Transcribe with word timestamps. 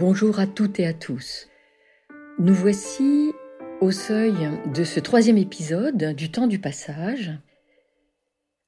Bonjour 0.00 0.40
à 0.40 0.46
toutes 0.46 0.80
et 0.80 0.86
à 0.86 0.94
tous. 0.94 1.46
Nous 2.38 2.54
voici 2.54 3.32
au 3.82 3.90
seuil 3.90 4.32
de 4.74 4.82
ce 4.82 4.98
troisième 4.98 5.36
épisode 5.36 6.14
du 6.14 6.30
temps 6.30 6.46
du 6.46 6.58
passage. 6.58 7.32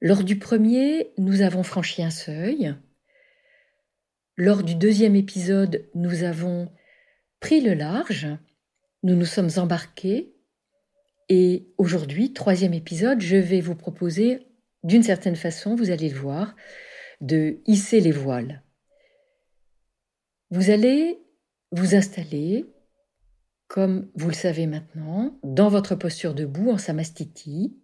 Lors 0.02 0.24
du 0.24 0.38
premier, 0.38 1.10
nous 1.16 1.40
avons 1.40 1.62
franchi 1.62 2.02
un 2.02 2.10
seuil. 2.10 2.74
Lors 4.36 4.62
du 4.62 4.74
deuxième 4.74 5.16
épisode, 5.16 5.88
nous 5.94 6.22
avons 6.22 6.70
pris 7.40 7.62
le 7.62 7.72
large, 7.72 8.28
nous 9.02 9.16
nous 9.16 9.24
sommes 9.24 9.52
embarqués 9.56 10.34
et 11.30 11.66
aujourd'hui, 11.78 12.34
troisième 12.34 12.74
épisode, 12.74 13.22
je 13.22 13.38
vais 13.38 13.62
vous 13.62 13.74
proposer, 13.74 14.48
d'une 14.84 15.02
certaine 15.02 15.36
façon, 15.36 15.76
vous 15.76 15.90
allez 15.90 16.10
le 16.10 16.18
voir, 16.18 16.54
de 17.22 17.56
hisser 17.64 18.00
les 18.00 18.12
voiles. 18.12 18.62
Vous 20.50 20.68
allez 20.68 21.22
vous 21.72 21.94
installer, 21.94 22.66
comme 23.66 24.10
vous 24.14 24.28
le 24.28 24.34
savez 24.34 24.66
maintenant, 24.66 25.38
dans 25.42 25.68
votre 25.68 25.94
posture 25.94 26.34
debout 26.34 26.70
en 26.70 26.78
samastiti, 26.78 27.76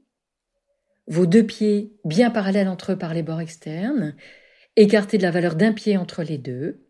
vos 1.07 1.25
deux 1.25 1.45
pieds 1.45 1.97
bien 2.05 2.31
parallèles 2.31 2.69
entre 2.69 2.93
eux 2.93 2.99
par 2.99 3.15
les 3.15 3.23
bords 3.23 3.41
externes, 3.41 4.15
écartés 4.77 5.17
de 5.17 5.23
la 5.23 5.31
valeur 5.31 5.57
d'un 5.57 5.73
pied 5.73 5.97
entre 5.97 6.23
les 6.23 6.37
deux. 6.37 6.87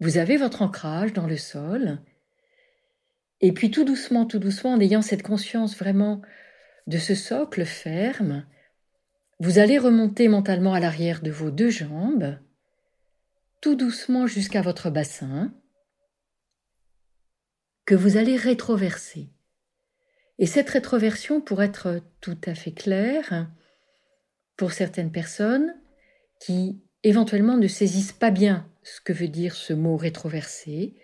Vous 0.00 0.16
avez 0.16 0.38
votre 0.38 0.62
ancrage 0.62 1.12
dans 1.12 1.26
le 1.26 1.36
sol. 1.36 2.00
Et 3.42 3.52
puis 3.52 3.70
tout 3.70 3.84
doucement, 3.84 4.24
tout 4.24 4.38
doucement, 4.38 4.72
en 4.72 4.80
ayant 4.80 5.02
cette 5.02 5.22
conscience 5.22 5.76
vraiment 5.76 6.22
de 6.86 6.96
ce 6.96 7.14
socle 7.14 7.66
ferme, 7.66 8.46
vous 9.38 9.58
allez 9.58 9.78
remonter 9.78 10.28
mentalement 10.28 10.72
à 10.72 10.80
l'arrière 10.80 11.20
de 11.20 11.30
vos 11.30 11.50
deux 11.50 11.70
jambes, 11.70 12.38
tout 13.60 13.74
doucement 13.74 14.26
jusqu'à 14.26 14.62
votre 14.62 14.88
bassin, 14.88 15.52
que 17.84 17.94
vous 17.94 18.16
allez 18.16 18.36
rétroverser. 18.36 19.28
Et 20.38 20.46
cette 20.46 20.70
rétroversion, 20.70 21.40
pour 21.40 21.62
être 21.62 22.00
tout 22.20 22.38
à 22.46 22.54
fait 22.54 22.72
claire, 22.72 23.48
pour 24.56 24.72
certaines 24.72 25.12
personnes 25.12 25.74
qui 26.40 26.80
éventuellement 27.02 27.56
ne 27.56 27.68
saisissent 27.68 28.12
pas 28.12 28.30
bien 28.30 28.68
ce 28.82 29.00
que 29.00 29.12
veut 29.12 29.28
dire 29.28 29.54
ce 29.54 29.72
mot 29.72 29.96
rétroverser, 29.96 30.94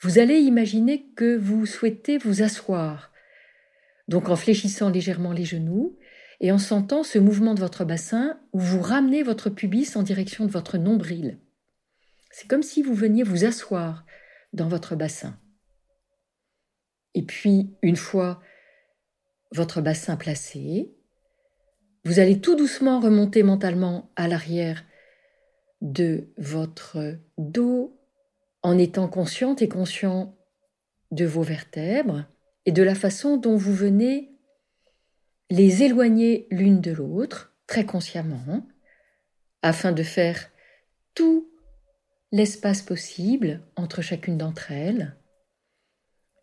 vous 0.00 0.18
allez 0.18 0.40
imaginer 0.40 1.06
que 1.14 1.36
vous 1.36 1.64
souhaitez 1.64 2.18
vous 2.18 2.42
asseoir, 2.42 3.12
donc 4.08 4.28
en 4.28 4.36
fléchissant 4.36 4.90
légèrement 4.90 5.32
les 5.32 5.44
genoux 5.44 5.96
et 6.40 6.50
en 6.50 6.58
sentant 6.58 7.04
ce 7.04 7.18
mouvement 7.18 7.54
de 7.54 7.60
votre 7.60 7.84
bassin 7.84 8.38
où 8.52 8.58
vous 8.58 8.82
ramenez 8.82 9.22
votre 9.22 9.48
pubis 9.48 9.96
en 9.96 10.02
direction 10.02 10.44
de 10.44 10.50
votre 10.50 10.76
nombril. 10.76 11.38
C'est 12.30 12.48
comme 12.48 12.64
si 12.64 12.82
vous 12.82 12.94
veniez 12.94 13.22
vous 13.22 13.44
asseoir 13.44 14.04
dans 14.52 14.68
votre 14.68 14.96
bassin. 14.96 15.38
Et 17.14 17.22
puis, 17.22 17.74
une 17.82 17.96
fois 17.96 18.40
votre 19.52 19.80
bassin 19.80 20.16
placé, 20.16 20.94
vous 22.04 22.18
allez 22.18 22.40
tout 22.40 22.56
doucement 22.56 23.00
remonter 23.00 23.42
mentalement 23.42 24.10
à 24.16 24.28
l'arrière 24.28 24.84
de 25.80 26.32
votre 26.38 27.18
dos 27.38 27.98
en 28.62 28.78
étant 28.78 29.08
consciente 29.08 29.62
et 29.62 29.68
conscient 29.68 30.36
de 31.10 31.26
vos 31.26 31.42
vertèbres 31.42 32.24
et 32.64 32.72
de 32.72 32.82
la 32.82 32.94
façon 32.94 33.36
dont 33.36 33.56
vous 33.56 33.74
venez 33.74 34.32
les 35.50 35.82
éloigner 35.82 36.46
l'une 36.50 36.80
de 36.80 36.92
l'autre 36.92 37.54
très 37.66 37.84
consciemment 37.84 38.66
afin 39.60 39.92
de 39.92 40.02
faire 40.02 40.50
tout 41.14 41.50
l'espace 42.32 42.82
possible 42.82 43.60
entre 43.76 44.00
chacune 44.00 44.38
d'entre 44.38 44.72
elles, 44.72 45.14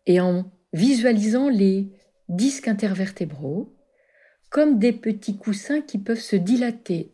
et 0.06 0.20
en 0.20 0.50
visualisant 0.72 1.48
les 1.48 1.90
disques 2.28 2.68
intervertébraux 2.68 3.76
comme 4.50 4.78
des 4.78 4.92
petits 4.92 5.36
coussins 5.36 5.80
qui 5.80 5.98
peuvent 5.98 6.20
se 6.20 6.36
dilater 6.36 7.12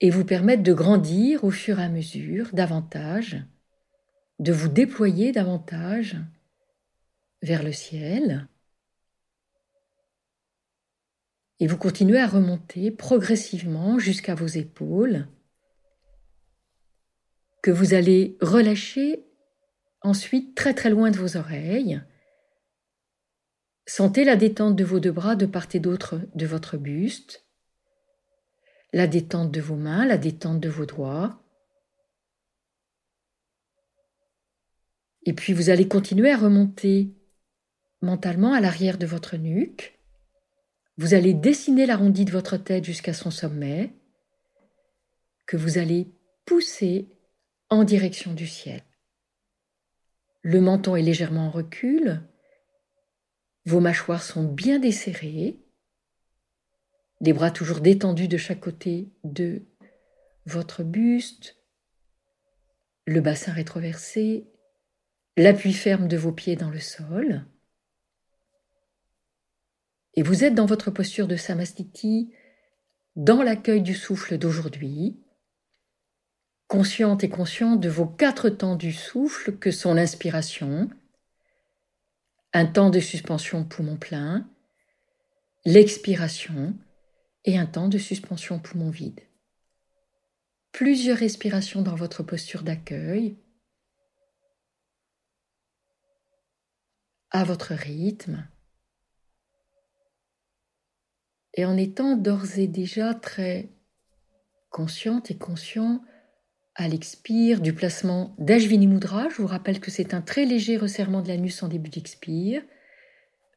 et 0.00 0.10
vous 0.10 0.24
permettre 0.24 0.62
de 0.62 0.72
grandir 0.72 1.44
au 1.44 1.50
fur 1.50 1.78
et 1.80 1.84
à 1.84 1.88
mesure 1.88 2.50
davantage, 2.52 3.42
de 4.38 4.52
vous 4.52 4.68
déployer 4.68 5.32
davantage 5.32 6.16
vers 7.42 7.62
le 7.62 7.72
ciel. 7.72 8.48
Et 11.60 11.66
vous 11.66 11.78
continuez 11.78 12.18
à 12.18 12.26
remonter 12.26 12.90
progressivement 12.90 13.98
jusqu'à 13.98 14.34
vos 14.34 14.46
épaules, 14.46 15.28
que 17.62 17.70
vous 17.70 17.94
allez 17.94 18.36
relâcher 18.42 19.24
ensuite 20.04 20.54
très 20.54 20.74
très 20.74 20.90
loin 20.90 21.10
de 21.10 21.18
vos 21.18 21.36
oreilles. 21.36 22.00
Sentez 23.86 24.24
la 24.24 24.36
détente 24.36 24.76
de 24.76 24.84
vos 24.84 25.00
deux 25.00 25.10
bras 25.10 25.34
de 25.34 25.46
part 25.46 25.66
et 25.74 25.80
d'autre 25.80 26.20
de 26.34 26.46
votre 26.46 26.76
buste, 26.76 27.44
la 28.92 29.06
détente 29.06 29.50
de 29.50 29.60
vos 29.60 29.76
mains, 29.76 30.06
la 30.06 30.18
détente 30.18 30.60
de 30.60 30.68
vos 30.68 30.86
doigts. 30.86 31.42
Et 35.26 35.32
puis 35.32 35.52
vous 35.52 35.70
allez 35.70 35.88
continuer 35.88 36.30
à 36.30 36.36
remonter 36.36 37.14
mentalement 38.02 38.52
à 38.52 38.60
l'arrière 38.60 38.98
de 38.98 39.06
votre 39.06 39.36
nuque. 39.36 39.98
Vous 40.96 41.14
allez 41.14 41.34
dessiner 41.34 41.86
l'arrondi 41.86 42.24
de 42.24 42.30
votre 42.30 42.56
tête 42.56 42.84
jusqu'à 42.84 43.14
son 43.14 43.30
sommet, 43.30 43.94
que 45.46 45.56
vous 45.56 45.78
allez 45.78 46.12
pousser 46.44 47.08
en 47.68 47.84
direction 47.84 48.32
du 48.32 48.46
ciel. 48.46 48.82
Le 50.44 50.60
menton 50.60 50.94
est 50.94 51.02
légèrement 51.02 51.46
en 51.46 51.50
recul, 51.50 52.20
vos 53.64 53.80
mâchoires 53.80 54.22
sont 54.22 54.44
bien 54.44 54.78
desserrées, 54.78 55.58
les 57.22 57.32
bras 57.32 57.50
toujours 57.50 57.80
détendus 57.80 58.28
de 58.28 58.36
chaque 58.36 58.60
côté 58.60 59.08
de 59.24 59.62
votre 60.44 60.82
buste, 60.82 61.56
le 63.06 63.22
bassin 63.22 63.52
rétroversé, 63.52 64.46
l'appui 65.38 65.72
ferme 65.72 66.08
de 66.08 66.18
vos 66.18 66.32
pieds 66.32 66.56
dans 66.56 66.70
le 66.70 66.80
sol. 66.80 67.46
Et 70.12 70.22
vous 70.22 70.44
êtes 70.44 70.54
dans 70.54 70.66
votre 70.66 70.90
posture 70.90 71.26
de 71.26 71.36
samastiti, 71.36 72.34
dans 73.16 73.42
l'accueil 73.42 73.80
du 73.80 73.94
souffle 73.94 74.36
d'aujourd'hui, 74.36 75.23
consciente 76.68 77.24
et 77.24 77.28
conscient 77.28 77.76
de 77.76 77.88
vos 77.88 78.06
quatre 78.06 78.48
temps 78.48 78.76
du 78.76 78.92
souffle 78.92 79.56
que 79.58 79.70
sont 79.70 79.94
l'inspiration, 79.94 80.88
un 82.52 82.66
temps 82.66 82.90
de 82.90 83.00
suspension 83.00 83.64
poumon 83.64 83.96
plein, 83.96 84.48
l'expiration 85.64 86.74
et 87.44 87.58
un 87.58 87.66
temps 87.66 87.88
de 87.88 87.98
suspension 87.98 88.58
poumon 88.58 88.90
vide. 88.90 89.20
Plusieurs 90.72 91.18
respirations 91.18 91.82
dans 91.82 91.94
votre 91.94 92.22
posture 92.22 92.62
d'accueil, 92.62 93.38
à 97.30 97.44
votre 97.44 97.74
rythme, 97.74 98.48
et 101.54 101.64
en 101.64 101.76
étant 101.76 102.16
d'ores 102.16 102.58
et 102.58 102.66
déjà 102.66 103.14
très 103.14 103.70
consciente 104.70 105.30
et 105.30 105.38
conscient 105.38 106.02
à 106.74 106.88
l'expire 106.88 107.60
du 107.60 107.72
placement 107.72 108.34
d'Ajvini 108.38 108.86
Mudra. 108.86 109.28
Je 109.28 109.36
vous 109.36 109.46
rappelle 109.46 109.80
que 109.80 109.90
c'est 109.90 110.14
un 110.14 110.20
très 110.20 110.44
léger 110.44 110.76
resserrement 110.76 111.22
de 111.22 111.28
l'anus 111.28 111.62
en 111.62 111.68
début 111.68 111.90
d'expire. 111.90 112.62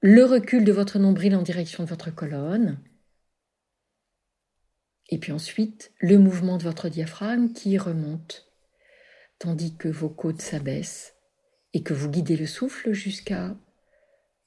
Le 0.02 0.24
recul 0.24 0.64
de 0.64 0.72
votre 0.72 1.00
nombril 1.00 1.36
en 1.36 1.42
direction 1.42 1.84
de 1.84 1.90
votre 1.90 2.14
colonne. 2.14 2.80
Et 5.10 5.18
puis 5.18 5.32
ensuite, 5.32 5.92
le 6.00 6.18
mouvement 6.20 6.58
de 6.58 6.64
votre 6.64 6.90
diaphragme 6.90 7.54
qui 7.54 7.78
remonte, 7.78 8.52
tandis 9.40 9.76
que 9.76 9.88
vos 9.88 10.10
côtes 10.10 10.42
s'abaissent 10.42 11.16
et 11.74 11.82
que 11.82 11.94
vous 11.94 12.10
guidez 12.10 12.38
le 12.38 12.46
souffle 12.46 12.92
jusqu'à 12.92 13.56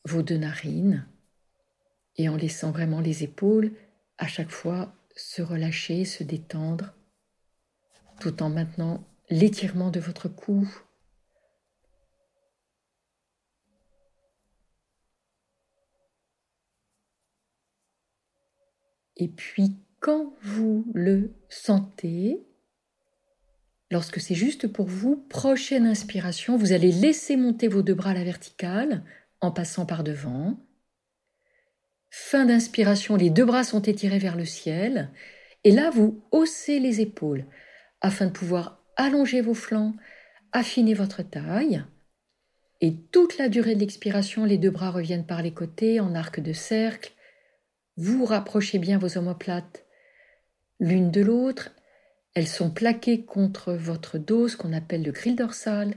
vos 0.04 0.22
deux 0.22 0.36
narines, 0.36 1.06
et 2.16 2.28
en 2.28 2.36
laissant 2.36 2.70
vraiment 2.70 3.00
les 3.00 3.24
épaules 3.24 3.72
à 4.18 4.26
chaque 4.26 4.50
fois 4.50 4.94
se 5.16 5.42
relâcher, 5.42 6.04
se 6.04 6.22
détendre 6.22 6.94
tout 8.20 8.42
en 8.42 8.50
maintenant 8.50 9.04
l'étirement 9.30 9.90
de 9.90 9.98
votre 9.98 10.28
cou. 10.28 10.68
Et 19.16 19.28
puis 19.28 19.76
quand 20.00 20.34
vous 20.42 20.90
le 20.94 21.34
sentez, 21.48 22.46
lorsque 23.90 24.20
c'est 24.20 24.34
juste 24.34 24.66
pour 24.66 24.86
vous, 24.86 25.16
prochaine 25.16 25.86
inspiration, 25.86 26.56
vous 26.56 26.72
allez 26.72 26.92
laisser 26.92 27.36
monter 27.36 27.68
vos 27.68 27.82
deux 27.82 27.94
bras 27.94 28.10
à 28.10 28.14
la 28.14 28.24
verticale 28.24 29.02
en 29.40 29.50
passant 29.50 29.86
par 29.86 30.04
devant. 30.04 30.58
Fin 32.10 32.46
d'inspiration, 32.46 33.16
les 33.16 33.30
deux 33.30 33.44
bras 33.44 33.64
sont 33.64 33.82
étirés 33.82 34.18
vers 34.18 34.36
le 34.36 34.44
ciel. 34.44 35.10
Et 35.64 35.70
là, 35.70 35.90
vous 35.90 36.22
haussez 36.32 36.80
les 36.80 37.00
épaules 37.00 37.46
afin 38.00 38.26
de 38.26 38.32
pouvoir 38.32 38.82
allonger 38.96 39.40
vos 39.40 39.54
flancs, 39.54 39.94
affinez 40.52 40.94
votre 40.94 41.22
taille. 41.22 41.84
Et 42.80 42.96
toute 42.96 43.38
la 43.38 43.48
durée 43.48 43.74
de 43.74 43.80
l'expiration, 43.80 44.44
les 44.44 44.58
deux 44.58 44.70
bras 44.70 44.90
reviennent 44.90 45.26
par 45.26 45.42
les 45.42 45.52
côtés 45.52 46.00
en 46.00 46.14
arc 46.14 46.40
de 46.40 46.52
cercle. 46.52 47.12
Vous 47.96 48.24
rapprochez 48.24 48.78
bien 48.78 48.98
vos 48.98 49.18
omoplates 49.18 49.84
l'une 50.78 51.10
de 51.10 51.20
l'autre. 51.20 51.72
Elles 52.34 52.48
sont 52.48 52.70
plaquées 52.70 53.24
contre 53.24 53.74
votre 53.74 54.16
dos, 54.18 54.48
ce 54.48 54.56
qu'on 54.56 54.72
appelle 54.72 55.02
le 55.02 55.12
grill 55.12 55.36
dorsal. 55.36 55.94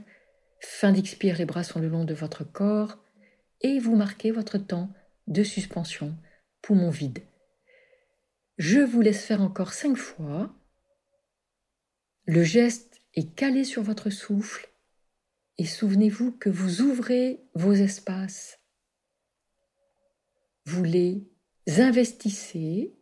Fin 0.60 0.92
d'expire, 0.92 1.38
les 1.38 1.46
bras 1.46 1.64
sont 1.64 1.80
le 1.80 1.88
long 1.88 2.04
de 2.04 2.14
votre 2.14 2.44
corps. 2.44 2.98
Et 3.62 3.78
vous 3.78 3.96
marquez 3.96 4.30
votre 4.30 4.58
temps 4.58 4.90
de 5.26 5.42
suspension, 5.42 6.14
poumon 6.60 6.90
vide. 6.90 7.20
Je 8.58 8.80
vous 8.80 9.00
laisse 9.00 9.24
faire 9.24 9.40
encore 9.40 9.72
cinq 9.72 9.96
fois. 9.96 10.54
Le 12.26 12.42
geste 12.42 13.02
est 13.12 13.34
calé 13.34 13.64
sur 13.64 13.82
votre 13.82 14.08
souffle 14.08 14.70
et 15.58 15.66
souvenez-vous 15.66 16.32
que 16.32 16.48
vous 16.48 16.80
ouvrez 16.80 17.44
vos 17.54 17.74
espaces. 17.74 18.60
Vous 20.64 20.84
les 20.84 21.28
investissez, 21.66 22.96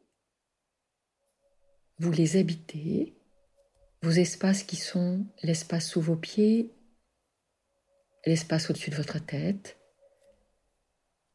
vous 2.01 2.11
les 2.11 2.37
habitez, 2.37 3.17
vos 4.03 4.11
espaces 4.11 4.65
qui 4.65 4.75
sont 4.75 5.25
l'espace 5.45 5.89
sous 5.89 6.01
vos 6.01 6.17
pieds, 6.17 6.75
l'espace 8.27 8.71
au-dessus 8.71 8.91
de 8.91 8.97
votre 8.97 9.25
tête, 9.25 9.79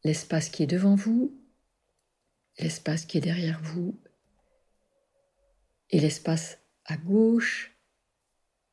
l'espace 0.04 0.50
qui 0.50 0.64
est 0.64 0.68
devant 0.68 0.96
vous, 0.96 1.42
l'espace 2.60 3.06
qui 3.06 3.18
est 3.18 3.22
derrière 3.22 3.62
vous, 3.62 3.98
et 5.90 6.02
l'espace 6.02 6.60
à 6.84 6.98
gauche 6.98 7.77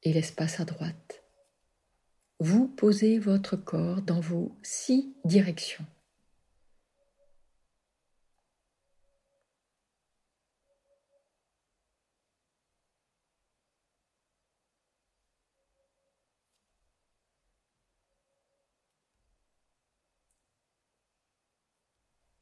et 0.04 0.12
l'espace 0.12 0.60
à 0.60 0.64
droite 0.64 1.24
vous 2.40 2.68
posez 2.68 3.18
votre 3.18 3.56
corps 3.56 4.02
dans 4.02 4.20
vos 4.20 4.54
six 4.62 5.14
directions. 5.24 5.86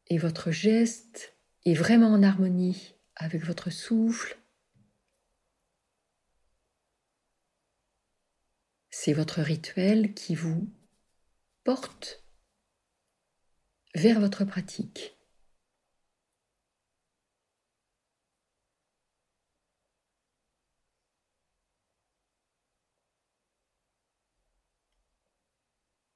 Et 0.08 0.18
votre 0.18 0.50
geste 0.50 1.34
est 1.64 1.74
vraiment 1.74 2.12
en 2.12 2.22
harmonie 2.22 2.94
avec 3.16 3.44
votre 3.44 3.70
souffle 3.70 4.41
C'est 9.04 9.14
votre 9.14 9.42
rituel 9.42 10.14
qui 10.14 10.36
vous 10.36 10.72
porte 11.64 12.22
vers 13.96 14.20
votre 14.20 14.44
pratique. 14.44 15.16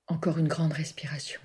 Encore 0.07 0.39
une 0.39 0.47
grande 0.47 0.73
respiration. 0.73 1.41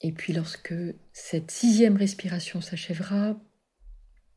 Et 0.00 0.10
puis 0.10 0.32
lorsque 0.32 0.74
cette 1.12 1.52
sixième 1.52 1.96
respiration 1.96 2.60
s'achèvera, 2.60 3.36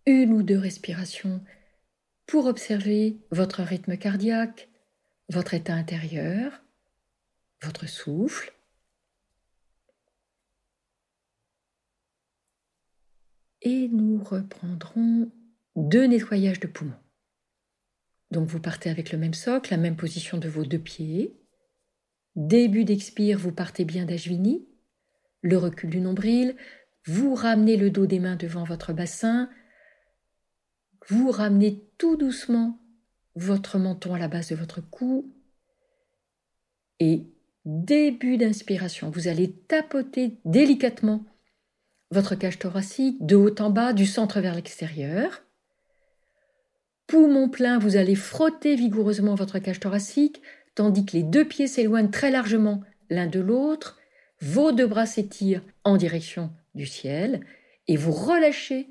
une 0.05 0.33
ou 0.33 0.43
deux 0.43 0.57
respirations 0.57 1.43
pour 2.27 2.45
observer 2.45 3.19
votre 3.31 3.61
rythme 3.61 3.97
cardiaque, 3.97 4.69
votre 5.29 5.53
état 5.53 5.73
intérieur, 5.73 6.63
votre 7.61 7.87
souffle. 7.87 8.53
Et 13.61 13.87
nous 13.87 14.23
reprendrons 14.23 15.31
deux 15.75 16.05
nettoyages 16.05 16.59
de 16.59 16.67
poumons. 16.67 16.93
Donc 18.31 18.47
vous 18.47 18.59
partez 18.59 18.89
avec 18.89 19.11
le 19.11 19.17
même 19.17 19.33
socle, 19.33 19.71
la 19.71 19.77
même 19.77 19.95
position 19.95 20.37
de 20.37 20.47
vos 20.47 20.65
deux 20.65 20.79
pieds. 20.79 21.39
Début 22.35 22.85
d'expire, 22.85 23.39
vous 23.39 23.51
partez 23.51 23.85
bien 23.85 24.05
d'Ajvini, 24.05 24.67
le 25.41 25.57
recul 25.57 25.89
du 25.89 26.01
nombril, 26.01 26.55
vous 27.05 27.33
ramenez 27.33 27.77
le 27.77 27.89
dos 27.89 28.05
des 28.05 28.19
mains 28.19 28.35
devant 28.35 28.63
votre 28.63 28.93
bassin, 28.93 29.49
vous 31.07 31.31
ramenez 31.31 31.83
tout 31.97 32.15
doucement 32.15 32.79
votre 33.35 33.77
menton 33.77 34.13
à 34.13 34.19
la 34.19 34.27
base 34.27 34.49
de 34.49 34.55
votre 34.55 34.81
cou 34.81 35.31
et 36.99 37.27
début 37.65 38.37
d'inspiration, 38.37 39.09
vous 39.09 39.27
allez 39.27 39.51
tapoter 39.51 40.37
délicatement 40.45 41.25
votre 42.11 42.35
cage 42.35 42.59
thoracique 42.59 43.25
de 43.25 43.35
haut 43.35 43.55
en 43.59 43.69
bas, 43.69 43.91
du 43.91 44.05
centre 44.05 44.39
vers 44.39 44.55
l'extérieur. 44.55 45.43
Poumon 47.07 47.49
plein, 47.49 47.77
vous 47.77 47.97
allez 47.97 48.15
frotter 48.15 48.75
vigoureusement 48.75 49.35
votre 49.35 49.59
cage 49.59 49.79
thoracique, 49.79 50.41
tandis 50.75 51.05
que 51.05 51.13
les 51.13 51.23
deux 51.23 51.45
pieds 51.45 51.67
s'éloignent 51.67 52.11
très 52.11 52.31
largement 52.31 52.81
l'un 53.09 53.27
de 53.27 53.39
l'autre. 53.39 53.99
Vos 54.41 54.71
deux 54.71 54.87
bras 54.87 55.05
s'étirent 55.05 55.63
en 55.83 55.97
direction 55.97 56.51
du 56.73 56.85
ciel 56.85 57.41
et 57.87 57.97
vous 57.97 58.11
relâchez 58.11 58.87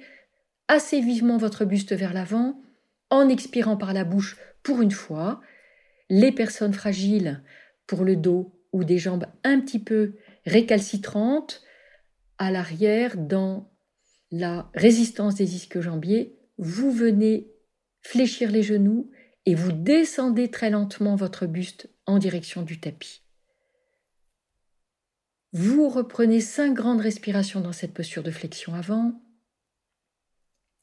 assez 0.69 1.01
vivement 1.01 1.37
votre 1.37 1.65
buste 1.65 1.93
vers 1.93 2.13
l'avant, 2.13 2.61
en 3.11 3.29
expirant 3.29 3.77
par 3.77 3.93
la 3.93 4.05
bouche 4.05 4.37
pour 4.63 4.83
une 4.83 4.91
fois. 4.91 5.41
Les 6.11 6.33
personnes 6.33 6.73
fragiles 6.73 7.43
pour 7.87 8.05
le 8.05 8.17
dos 8.17 8.53
ou 8.73 8.85
des 8.85 8.99
jambes 8.99 9.27
un 9.45 9.61
petit 9.61 9.79
peu 9.79 10.15
récalcitrantes, 10.47 11.63
à 12.39 12.51
l'arrière, 12.51 13.17
dans 13.17 13.71
la 14.31 14.71
résistance 14.75 15.37
des 15.37 15.55
ischio-jambiers, 15.55 16.37
vous 16.59 16.91
venez 16.91 17.53
fléchir 18.03 18.51
les 18.51 18.63
genoux 18.63 19.11
et 19.47 19.55
vous 19.55 19.73
descendez 19.73 20.51
très 20.51 20.71
lentement 20.71 21.15
votre 21.15 21.47
buste 21.47 21.89
en 22.07 22.19
direction 22.19 22.63
du 22.63 22.81
tapis. 22.81 23.23
Vous 25.53 25.89
reprenez 25.89 26.41
cinq 26.41 26.75
grandes 26.75 27.01
respirations 27.01 27.61
dans 27.61 27.73
cette 27.73 27.95
posture 27.95 28.25
de 28.25 28.33
flexion 28.33 28.75
avant. 28.75 29.21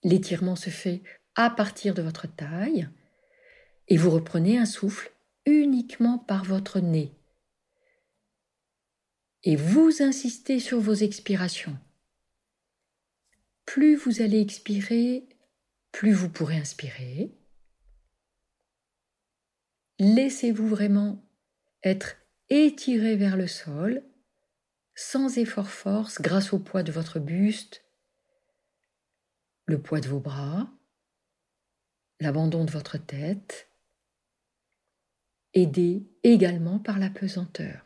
L'étirement 0.03 0.55
se 0.55 0.69
fait 0.69 1.03
à 1.35 1.49
partir 1.49 1.93
de 1.93 2.01
votre 2.01 2.27
taille 2.27 2.89
et 3.87 3.97
vous 3.97 4.09
reprenez 4.09 4.57
un 4.57 4.65
souffle 4.65 5.11
uniquement 5.45 6.17
par 6.17 6.43
votre 6.43 6.79
nez. 6.79 7.15
Et 9.43 9.55
vous 9.55 10.01
insistez 10.01 10.59
sur 10.59 10.79
vos 10.79 10.93
expirations. 10.93 11.77
Plus 13.65 13.95
vous 13.95 14.21
allez 14.21 14.39
expirer, 14.39 15.27
plus 15.91 16.11
vous 16.11 16.29
pourrez 16.29 16.57
inspirer. 16.57 17.35
Laissez-vous 19.99 20.67
vraiment 20.67 21.23
être 21.83 22.17
étiré 22.49 23.15
vers 23.15 23.37
le 23.37 23.47
sol, 23.47 24.03
sans 24.95 25.37
effort 25.37 25.69
force, 25.69 26.21
grâce 26.21 26.53
au 26.53 26.59
poids 26.59 26.83
de 26.83 26.91
votre 26.91 27.19
buste, 27.19 27.83
le 29.71 29.81
poids 29.81 30.01
de 30.01 30.07
vos 30.09 30.19
bras, 30.19 30.69
l'abandon 32.19 32.65
de 32.65 32.71
votre 32.71 32.97
tête, 32.97 33.69
aidé 35.53 36.05
également 36.23 36.77
par 36.77 36.99
la 36.99 37.09
pesanteur. 37.09 37.85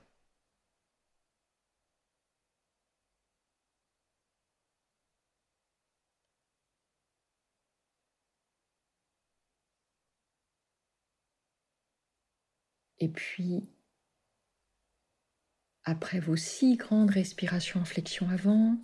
Et 12.99 13.09
puis, 13.09 13.69
après 15.83 16.19
vos 16.19 16.35
six 16.35 16.77
grandes 16.77 17.11
respirations 17.11 17.81
en 17.81 17.85
flexion 17.85 18.27
avant, 18.29 18.77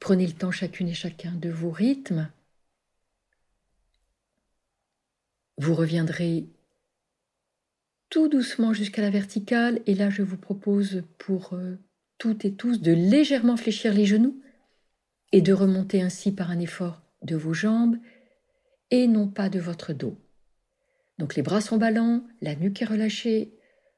Prenez 0.00 0.26
le 0.26 0.32
temps 0.32 0.50
chacune 0.50 0.88
et 0.88 0.94
chacun 0.94 1.32
de 1.32 1.50
vos 1.50 1.70
rythmes. 1.70 2.30
Vous 5.58 5.74
reviendrez 5.74 6.46
tout 8.10 8.28
doucement 8.28 8.72
jusqu'à 8.72 9.02
la 9.02 9.10
verticale 9.10 9.80
et 9.86 9.94
là 9.94 10.08
je 10.08 10.22
vous 10.22 10.36
propose 10.36 11.02
pour 11.18 11.52
euh, 11.52 11.76
toutes 12.16 12.44
et 12.44 12.54
tous 12.54 12.80
de 12.80 12.92
légèrement 12.92 13.56
fléchir 13.56 13.92
les 13.92 14.06
genoux 14.06 14.40
et 15.32 15.42
de 15.42 15.52
remonter 15.52 16.00
ainsi 16.00 16.32
par 16.32 16.50
un 16.50 16.60
effort 16.60 17.02
de 17.22 17.36
vos 17.36 17.52
jambes 17.52 17.96
et 18.90 19.06
non 19.06 19.28
pas 19.28 19.48
de 19.48 19.60
votre 19.60 19.92
dos. 19.92 20.16
Donc 21.18 21.34
les 21.34 21.42
bras 21.42 21.60
sont 21.60 21.76
ballants, 21.76 22.22
la 22.40 22.54
nuque 22.54 22.80
est 22.80 22.86
relâchée, 22.86 23.52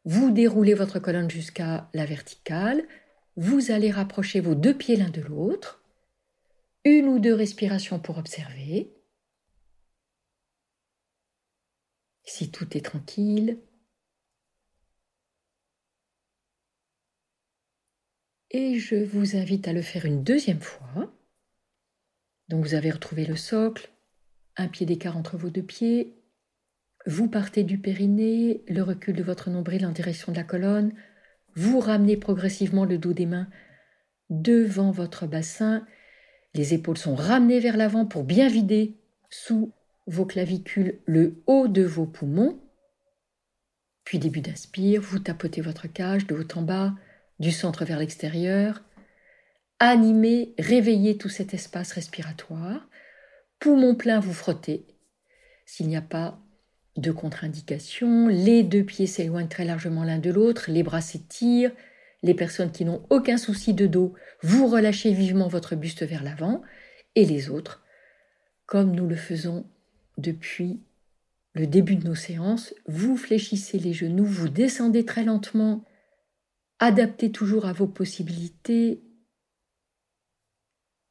vous 0.05 0.31
déroulez 0.31 0.75
votre 0.75 0.99
colonne 0.99 1.31
jusqu'à 1.31 1.89
la 1.93 2.07
verticale, 2.07 2.83
vous 3.37 3.71
allez 3.71 3.91
rapprocher 3.91 4.41
vos 4.41 4.55
deux 4.55 4.75
pieds 4.75 4.97
l'un 4.97 5.11
de 5.11 5.21
l'autre, 5.21 5.80
une 6.85 7.07
ou 7.07 7.19
deux 7.19 7.35
respirations 7.35 7.99
pour 7.99 8.19
observer. 8.19 8.93
Si 12.25 12.51
tout 12.51 12.77
est 12.77 12.85
tranquille, 12.85 13.61
et 18.51 18.79
je 18.79 18.97
vous 18.97 19.37
invite 19.37 19.69
à 19.69 19.73
le 19.73 19.83
faire 19.83 20.05
une 20.05 20.25
deuxième 20.25 20.61
fois. 20.61 21.13
Donc 22.49 22.65
vous 22.65 22.75
avez 22.75 22.91
retrouvé 22.91 23.25
le 23.25 23.37
socle, 23.37 23.91
un 24.57 24.69
pied 24.69 24.87
d'écart 24.87 25.17
entre 25.17 25.37
vos 25.37 25.51
deux 25.51 25.63
pieds, 25.63 26.17
vous 27.07 27.29
partez 27.29 27.63
du 27.63 27.79
périnée, 27.79 28.65
le 28.69 28.83
recul 28.83 29.15
de 29.15 29.23
votre 29.23 29.51
nombril 29.51 29.87
en 29.87 29.93
direction 29.93 30.33
de 30.33 30.37
la 30.37 30.45
colonne, 30.45 30.93
vous 31.55 31.81
ramenez 31.81 32.17
progressivement 32.17 32.85
le 32.85 32.99
dos 32.99 33.13
des 33.13 33.27
mains 33.27 33.49
devant 34.29 34.91
votre 34.91 35.27
bassin, 35.27 35.87
les 36.55 36.75
épaules 36.75 36.99
sont 36.99 37.15
ramenées 37.15 37.61
vers 37.61 37.77
l'avant 37.77 38.07
pour 38.07 38.25
bien 38.25 38.49
vider 38.49 38.97
sous 39.31 39.73
vos 40.07 40.27
clavicules 40.27 40.99
le 41.07 41.43
haut 41.47 41.69
de 41.69 41.83
vos 41.83 42.07
poumons. 42.07 42.59
Puis 44.05 44.19
début 44.19 44.41
d'inspire, 44.41 45.01
vous 45.01 45.21
tapotez 45.21 45.61
votre 45.61 45.87
cage 45.87 46.27
de 46.27 46.35
haut 46.35 46.59
en 46.59 46.63
bas, 46.63 46.95
du 47.39 47.53
centre 47.53 47.85
vers 47.85 47.99
l'extérieur, 47.99 48.83
animez, 49.79 50.55
réveillez 50.59 51.17
tout 51.17 51.29
cet 51.29 51.55
espace 51.55 51.93
respiratoire, 51.93 52.89
poumon 53.61 53.95
plein, 53.95 54.21
vous 54.21 54.35
frottez. 54.35 54.87
S'il 55.65 55.89
n'y 55.89 55.97
a 55.97 56.03
pas 56.03 56.39
de 56.97 57.13
contre-indication, 57.13 58.27
les 58.27 58.63
deux 58.63 58.85
pieds 58.85 59.07
s'éloignent 59.07 59.49
très 59.49 59.65
largement 59.65 60.05
l'un 60.05 60.19
de 60.19 60.31
l'autre, 60.31 60.71
les 60.71 60.83
bras 60.83 61.01
s'étirent, 61.01 61.73
les 62.23 62.35
personnes 62.35 62.73
qui 62.73 62.85
n'ont 62.85 63.05
aucun 63.11 63.37
souci 63.37 63.75
de 63.75 63.87
dos, 63.87 64.15
vous 64.43 64.67
relâchez 64.67 65.13
vivement 65.13 65.49
votre 65.49 65.75
buste 65.75 66.03
vers 66.03 66.23
l'avant, 66.23 66.63
et 67.15 67.25
les 67.25 67.51
autres, 67.51 67.83
comme 68.67 68.95
nous 68.95 69.07
le 69.07 69.17
faisons 69.17 69.67
depuis 70.19 70.81
le 71.55 71.67
début 71.67 71.97
de 71.97 72.07
nos 72.07 72.15
séances, 72.15 72.75
vous 72.87 73.17
fléchissez 73.17 73.79
les 73.79 73.93
genoux, 73.93 74.25
vous 74.25 74.49
descendez 74.49 75.05
très 75.05 75.25
lentement. 75.25 75.85
Adaptez 76.79 77.33
toujours 77.33 77.67
à 77.67 77.73
vos 77.73 77.89
possibilités. 77.89 79.03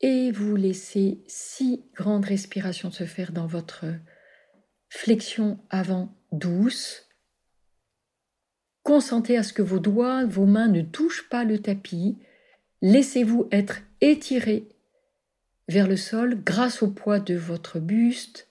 Et 0.01 0.31
vous 0.31 0.55
laissez 0.55 1.21
six 1.27 1.83
grandes 1.93 2.23
respirations 2.23 2.91
se 2.91 3.03
faire 3.03 3.33
dans 3.33 3.47
votre 3.47 3.85
flexion 4.87 5.59
avant 5.69 6.15
douce. 6.31 7.08
Consentez 8.83 9.37
à 9.37 9.43
ce 9.43 9.53
que 9.53 9.61
vos 9.61 9.79
doigts, 9.79 10.25
vos 10.25 10.45
mains 10.45 10.67
ne 10.67 10.81
touchent 10.81 11.29
pas 11.29 11.43
le 11.43 11.61
tapis. 11.61 12.17
Laissez-vous 12.81 13.47
être 13.51 13.81
étiré 14.01 14.67
vers 15.67 15.87
le 15.87 15.97
sol 15.97 16.41
grâce 16.43 16.81
au 16.81 16.89
poids 16.89 17.19
de 17.19 17.35
votre 17.35 17.79
buste, 17.79 18.47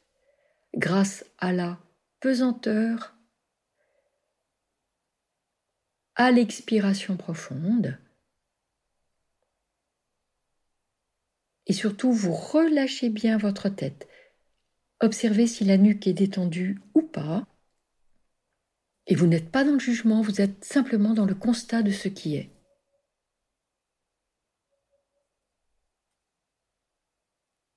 grâce 0.74 1.24
à 1.38 1.52
la 1.52 1.78
pesanteur 2.20 3.14
à 6.14 6.30
l'expiration 6.32 7.16
profonde. 7.16 7.96
Et 11.66 11.72
surtout, 11.72 12.12
vous 12.12 12.32
relâchez 12.32 13.08
bien 13.08 13.38
votre 13.38 13.68
tête. 13.68 14.08
Observez 15.00 15.46
si 15.46 15.64
la 15.64 15.76
nuque 15.76 16.06
est 16.06 16.14
détendue 16.14 16.80
ou 16.94 17.02
pas. 17.02 17.46
Et 19.08 19.14
vous 19.14 19.26
n'êtes 19.26 19.50
pas 19.50 19.64
dans 19.64 19.72
le 19.72 19.78
jugement, 19.78 20.20
vous 20.20 20.40
êtes 20.40 20.64
simplement 20.64 21.14
dans 21.14 21.24
le 21.24 21.34
constat 21.34 21.82
de 21.82 21.90
ce 21.90 22.08
qui 22.08 22.36
est. 22.36 22.50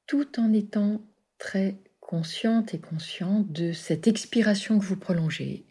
Tout 0.05 0.39
en 0.39 0.51
étant 0.51 1.01
très 1.37 1.77
consciente 2.01 2.73
et 2.73 2.79
conscient 2.79 3.39
de 3.39 3.71
cette 3.71 4.07
expiration 4.07 4.77
que 4.77 4.85
vous 4.85 4.97
prolongez 4.97 5.65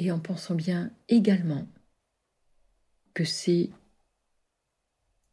et 0.00 0.10
en 0.10 0.18
pensant 0.18 0.54
bien 0.54 0.90
également 1.08 1.68
que 3.12 3.24
c'est 3.24 3.68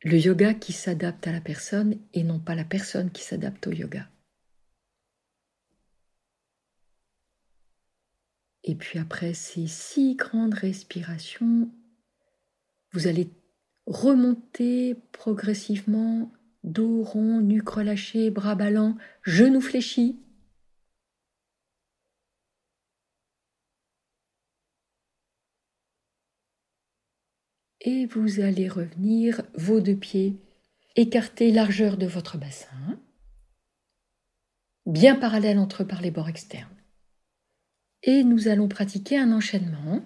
le 0.04 0.18
yoga 0.18 0.54
qui 0.54 0.74
s'adapte 0.74 1.27
à 1.27 1.32
la 1.32 1.42
personne 1.42 1.98
et 2.13 2.24
non 2.24 2.39
pas 2.39 2.56
la 2.56 2.63
personne 2.63 3.12
qui 3.12 3.24
s'adapte 3.24 3.68
au 3.68 3.72
yoga. 3.72 4.08
Et 8.63 8.75
puis 8.75 9.00
après 9.00 9.34
ces 9.34 9.68
six 9.68 10.16
grandes 10.16 10.54
respirations, 10.54 11.70
vous 12.92 13.08
allez 13.08 13.30
remonter 13.86 14.96
progressivement, 15.13 16.32
dos 16.63 17.04
rond, 17.04 17.39
nuque 17.39 17.70
relâchée, 17.70 18.30
bras 18.30 18.56
ballants, 18.56 18.98
genoux 19.24 19.62
fléchis, 19.62 20.20
et 27.88 28.06
vous 28.06 28.41
allez 28.41 28.67
revenir 28.67 29.44
vos 29.53 29.79
deux 29.79 29.96
pieds 29.96 30.36
écartés 30.98 31.53
largeur 31.53 31.96
de 31.96 32.06
votre 32.06 32.38
bassin, 32.38 33.00
bien 34.86 35.15
parallèles 35.15 35.58
entre 35.58 35.84
eux 35.84 35.88
par 35.88 36.01
les 36.01 36.12
bords 36.12 36.27
externes. 36.27 36.75
Et 38.03 38.25
nous 38.25 38.50
allons 38.50 38.67
pratiquer 38.67 39.17
un 39.17 39.32
enchaînement 39.32 40.01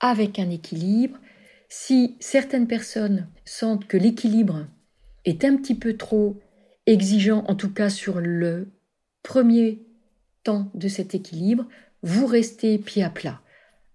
avec 0.00 0.38
un 0.38 0.48
équilibre. 0.48 1.18
Si 1.68 2.16
certaines 2.18 2.66
personnes 2.66 3.28
sentent 3.44 3.86
que 3.86 3.98
l'équilibre 3.98 4.66
est 5.26 5.44
un 5.44 5.54
petit 5.54 5.74
peu 5.74 5.98
trop 5.98 6.40
exigeant, 6.86 7.44
en 7.46 7.56
tout 7.56 7.74
cas 7.74 7.90
sur 7.90 8.20
le 8.20 8.72
premier 9.22 9.84
temps 10.44 10.70
de 10.72 10.88
cet 10.88 11.14
équilibre, 11.14 11.68
vous 12.02 12.24
restez 12.24 12.78
pied 12.78 13.04
à 13.04 13.10
plat. 13.10 13.42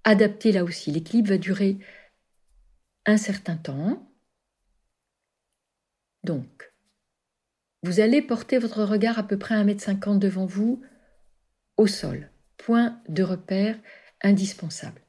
Adaptez 0.03 0.51
là 0.51 0.63
aussi. 0.63 0.91
L'équilibre 0.91 1.29
va 1.29 1.38
durer 1.39 1.79
un 3.05 3.17
certain 3.17 3.57
temps. 3.57 4.10
Donc, 6.24 6.72
vous 7.83 8.00
allez 8.00 8.22
porter 8.22 8.57
votre 8.57 8.83
regard 8.83 9.19
à 9.19 9.24
peu 9.24 9.38
près 9.38 9.55
à 9.55 9.63
1m50 9.63 10.19
devant 10.19 10.45
vous 10.45 10.81
au 11.75 11.88
sol. 11.88 12.29
Point 12.57 13.01
de 13.10 13.24
repère 13.24 13.77
indispensable. 14.22 15.01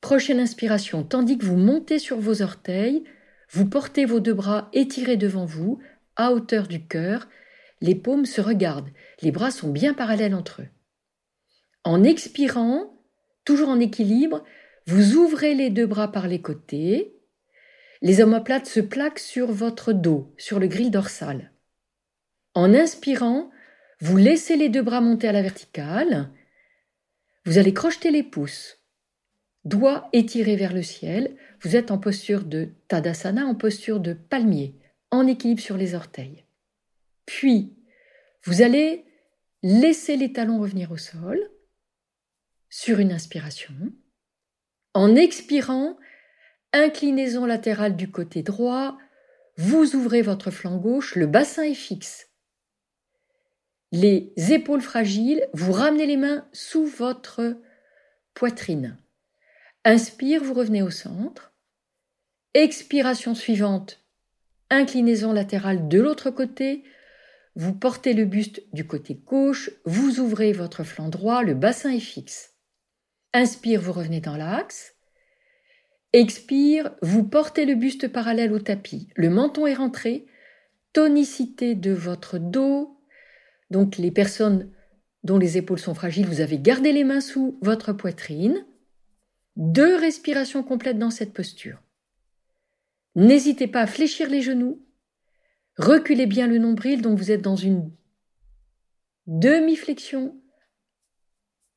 Prochaine 0.00 0.38
inspiration, 0.38 1.02
tandis 1.02 1.36
que 1.36 1.44
vous 1.44 1.56
montez 1.56 1.98
sur 1.98 2.20
vos 2.20 2.42
orteils, 2.42 3.02
vous 3.50 3.66
portez 3.66 4.04
vos 4.04 4.20
deux 4.20 4.34
bras 4.34 4.68
étirés 4.72 5.16
devant 5.16 5.46
vous, 5.46 5.80
à 6.14 6.32
hauteur 6.32 6.68
du 6.68 6.86
cœur, 6.86 7.28
les 7.80 7.96
paumes 7.96 8.24
se 8.24 8.40
regardent, 8.40 8.90
les 9.20 9.32
bras 9.32 9.50
sont 9.50 9.70
bien 9.70 9.94
parallèles 9.94 10.34
entre 10.34 10.62
eux. 10.62 10.68
En 11.82 12.04
expirant, 12.04 13.00
toujours 13.44 13.68
en 13.68 13.80
équilibre, 13.80 14.44
vous 14.86 15.16
ouvrez 15.16 15.54
les 15.54 15.70
deux 15.70 15.86
bras 15.86 16.12
par 16.12 16.28
les 16.28 16.40
côtés, 16.40 17.15
les 18.02 18.20
omoplates 18.20 18.66
se 18.66 18.80
plaquent 18.80 19.18
sur 19.18 19.52
votre 19.52 19.92
dos, 19.92 20.32
sur 20.38 20.58
le 20.58 20.66
grill 20.66 20.90
dorsal. 20.90 21.52
En 22.54 22.74
inspirant, 22.74 23.50
vous 24.00 24.16
laissez 24.16 24.56
les 24.56 24.68
deux 24.68 24.82
bras 24.82 25.00
monter 25.00 25.28
à 25.28 25.32
la 25.32 25.42
verticale. 25.42 26.30
Vous 27.44 27.58
allez 27.58 27.72
crocheter 27.72 28.10
les 28.10 28.22
pouces, 28.22 28.78
doigts 29.64 30.08
étirés 30.12 30.56
vers 30.56 30.72
le 30.72 30.82
ciel. 30.82 31.36
Vous 31.60 31.76
êtes 31.76 31.90
en 31.90 31.98
posture 31.98 32.44
de 32.44 32.70
Tadasana, 32.88 33.46
en 33.46 33.54
posture 33.54 34.00
de 34.00 34.12
palmier, 34.12 34.74
en 35.10 35.26
équilibre 35.26 35.60
sur 35.60 35.76
les 35.76 35.94
orteils. 35.94 36.44
Puis, 37.24 37.74
vous 38.44 38.62
allez 38.62 39.04
laisser 39.62 40.16
les 40.16 40.32
talons 40.32 40.60
revenir 40.60 40.92
au 40.92 40.96
sol 40.96 41.38
sur 42.68 43.00
une 43.00 43.12
inspiration. 43.12 43.74
En 44.94 45.16
expirant, 45.16 45.96
inclinaison 46.72 47.46
latérale 47.46 47.96
du 47.96 48.10
côté 48.10 48.42
droit, 48.42 48.98
vous 49.56 49.96
ouvrez 49.96 50.22
votre 50.22 50.50
flanc 50.50 50.76
gauche, 50.76 51.14
le 51.14 51.26
bassin 51.26 51.62
est 51.62 51.74
fixe. 51.74 52.28
Les 53.92 54.32
épaules 54.36 54.82
fragiles, 54.82 55.46
vous 55.54 55.72
ramenez 55.72 56.06
les 56.06 56.16
mains 56.16 56.46
sous 56.52 56.84
votre 56.84 57.56
poitrine. 58.34 58.98
Inspire, 59.84 60.42
vous 60.42 60.54
revenez 60.54 60.82
au 60.82 60.90
centre. 60.90 61.54
Expiration 62.52 63.34
suivante, 63.34 64.04
inclinaison 64.68 65.32
latérale 65.32 65.88
de 65.88 66.00
l'autre 66.00 66.30
côté. 66.30 66.82
Vous 67.54 67.72
portez 67.72 68.12
le 68.12 68.24
buste 68.24 68.62
du 68.74 68.86
côté 68.86 69.14
gauche, 69.14 69.70
vous 69.84 70.20
ouvrez 70.20 70.52
votre 70.52 70.84
flanc 70.84 71.08
droit, 71.08 71.42
le 71.42 71.54
bassin 71.54 71.92
est 71.92 72.00
fixe. 72.00 72.54
Inspire, 73.32 73.80
vous 73.80 73.92
revenez 73.92 74.20
dans 74.20 74.36
l'axe. 74.36 74.95
Expire, 76.16 76.94
vous 77.02 77.24
portez 77.24 77.66
le 77.66 77.74
buste 77.74 78.08
parallèle 78.08 78.50
au 78.50 78.58
tapis. 78.58 79.10
Le 79.16 79.28
menton 79.28 79.66
est 79.66 79.74
rentré. 79.74 80.24
Tonicité 80.94 81.74
de 81.74 81.92
votre 81.92 82.38
dos. 82.38 82.98
Donc 83.70 83.98
les 83.98 84.10
personnes 84.10 84.72
dont 85.24 85.36
les 85.36 85.58
épaules 85.58 85.78
sont 85.78 85.92
fragiles, 85.92 86.24
vous 86.24 86.40
avez 86.40 86.58
gardé 86.58 86.92
les 86.92 87.04
mains 87.04 87.20
sous 87.20 87.58
votre 87.60 87.92
poitrine. 87.92 88.64
Deux 89.56 89.94
respirations 89.94 90.62
complètes 90.62 90.98
dans 90.98 91.10
cette 91.10 91.34
posture. 91.34 91.82
N'hésitez 93.14 93.66
pas 93.66 93.82
à 93.82 93.86
fléchir 93.86 94.30
les 94.30 94.40
genoux. 94.40 94.82
Reculez 95.76 96.24
bien 96.24 96.46
le 96.46 96.56
nombril, 96.56 97.02
donc 97.02 97.18
vous 97.18 97.30
êtes 97.30 97.42
dans 97.42 97.56
une 97.56 97.92
demi-flexion. 99.26 100.34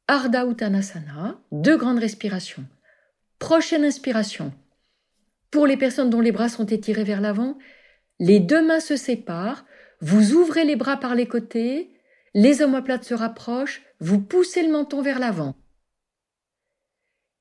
Ardha 0.08 0.46
Uttanasana, 0.46 1.42
deux 1.52 1.76
grandes 1.76 2.00
respirations. 2.00 2.66
Prochaine 3.40 3.86
inspiration. 3.86 4.52
Pour 5.50 5.66
les 5.66 5.78
personnes 5.78 6.10
dont 6.10 6.20
les 6.20 6.34
bras 6.34 6.50
sont 6.50 6.66
étirés 6.66 7.06
vers 7.06 7.22
l'avant, 7.22 7.58
les 8.20 8.42
deux 8.42 8.66
mains 8.66 8.82
se 8.82 8.98
séparent, 8.98 9.66
vous 10.02 10.34
ouvrez 10.34 10.66
les 10.66 10.76
bras 10.76 10.98
par 10.98 11.16
les 11.16 11.26
côtés, 11.26 11.90
les 12.34 12.62
omoplates 12.62 13.06
se 13.06 13.14
rapprochent, 13.14 13.82
vous 14.02 14.20
poussez 14.20 14.62
le 14.62 14.72
menton 14.72 15.02
vers 15.02 15.20
l'avant. 15.20 15.56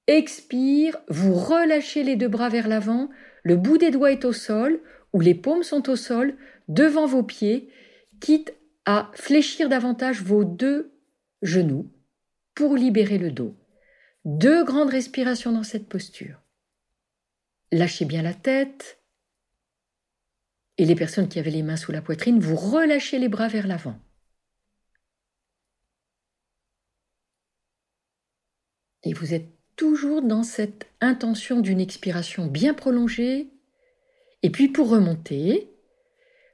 Expire, 0.07 0.97
vous 1.09 1.35
relâchez 1.35 2.05
les 2.05 2.17
deux 2.17 2.29
bras 2.29 2.49
vers 2.49 2.69
l'avant, 2.69 3.11
le 3.43 3.57
bout 3.57 3.77
des 3.77 3.91
doigts 3.91 4.13
est 4.13 4.25
au 4.25 4.33
sol, 4.33 4.81
ou 5.13 5.21
les 5.21 5.35
paumes 5.35 5.65
sont 5.65 5.91
au 5.91 5.97
sol, 5.97 6.37
devant 6.69 7.07
vos 7.07 7.25
pieds, 7.25 7.71
quitte 8.21 8.55
à 8.87 9.11
fléchir 9.15 9.69
davantage 9.69 10.23
vos 10.23 10.45
deux 10.45 10.93
genoux 11.43 11.91
pour 12.55 12.77
libérer 12.77 13.19
le 13.19 13.33
dos. 13.33 13.55
Deux 14.29 14.63
grandes 14.63 14.91
respirations 14.91 15.53
dans 15.53 15.63
cette 15.63 15.89
posture. 15.89 16.43
Lâchez 17.73 18.05
bien 18.05 18.21
la 18.21 18.35
tête. 18.35 19.03
Et 20.77 20.85
les 20.85 20.95
personnes 20.95 21.31
qui 21.31 21.39
avaient 21.39 21.51
les 21.51 21.63
mains 21.63 21.79
sous 21.79 21.93
la 21.93 22.03
poitrine, 22.03 22.39
vous 22.39 22.55
relâchez 22.55 23.19
les 23.19 23.31
bras 23.31 23.49
vers 23.49 23.67
l'avant. 23.67 23.99
Et 29.03 29.15
vous 29.15 29.33
êtes 29.33 29.49
toujours 29.77 30.21
dans 30.21 30.43
cette 30.43 30.93
intention 31.01 31.63
d'une 31.63 31.81
expiration 31.81 32.49
bien 32.49 32.75
prolongée. 32.75 33.49
Et 34.43 34.51
puis 34.51 34.69
pour 34.69 34.91
remonter, 34.91 35.73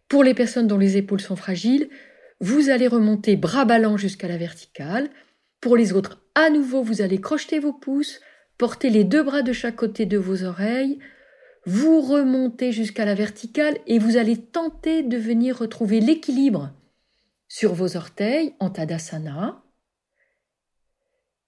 pour 0.06 0.22
les 0.22 0.34
personnes 0.34 0.68
dont 0.68 0.78
les 0.78 0.96
épaules 0.96 1.20
sont 1.20 1.34
fragiles, 1.34 1.90
vous 2.38 2.68
allez 2.68 2.86
remonter 2.86 3.34
bras 3.34 3.64
ballants 3.64 3.96
jusqu'à 3.96 4.28
la 4.28 4.36
verticale. 4.36 5.10
Pour 5.60 5.76
les 5.76 5.92
autres, 5.92 6.23
à 6.34 6.50
nouveau, 6.50 6.82
vous 6.82 7.02
allez 7.02 7.20
crocheter 7.20 7.58
vos 7.58 7.72
pouces, 7.72 8.20
porter 8.58 8.90
les 8.90 9.04
deux 9.04 9.22
bras 9.22 9.42
de 9.42 9.52
chaque 9.52 9.76
côté 9.76 10.06
de 10.06 10.18
vos 10.18 10.44
oreilles, 10.44 10.98
vous 11.66 12.00
remontez 12.00 12.72
jusqu'à 12.72 13.04
la 13.04 13.14
verticale 13.14 13.78
et 13.86 13.98
vous 13.98 14.16
allez 14.16 14.36
tenter 14.36 15.02
de 15.02 15.16
venir 15.16 15.58
retrouver 15.58 16.00
l'équilibre 16.00 16.72
sur 17.48 17.72
vos 17.72 17.96
orteils 17.96 18.54
en 18.60 18.70
Tadasana. 18.70 19.62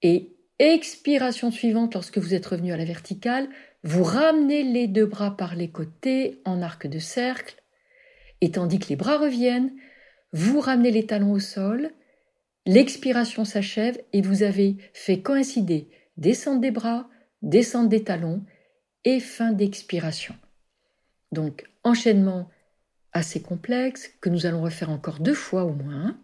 Et 0.03 0.37
expiration 0.59 1.51
suivante, 1.51 1.95
lorsque 1.95 2.19
vous 2.19 2.33
êtes 2.33 2.47
revenu 2.47 2.73
à 2.73 2.77
la 2.77 2.85
verticale, 2.85 3.49
vous 3.83 4.05
ramenez 4.05 4.63
les 4.63 4.89
deux 4.89 5.07
bras 5.07 5.37
par 5.37 5.55
les 5.55 5.71
côtés 5.71 6.41
en 6.45 6.63
arc 6.63 6.87
de 6.87 6.99
cercle, 6.99 7.63
et 8.41 8.51
tandis 8.51 8.79
que 8.79 8.89
les 8.89 8.97
bras 8.97 9.19
reviennent, 9.19 9.73
vous 10.33 10.61
ramenez 10.61 10.91
les 10.91 11.07
talons 11.07 11.33
au 11.33 11.41
sol, 11.41 11.91
l'expiration 12.67 13.45
s'achève 13.45 13.99
et 14.13 14.21
vous 14.21 14.43
avez 14.43 14.77
fait 14.93 15.23
coïncider 15.23 15.89
descente 16.17 16.61
des 16.61 16.71
bras, 16.71 17.09
descente 17.43 17.89
des 17.89 18.05
talons 18.05 18.45
et 19.05 19.21
fin 19.21 19.53
d'expiration. 19.53 20.35
Donc 21.33 21.71
enchaînement 21.85 22.51
assez 23.13 23.41
complexe 23.41 24.09
que 24.21 24.29
nous 24.29 24.47
allons 24.47 24.63
refaire 24.63 24.91
encore 24.91 25.21
deux 25.21 25.35
fois 25.35 25.65
au 25.65 25.73
moins 25.73 26.19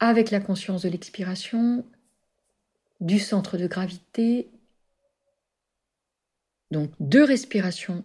avec 0.00 0.30
la 0.30 0.40
conscience 0.40 0.82
de 0.82 0.88
l'expiration, 0.88 1.84
du 3.00 3.18
centre 3.18 3.56
de 3.56 3.66
gravité. 3.66 4.50
Donc 6.70 6.90
deux 7.00 7.24
respirations 7.24 8.04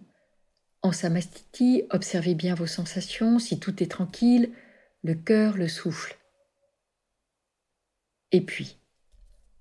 en 0.82 0.92
samastiti, 0.92 1.84
observez 1.90 2.34
bien 2.34 2.54
vos 2.54 2.66
sensations, 2.66 3.38
si 3.38 3.60
tout 3.60 3.82
est 3.82 3.90
tranquille, 3.90 4.50
le 5.02 5.14
cœur, 5.14 5.56
le 5.56 5.68
souffle. 5.68 6.16
Et 8.32 8.40
puis, 8.40 8.76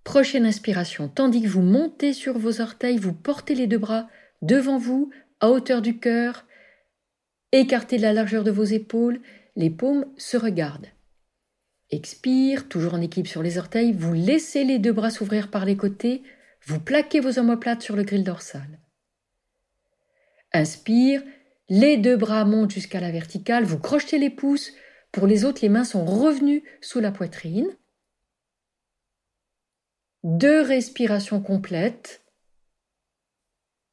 prochaine 0.04 0.46
inspiration, 0.46 1.08
tandis 1.08 1.42
que 1.42 1.48
vous 1.48 1.62
montez 1.62 2.14
sur 2.14 2.38
vos 2.38 2.62
orteils, 2.62 2.98
vous 2.98 3.14
portez 3.14 3.56
les 3.56 3.68
deux 3.68 3.78
bras 3.78 4.08
devant 4.42 4.78
vous, 4.78 5.12
à 5.40 5.50
hauteur 5.50 5.82
du 5.82 6.00
cœur, 6.00 6.46
écartez 7.52 7.98
la 7.98 8.14
largeur 8.14 8.44
de 8.44 8.52
vos 8.52 8.64
épaules, 8.64 9.22
les 9.56 9.70
paumes 9.70 10.06
se 10.18 10.38
regardent. 10.38 10.90
Expire, 11.92 12.68
toujours 12.68 12.94
en 12.94 13.02
équipe 13.02 13.28
sur 13.28 13.42
les 13.42 13.58
orteils, 13.58 13.94
vous 13.94 14.14
laissez 14.14 14.64
les 14.64 14.78
deux 14.78 14.94
bras 14.94 15.10
s'ouvrir 15.10 15.50
par 15.50 15.66
les 15.66 15.76
côtés, 15.76 16.22
vous 16.66 16.80
plaquez 16.80 17.20
vos 17.20 17.40
omoplates 17.40 17.82
sur 17.82 17.96
le 17.96 18.04
grill 18.04 18.24
dorsal. 18.24 18.80
Inspire, 20.54 21.24
les 21.70 21.98
deux 21.98 22.18
bras 22.18 22.46
montent 22.46 22.72
jusqu'à 22.72 23.00
la 23.00 23.12
verticale, 23.12 23.64
vous 23.64 23.80
crochetez 23.80 24.18
les 24.18 24.30
pouces, 24.30 24.74
pour 25.12 25.28
les 25.28 25.46
autres 25.46 25.62
les 25.62 25.70
mains 25.70 25.84
sont 25.84 26.06
revenues 26.06 26.64
sous 26.82 27.00
la 27.00 27.12
poitrine. 27.12 27.68
Deux 30.24 30.62
respirations 30.62 31.42
complètes. 31.42 32.24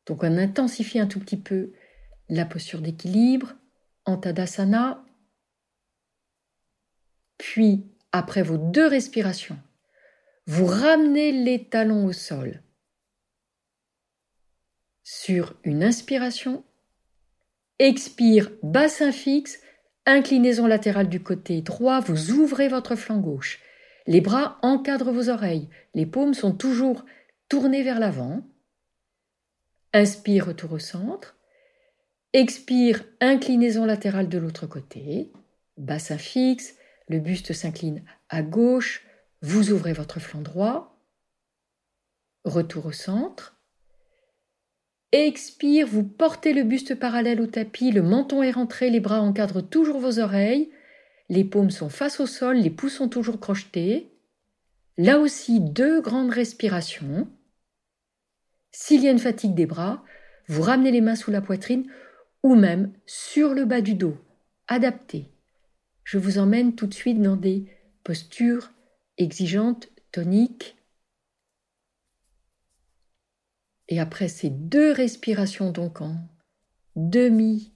Donc 0.07 0.23
on 0.23 0.39
intensifie 0.39 0.99
un 0.99 1.07
tout 1.07 1.21
petit 1.21 1.37
peu 1.37 1.73
la 2.29 2.45
posture 2.45 2.81
d'équilibre 2.81 3.55
en 4.05 4.17
Tadasana, 4.17 5.05
puis, 7.39 7.87
après 8.13 8.43
vos 8.43 8.59
deux 8.59 8.87
respirations, 8.87 9.59
vous 10.47 10.67
ramenez 10.67 11.33
les 11.33 11.69
talons 11.69 12.07
au 12.07 12.13
sol. 12.13 12.63
Sur 15.03 15.55
une 15.65 15.85
inspiration, 15.85 16.65
expire 17.79 18.51
bassin 18.63 19.13
fixe, 19.13 19.61
inclinaison 20.07 20.66
latérale 20.66 21.09
du 21.09 21.23
côté 21.23 21.61
droit, 21.61 22.01
vous 22.01 22.31
ouvrez 22.31 22.69
votre 22.69 22.95
flanc 22.95 23.19
gauche. 23.19 23.61
Les 24.07 24.21
bras 24.21 24.59
encadrent 24.62 25.12
vos 25.12 25.29
oreilles, 25.29 25.69
les 25.95 26.07
paumes 26.07 26.35
sont 26.35 26.53
toujours 26.53 27.05
tournées 27.49 27.83
vers 27.83 27.99
l'avant. 27.99 28.42
Inspire, 29.92 30.47
retour 30.47 30.73
au 30.73 30.79
centre. 30.79 31.37
Expire, 32.33 33.05
inclinaison 33.21 33.85
latérale 33.85 34.29
de 34.29 34.38
l'autre 34.38 34.66
côté. 34.66 35.33
Bassin 35.77 36.19
fixe, 36.19 36.77
le 37.09 37.19
buste 37.19 37.53
s'incline 37.53 38.05
à 38.29 38.42
gauche, 38.42 39.05
vous 39.42 39.73
ouvrez 39.73 39.92
votre 39.92 40.21
flanc 40.21 40.40
droit, 40.40 40.99
retour 42.45 42.87
au 42.87 42.92
centre. 42.92 43.56
Expire, 45.12 45.87
vous 45.87 46.05
portez 46.05 46.53
le 46.53 46.64
buste 46.64 46.95
parallèle 46.95 47.40
au 47.40 47.47
tapis, 47.47 47.92
le 47.92 48.03
menton 48.03 48.42
est 48.42 48.51
rentré, 48.51 48.90
les 48.90 49.01
bras 49.01 49.21
encadrent 49.21 49.62
toujours 49.62 49.99
vos 49.99 50.19
oreilles, 50.19 50.71
les 51.29 51.45
paumes 51.45 51.71
sont 51.71 51.88
face 51.88 52.21
au 52.21 52.27
sol, 52.27 52.57
les 52.57 52.71
pouces 52.71 52.97
sont 52.97 53.09
toujours 53.09 53.40
crochetés. 53.40 54.11
Là 54.99 55.19
aussi, 55.19 55.61
deux 55.61 56.01
grandes 56.01 56.31
respirations. 56.31 57.29
S'il 58.73 59.03
y 59.03 59.09
a 59.09 59.12
une 59.12 59.19
fatigue 59.19 59.55
des 59.55 59.66
bras, 59.66 60.05
vous 60.49 60.62
ramenez 60.62 60.90
les 60.90 61.01
mains 61.01 61.16
sous 61.16 61.31
la 61.31 61.40
poitrine 61.40 61.90
ou 62.42 62.55
même 62.55 62.92
sur 63.07 63.55
le 63.55 63.64
bas 63.64 63.81
du 63.81 63.95
dos. 63.95 64.16
Adapté 64.69 65.31
je 66.07 66.19
vous 66.19 66.38
emmène 66.38 66.77
tout 66.77 66.87
de 66.87 66.95
suite 66.95 67.21
dans 67.21 67.35
des 67.35 67.66
postures 68.05 68.71
exigeantes, 69.19 69.88
toniques. 70.12 70.76
Et 73.88 74.01
après 74.01 74.29
ces 74.29 74.51
deux 74.51 74.92
respirations, 74.92 75.70
donc 75.70 76.01
en 76.01 76.16
demi 76.96 77.72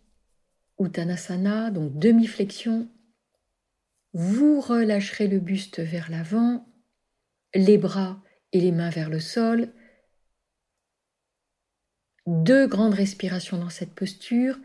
Uttanasana, 0.79 1.71
donc 1.71 1.99
demi-flexion, 1.99 2.89
vous 4.13 4.61
relâcherez 4.61 5.29
le 5.29 5.39
buste 5.39 5.81
vers 5.81 6.11
l'avant, 6.11 6.67
les 7.55 7.79
bras 7.79 8.21
et 8.53 8.61
les 8.61 8.73
mains 8.73 8.91
vers 8.91 9.11
le 9.11 9.21
sol. 9.21 9.69
Deux 12.27 12.67
grandes 12.67 12.95
respirations 12.95 13.59
dans 13.59 13.71
cette 13.71 13.95
posture. 13.95 14.59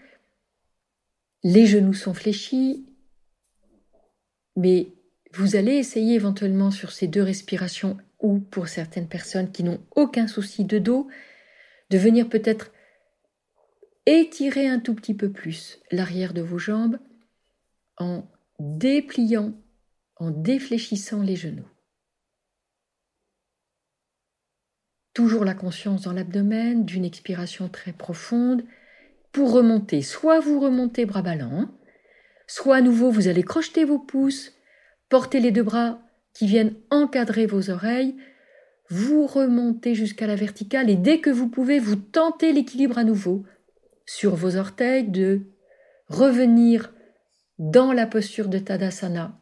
Les 1.44 1.68
genoux 1.68 1.94
sont 1.94 2.14
fléchis, 2.14 2.88
mais 4.56 4.88
vous 5.34 5.56
allez 5.56 5.74
essayer 5.74 6.16
éventuellement 6.16 6.72
sur 6.72 6.92
ces 6.92 7.08
deux 7.08 7.22
respirations 7.22 7.98
ou 8.20 8.40
pour 8.40 8.68
certaines 8.68 9.08
personnes 9.08 9.52
qui 9.52 9.64
n'ont 9.64 9.84
aucun 9.96 10.28
souci 10.28 10.66
de 10.66 10.80
dos, 10.80 11.08
de 11.90 11.98
venir 11.98 12.30
peut-être 12.30 12.72
étirer 14.06 14.68
un 14.68 14.80
tout 14.80 14.94
petit 14.94 15.14
peu 15.14 15.32
plus 15.32 15.80
l'arrière 15.92 16.34
de 16.34 16.42
vos 16.42 16.58
jambes 16.58 17.00
en 17.98 18.28
dépliant, 18.60 19.54
en 20.18 20.32
défléchissant 20.32 21.22
les 21.22 21.36
genoux. 21.36 21.68
Toujours 25.14 25.46
la 25.46 25.54
conscience 25.54 26.02
dans 26.02 26.14
l'abdomen, 26.14 26.86
d'une 26.86 27.06
expiration 27.06 27.70
très 27.70 27.94
profonde. 27.94 28.64
Pour 29.32 29.54
remonter, 29.54 30.02
soit 30.02 30.40
vous 30.40 30.60
remontez 30.60 31.06
bras 31.06 31.22
ballants, 31.22 31.70
soit 32.48 32.78
à 32.78 32.82
nouveau 32.82 33.12
vous 33.12 33.28
allez 33.28 33.44
crocheter 33.44 33.86
vos 33.86 34.00
pouces, 34.00 34.56
Portez 35.10 35.40
les 35.40 35.52
deux 35.52 35.64
bras 35.64 36.00
qui 36.34 36.48
viennent 36.48 36.76
encadrer 36.90 37.46
vos 37.46 37.70
oreilles. 37.70 38.16
Vous 38.90 39.26
remontez 39.26 39.96
jusqu'à 39.96 40.28
la 40.28 40.36
verticale 40.36 40.90
et 40.90 40.96
dès 40.96 41.20
que 41.20 41.30
vous 41.30 41.50
pouvez, 41.50 41.80
vous 41.80 41.96
tentez 41.96 42.54
l'équilibre 42.54 42.98
à 42.98 43.04
nouveau 43.04 43.44
sur 44.06 44.36
vos 44.36 44.56
orteils, 44.56 45.10
de 45.10 45.42
revenir 46.08 46.94
dans 47.58 47.92
la 47.92 48.06
posture 48.06 48.48
de 48.48 48.60
Tadasana 48.60 49.40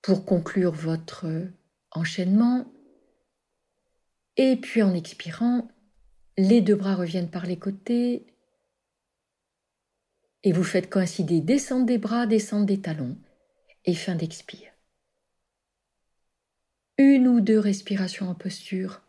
pour 0.00 0.24
conclure 0.24 0.72
votre 0.72 1.26
enchaînement. 1.90 2.66
Et 4.36 4.56
puis 4.56 4.82
en 4.82 4.94
expirant, 4.94 5.68
les 6.38 6.62
deux 6.62 6.74
bras 6.74 6.94
reviennent 6.94 7.30
par 7.30 7.46
les 7.46 7.58
côtés 7.58 8.26
et 10.42 10.52
vous 10.52 10.64
faites 10.64 10.90
coïncider 10.90 11.40
descendre 11.40 11.86
des 11.86 11.98
bras, 11.98 12.26
descendre 12.26 12.66
des 12.66 12.80
talons 12.80 13.16
et 13.84 13.94
fin 13.94 14.14
d'expire. 14.14 14.71
Une 16.98 17.26
ou 17.28 17.40
deux 17.40 17.58
respirations 17.58 18.28
en 18.28 18.34
posture 18.34 19.02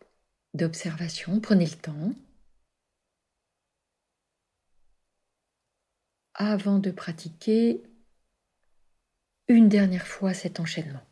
d'observation, 0.54 1.40
prenez 1.40 1.66
le 1.66 1.76
temps. 1.76 2.12
Avant 6.34 6.78
de 6.78 6.90
pratiquer 6.90 7.82
une 9.48 9.68
dernière 9.68 10.06
fois 10.06 10.34
cet 10.34 10.60
enchaînement. 10.60 11.02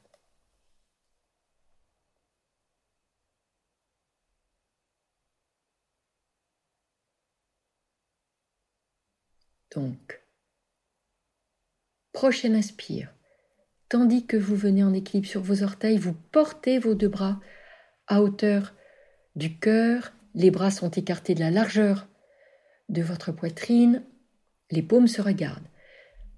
Donc, 9.75 10.23
prochaine 12.13 12.55
inspire. 12.55 13.13
Tandis 13.93 14.25
que 14.25 14.39
vous 14.39 14.57
venez 14.57 14.83
en 14.83 14.95
équilibre 14.95 15.29
sur 15.29 15.43
vos 15.43 15.63
orteils, 15.63 15.99
vous 15.99 16.15
portez 16.15 16.79
vos 16.79 16.95
deux 16.95 17.09
bras 17.09 17.39
à 18.07 18.23
hauteur 18.23 18.73
du 19.37 19.59
cœur. 19.59 20.15
Les 20.35 20.51
bras 20.51 20.71
sont 20.71 20.91
écartés 20.91 21.35
de 21.35 21.41
la 21.41 21.51
largeur 21.51 22.09
de 22.89 23.03
votre 23.03 23.33
poitrine. 23.33 24.03
Les 24.71 24.81
paumes 24.81 25.09
se 25.09 25.21
regardent. 25.21 25.69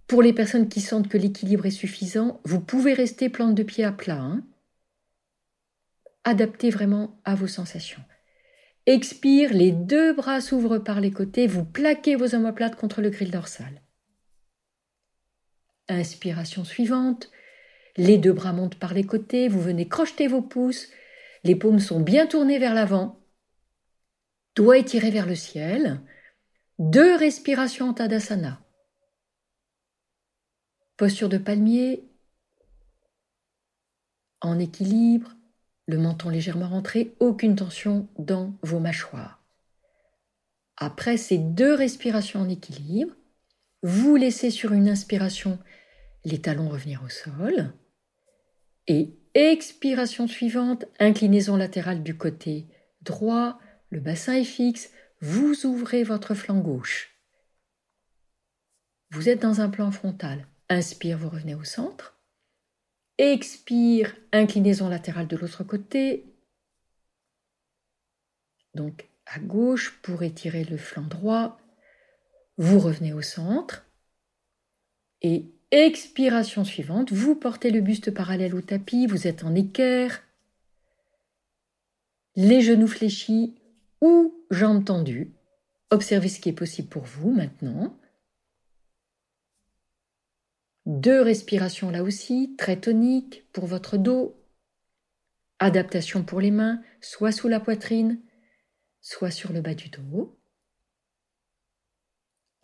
Pour 0.09 0.21
les 0.21 0.33
personnes 0.33 0.69
qui 0.69 0.81
sentent 0.81 1.07
que 1.07 1.17
l'équilibre 1.17 1.65
est 1.65 1.71
suffisant, 1.71 2.41
vous 2.45 2.59
pouvez 2.59 2.93
rester 2.93 3.29
plante 3.29 3.55
de 3.55 3.63
pied 3.63 3.85
à 3.85 3.93
plat. 3.93 4.19
Hein. 4.19 4.43
Adaptez 6.25 6.71
vraiment 6.71 7.21
à 7.25 7.37
vos 7.37 7.47
sensations. 7.47 8.03
Expire, 8.87 9.53
les 9.53 9.71
deux 9.71 10.13
bras 10.13 10.41
s'ouvrent 10.41 10.79
par 10.79 11.01
les 11.01 11.13
côtés, 11.13 11.47
vous 11.47 11.65
plaquez 11.65 12.17
vos 12.17 12.35
omoplates 12.35 12.75
contre 12.75 13.01
le 13.01 13.11
grill 13.11 13.31
dorsal. 13.31 13.81
Inspiration 15.89 16.65
suivante, 16.65 17.31
les 17.97 18.19
deux 18.19 18.33
bras 18.33 18.53
montent 18.53 18.79
par 18.79 18.95
les 18.95 19.05
côtés, 19.05 19.49
vous 19.49 19.61
venez 19.61 19.89
crocheter 19.89 20.27
vos 20.27 20.43
pouces, 20.43 20.89
les 21.45 21.55
paumes 21.55 21.79
sont 21.79 22.01
bien 22.01 22.27
tournées 22.27 22.59
vers 22.59 22.75
l'avant, 22.75 23.21
doigts 24.57 24.79
étirés 24.79 25.11
vers 25.11 25.27
le 25.27 25.35
ciel, 25.35 26.01
deux 26.79 27.15
respirations 27.17 27.91
en 27.91 27.95
Tadasana. 27.95 28.61
Posture 30.97 31.29
de 31.29 31.39
palmier, 31.39 32.09
en 34.41 34.59
équilibre, 34.59 35.33
le 35.87 35.99
menton 35.99 36.31
légèrement 36.31 36.69
rentré, 36.69 37.15
aucune 37.21 37.57
tension 37.57 38.09
dans 38.19 38.57
vos 38.63 38.81
mâchoires. 38.81 39.43
Après 40.77 41.17
ces 41.17 41.39
deux 41.39 41.75
respirations 41.75 42.41
en 42.41 42.49
équilibre, 42.49 43.15
vous 43.83 44.17
laissez 44.17 44.51
sur 44.51 44.73
une 44.73 44.89
inspiration 44.89 45.59
les 46.25 46.41
talons 46.41 46.69
revenir 46.69 47.03
au 47.05 47.09
sol 47.09 47.75
et 48.87 49.19
expiration 49.35 50.27
suivante, 50.27 50.85
inclinaison 50.99 51.57
latérale 51.57 52.03
du 52.03 52.17
côté 52.17 52.67
droit, 53.03 53.59
le 53.91 54.01
bassin 54.01 54.35
est 54.35 54.45
fixe, 54.45 54.91
vous 55.21 55.67
ouvrez 55.67 56.03
votre 56.03 56.35
flanc 56.35 56.59
gauche. 56.59 57.15
Vous 59.11 59.29
êtes 59.29 59.43
dans 59.43 59.61
un 59.61 59.69
plan 59.69 59.91
frontal. 59.91 60.47
Inspire, 60.69 61.19
vous 61.19 61.29
revenez 61.29 61.55
au 61.55 61.65
centre. 61.65 62.19
Expire, 63.19 64.17
inclinaison 64.33 64.89
latérale 64.89 65.29
de 65.29 65.37
l'autre 65.37 65.63
côté. 65.63 66.35
Donc 68.75 69.09
à 69.27 69.39
gauche 69.39 70.01
pour 70.03 70.23
étirer 70.23 70.65
le 70.65 70.77
flanc 70.77 71.07
droit. 71.07 71.59
Vous 72.59 72.81
revenez 72.81 73.13
au 73.13 73.23
centre. 73.23 73.87
Et 75.23 75.54
expiration 75.75 76.65
suivante, 76.65 77.13
vous 77.13 77.35
portez 77.35 77.71
le 77.71 77.81
buste 77.81 78.11
parallèle 78.13 78.55
au 78.55 78.61
tapis, 78.61 79.07
vous 79.07 79.27
êtes 79.27 79.45
en 79.45 79.55
équerre. 79.55 80.23
Les 82.37 82.61
genoux 82.61 82.87
fléchis 82.87 83.55
ou 84.01 84.35
jambes 84.51 84.85
tendues. 84.85 85.33
Observez 85.91 86.29
ce 86.29 86.41
qui 86.41 86.49
est 86.49 86.55
possible 86.55 86.89
pour 86.89 87.05
vous 87.05 87.31
maintenant. 87.31 87.97
Deux 90.87 91.21
respirations 91.21 91.91
là 91.91 92.03
aussi, 92.03 92.55
très 92.59 92.79
toniques 92.79 93.45
pour 93.53 93.67
votre 93.67 93.97
dos. 93.97 94.37
Adaptation 95.59 96.25
pour 96.25 96.41
les 96.41 96.51
mains, 96.51 96.83
soit 97.01 97.33
sous 97.33 97.49
la 97.49 97.61
poitrine, 97.61 98.21
soit 99.01 99.31
sur 99.31 99.53
le 99.53 99.61
bas 99.61 99.75
du 99.75 99.89
dos. 99.89 100.37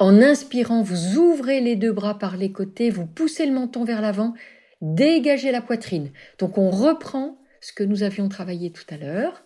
En 0.01 0.23
inspirant, 0.23 0.83
vous 0.83 1.19
ouvrez 1.19 1.61
les 1.61 1.77
deux 1.77 1.93
bras 1.93 2.19
par 2.19 2.39
les 2.39 2.51
côtés, 2.51 2.89
vous 2.89 3.07
poussez 3.07 3.45
le 3.45 3.53
menton 3.53 3.85
vers 3.85 4.01
l'avant, 4.01 4.33
dégagez 4.81 5.53
la 5.53 5.61
poitrine. 5.61 6.11
Donc 6.39 6.57
on 6.57 6.71
reprend 6.71 7.39
ce 7.61 7.75
que 7.75 7.85
nous 7.85 8.03
avions 8.03 8.31
travaillé 8.31 8.73
tout 8.73 8.87
à 8.89 8.97
l'heure. 8.97 9.45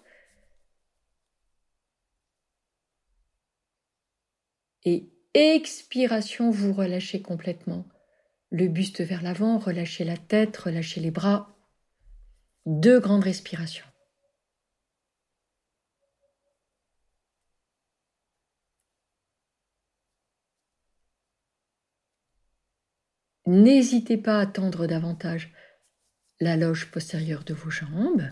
Et 4.85 5.11
expiration, 5.35 6.51
vous 6.51 6.73
relâchez 6.73 7.21
complètement 7.21 7.85
le 8.51 8.69
buste 8.69 9.01
vers 9.01 9.23
l'avant, 9.23 9.59
relâchez 9.59 10.05
la 10.05 10.17
tête, 10.17 10.57
relâchez 10.57 11.01
les 11.01 11.11
bras. 11.11 11.57
Deux 12.65 13.01
grandes 13.01 13.25
respirations. 13.25 13.87
N'hésitez 23.47 24.17
pas 24.17 24.41
à 24.41 24.47
tendre 24.47 24.87
davantage 24.87 25.53
la 26.41 26.57
loge 26.57 26.91
postérieure 26.91 27.45
de 27.45 27.55
vos 27.55 27.71
jambes. 27.71 28.31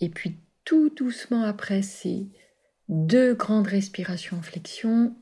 Et 0.00 0.10
puis 0.10 0.40
tout 0.64 0.90
doucement 0.90 1.42
après 1.44 1.82
ces 1.82 2.28
deux 2.88 3.34
grandes 3.34 3.68
respirations 3.68 4.38
en 4.38 4.42
flexion, 4.42 5.16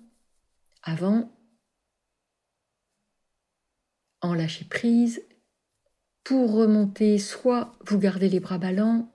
avant, 0.83 1.33
en 4.21 4.35
lâcher 4.35 4.65
prise, 4.65 5.23
pour 6.25 6.55
remonter, 6.55 7.19
soit 7.19 7.77
vous 7.87 7.99
gardez 7.99 8.29
les 8.29 8.41
bras 8.41 8.59
ballants 8.59 9.14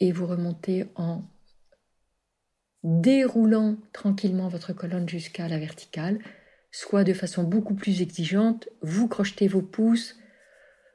et 0.00 0.12
vous 0.12 0.26
remontez 0.26 0.86
en 0.96 1.22
déroulant 2.82 3.76
tranquillement 3.92 4.48
votre 4.48 4.72
colonne 4.72 5.08
jusqu'à 5.08 5.48
la 5.48 5.58
verticale, 5.58 6.18
soit 6.70 7.04
de 7.04 7.12
façon 7.12 7.44
beaucoup 7.44 7.74
plus 7.74 8.00
exigeante, 8.00 8.68
vous 8.80 9.08
crochetez 9.08 9.48
vos 9.48 9.62
pouces, 9.62 10.16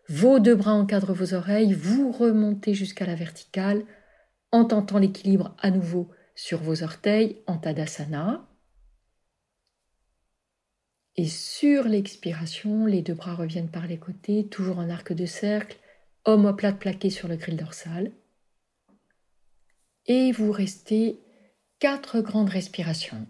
vos 0.10 0.40
deux 0.40 0.56
bras 0.56 0.74
encadrent 0.74 1.14
vos 1.14 1.34
oreilles, 1.34 1.74
vous 1.74 2.12
remontez 2.12 2.74
jusqu'à 2.74 3.06
la 3.06 3.16
verticale 3.16 3.84
en 4.52 4.66
tentant 4.66 5.00
l'équilibre 5.00 5.56
à 5.60 5.72
nouveau 5.72 6.10
sur 6.36 6.62
vos 6.62 6.84
orteils 6.84 7.38
en 7.48 7.58
Tadasana. 7.58 8.48
Et 11.18 11.28
sur 11.28 11.86
l'expiration, 11.86 12.86
les 12.86 13.02
deux 13.02 13.14
bras 13.14 13.36
reviennent 13.36 13.70
par 13.70 13.88
les 13.88 13.98
côtés, 13.98 14.48
toujours 14.48 14.80
en 14.80 14.90
arc 14.90 15.14
de 15.14 15.26
cercle, 15.26 15.78
omoplate 16.26 16.78
plaqué 16.78 17.10
sur 17.10 17.28
le 17.28 17.38
grill 17.38 17.56
dorsal. 17.56 18.12
Et 20.08 20.32
vous 20.32 20.52
restez 20.52 21.20
quatre 21.80 22.22
grandes 22.22 22.50
respirations. 22.50 23.28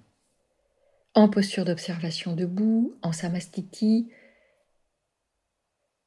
En 1.14 1.30
posture 1.30 1.64
d'observation 1.64 2.36
debout, 2.36 2.98
en 3.02 3.14
samastiti, 3.14 4.12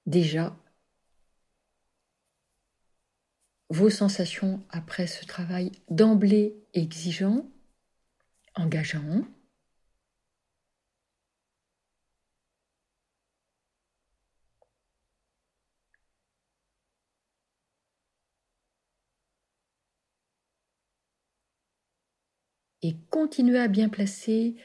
déjà 0.07 0.55
vos 3.71 3.91
sensations 3.91 4.63
après 4.71 5.07
ce 5.07 5.25
travail 5.27 5.73
d'emblée 5.91 6.57
exigeant, 6.75 7.47
engageant. 8.55 9.25
Et 22.83 22.97
continuez 23.11 23.59
à 23.59 23.69
bien 23.69 23.89
placer 23.89 24.57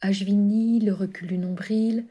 Ajvini, 0.00 0.80
le 0.80 0.92
recul 0.92 1.28
du 1.28 1.38
nombril, 1.38 2.06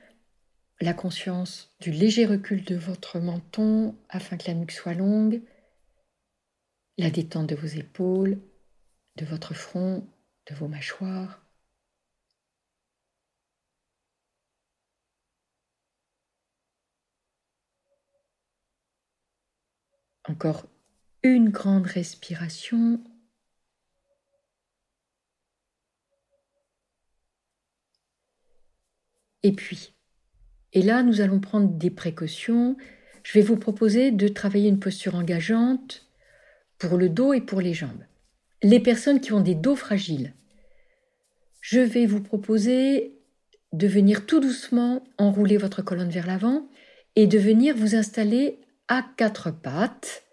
la 0.82 0.94
conscience 0.94 1.76
du 1.80 1.92
léger 1.92 2.26
recul 2.26 2.64
de 2.64 2.76
votre 2.76 3.20
menton 3.20 3.96
afin 4.10 4.38
que 4.38 4.48
la 4.48 4.56
nuque 4.56 4.72
soit 4.72 4.96
longue, 4.96 5.42
la 6.98 7.12
détente 7.12 7.48
de 7.48 7.56
vos 7.56 7.68
épaules, 7.68 8.40
de 9.16 9.26
votre 9.26 9.54
front, 9.54 10.08
de 10.50 10.56
vos 10.56 10.68
mâchoires. 10.68 11.46
Encore 20.28 20.66
une 21.22 21.50
grande 21.50 21.86
respiration. 21.86 23.04
Et 29.44 29.52
puis, 29.52 29.94
et 30.74 30.82
là, 30.82 31.04
nous 31.04 31.22
allons 31.22 31.40
prendre 31.40 31.70
des 31.70 31.92
précautions. 31.92 32.76
Je 33.24 33.34
vais 33.34 33.46
vous 33.46 33.58
proposer 33.58 34.12
de 34.12 34.28
travailler 34.28 34.70
une 34.70 34.80
posture 34.80 35.16
engageante 35.16 36.08
pour 36.80 36.98
le 36.98 37.10
dos 37.10 37.34
et 37.34 37.42
pour 37.42 37.62
les 37.62 37.74
jambes. 37.74 38.04
Les 38.62 38.80
personnes 38.80 39.22
qui 39.22 39.34
ont 39.34 39.42
des 39.42 39.56
dos 39.56 39.76
fragiles, 39.76 40.34
je 41.62 41.80
vais 41.80 42.06
vous 42.06 42.22
proposer 42.22 43.20
de 43.72 43.88
venir 43.88 44.26
tout 44.26 44.40
doucement 44.40 45.04
enrouler 45.18 45.58
votre 45.58 45.82
colonne 45.82 46.10
vers 46.10 46.28
l'avant 46.28 46.68
et 47.16 47.28
de 47.28 47.38
venir 47.38 47.76
vous 47.76 47.96
installer 47.96 48.60
à 48.88 49.06
quatre 49.18 49.52
pattes 49.52 50.24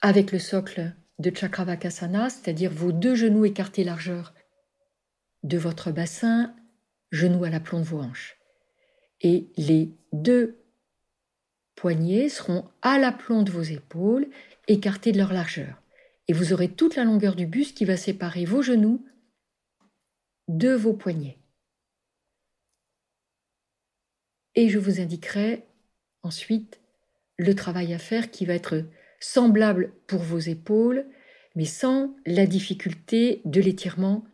avec 0.00 0.32
le 0.32 0.38
socle 0.38 0.92
de 1.18 1.34
Chakravakasana, 1.34 2.30
c'est-à-dire 2.30 2.70
vos 2.70 2.92
deux 2.92 3.14
genoux 3.14 3.44
écartés 3.44 3.84
largeur 3.84 4.34
de 5.42 5.58
votre 5.58 5.90
bassin, 5.90 6.54
genoux 7.10 7.44
à 7.44 7.50
l'aplomb 7.50 7.80
de 7.80 7.84
vos 7.84 8.00
hanches. 8.00 8.36
Et 9.20 9.48
les 9.56 9.90
deux 10.12 10.58
poignets 11.74 12.28
seront 12.28 12.68
à 12.82 12.98
l'aplomb 12.98 13.42
de 13.42 13.50
vos 13.50 13.62
épaules, 13.62 14.28
écartés 14.66 15.12
de 15.12 15.18
leur 15.18 15.32
largeur. 15.32 15.82
Et 16.28 16.32
vous 16.32 16.52
aurez 16.52 16.68
toute 16.68 16.96
la 16.96 17.04
longueur 17.04 17.36
du 17.36 17.46
buste 17.46 17.76
qui 17.76 17.84
va 17.84 17.96
séparer 17.96 18.44
vos 18.44 18.62
genoux 18.62 19.04
de 20.48 20.72
vos 20.72 20.92
poignets. 20.92 21.38
Et 24.54 24.68
je 24.68 24.78
vous 24.78 25.00
indiquerai 25.00 25.64
ensuite 26.22 26.80
le 27.36 27.54
travail 27.54 27.94
à 27.94 27.98
faire 27.98 28.30
qui 28.30 28.44
va 28.44 28.54
être 28.54 28.84
semblable 29.20 29.92
pour 30.06 30.20
vos 30.20 30.38
épaules, 30.38 31.06
mais 31.54 31.64
sans 31.64 32.16
la 32.26 32.46
difficulté 32.46 33.40
de 33.44 33.60
l'étirement 33.60 34.24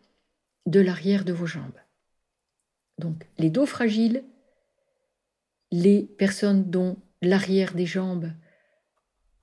de 0.66 0.80
l'arrière 0.80 1.24
de 1.24 1.32
vos 1.32 1.46
jambes. 1.46 1.78
Donc 2.98 3.26
les 3.38 3.50
dos 3.50 3.66
fragiles, 3.66 4.24
les 5.70 6.02
personnes 6.02 6.70
dont 6.70 6.96
l'arrière 7.22 7.74
des 7.74 7.86
jambes 7.86 8.30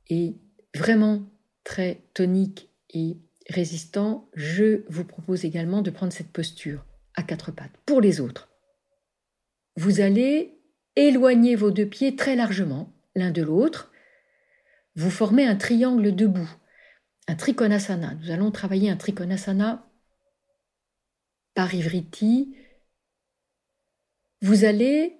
est 0.09 0.35
vraiment 0.75 1.23
très 1.63 2.01
tonique 2.13 2.69
et 2.89 3.17
résistant, 3.49 4.29
je 4.33 4.83
vous 4.89 5.05
propose 5.05 5.45
également 5.45 5.81
de 5.81 5.91
prendre 5.91 6.13
cette 6.13 6.31
posture 6.31 6.85
à 7.15 7.23
quatre 7.23 7.51
pattes. 7.51 7.77
Pour 7.85 8.01
les 8.01 8.21
autres, 8.21 8.49
vous 9.75 9.99
allez 9.99 10.57
éloigner 10.95 11.55
vos 11.55 11.71
deux 11.71 11.85
pieds 11.85 12.15
très 12.15 12.35
largement 12.35 12.93
l'un 13.15 13.31
de 13.31 13.41
l'autre. 13.41 13.91
Vous 14.95 15.09
formez 15.09 15.45
un 15.45 15.55
triangle 15.55 16.13
debout, 16.13 16.49
un 17.27 17.35
trikonasana. 17.35 18.15
Nous 18.15 18.31
allons 18.31 18.51
travailler 18.51 18.89
un 18.89 18.97
trikonasana 18.97 19.87
par 21.53 21.73
ivriti. 21.73 22.55
Vous 24.41 24.65
allez 24.65 25.17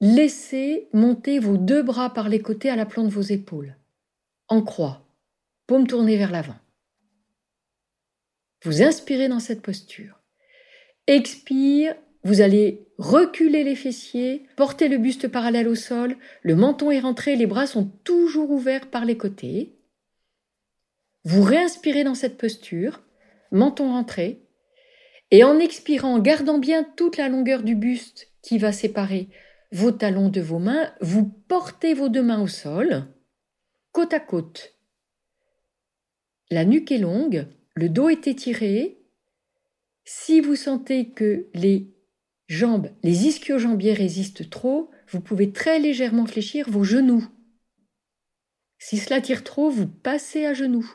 laisser 0.00 0.88
monter 0.92 1.38
vos 1.38 1.56
deux 1.56 1.82
bras 1.82 2.12
par 2.12 2.28
les 2.28 2.40
côtés 2.40 2.70
à 2.70 2.76
la 2.76 2.86
plante 2.86 3.08
de 3.08 3.12
vos 3.12 3.20
épaules, 3.20 3.76
en 4.48 4.62
croix, 4.62 5.06
paume 5.66 5.86
tournée 5.86 6.16
vers 6.16 6.30
l'avant. 6.30 6.56
Vous 8.64 8.82
inspirez 8.82 9.28
dans 9.28 9.40
cette 9.40 9.62
posture. 9.62 10.20
Expire, 11.06 11.94
vous 12.24 12.40
allez 12.40 12.88
reculer 12.98 13.62
les 13.62 13.76
fessiers, 13.76 14.46
porter 14.56 14.88
le 14.88 14.98
buste 14.98 15.28
parallèle 15.28 15.68
au 15.68 15.74
sol, 15.74 16.16
le 16.42 16.56
menton 16.56 16.90
est 16.90 17.00
rentré, 17.00 17.36
les 17.36 17.46
bras 17.46 17.66
sont 17.66 17.86
toujours 18.04 18.50
ouverts 18.50 18.90
par 18.90 19.04
les 19.04 19.16
côtés. 19.16 19.76
Vous 21.24 21.42
réinspirez 21.42 22.04
dans 22.04 22.14
cette 22.14 22.38
posture, 22.38 23.02
menton 23.52 23.90
rentré, 23.90 24.45
et 25.36 25.44
en 25.44 25.58
expirant, 25.58 26.18
gardant 26.18 26.56
bien 26.56 26.82
toute 26.82 27.18
la 27.18 27.28
longueur 27.28 27.62
du 27.62 27.74
buste 27.74 28.32
qui 28.40 28.56
va 28.56 28.72
séparer 28.72 29.28
vos 29.70 29.92
talons 29.92 30.30
de 30.30 30.40
vos 30.40 30.58
mains, 30.58 30.90
vous 31.02 31.26
portez 31.26 31.92
vos 31.92 32.08
deux 32.08 32.22
mains 32.22 32.40
au 32.40 32.46
sol, 32.46 33.04
côte 33.92 34.14
à 34.14 34.20
côte. 34.20 34.78
La 36.50 36.64
nuque 36.64 36.90
est 36.90 36.96
longue, 36.96 37.48
le 37.74 37.90
dos 37.90 38.08
est 38.08 38.26
étiré. 38.26 38.98
Si 40.06 40.40
vous 40.40 40.56
sentez 40.56 41.10
que 41.10 41.48
les 41.52 41.92
jambes, 42.48 42.88
les 43.02 43.26
ischio-jambiers 43.26 43.92
résistent 43.92 44.48
trop, 44.48 44.90
vous 45.10 45.20
pouvez 45.20 45.52
très 45.52 45.78
légèrement 45.78 46.24
fléchir 46.24 46.70
vos 46.70 46.82
genoux. 46.82 47.28
Si 48.78 48.96
cela 48.96 49.20
tire 49.20 49.44
trop, 49.44 49.68
vous 49.68 49.86
passez 49.86 50.46
à 50.46 50.54
genoux. 50.54 50.90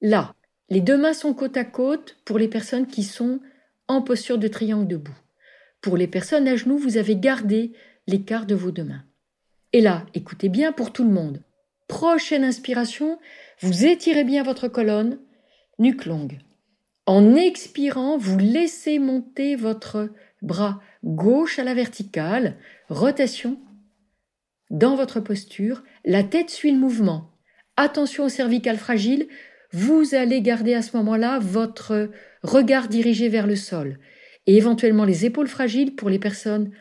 Là, 0.00 0.34
les 0.70 0.80
deux 0.80 0.96
mains 0.96 1.12
sont 1.12 1.34
côte 1.34 1.56
à 1.56 1.64
côte 1.64 2.16
pour 2.24 2.38
les 2.38 2.48
personnes 2.48 2.86
qui 2.86 3.02
sont 3.02 3.40
en 3.88 4.02
posture 4.02 4.38
de 4.38 4.48
triangle 4.48 4.86
debout. 4.86 5.18
Pour 5.80 5.96
les 5.96 6.06
personnes 6.06 6.46
à 6.46 6.56
genoux, 6.56 6.78
vous 6.78 6.96
avez 6.96 7.16
gardé 7.16 7.72
l'écart 8.06 8.46
de 8.46 8.54
vos 8.54 8.70
deux 8.70 8.84
mains. 8.84 9.04
Et 9.72 9.80
là, 9.80 10.06
écoutez 10.14 10.48
bien 10.48 10.72
pour 10.72 10.92
tout 10.92 11.04
le 11.04 11.10
monde. 11.10 11.42
Prochaine 11.88 12.44
inspiration, 12.44 13.18
vous 13.60 13.84
étirez 13.84 14.24
bien 14.24 14.42
votre 14.42 14.68
colonne, 14.68 15.18
nuque 15.78 16.06
longue. 16.06 16.38
En 17.06 17.34
expirant, 17.34 18.16
vous 18.16 18.38
laissez 18.38 18.98
monter 18.98 19.56
votre 19.56 20.10
bras 20.42 20.80
gauche 21.04 21.58
à 21.58 21.64
la 21.64 21.74
verticale, 21.74 22.56
rotation 22.88 23.58
dans 24.70 24.94
votre 24.94 25.18
posture, 25.18 25.82
la 26.04 26.22
tête 26.22 26.48
suit 26.48 26.70
le 26.70 26.78
mouvement. 26.78 27.32
Attention 27.76 28.24
au 28.24 28.28
cervical 28.28 28.76
fragile, 28.76 29.26
vous 29.72 30.14
allez 30.14 30.42
garder 30.42 30.74
à 30.74 30.82
ce 30.82 30.96
moment-là 30.96 31.38
votre 31.38 32.10
regard 32.42 32.88
dirigé 32.88 33.28
vers 33.28 33.46
le 33.46 33.56
sol 33.56 33.98
et 34.46 34.56
éventuellement 34.56 35.04
les 35.04 35.26
épaules 35.26 35.48
fragiles 35.48 35.94
pour 35.94 36.10
les 36.10 36.18
personnes 36.18 36.72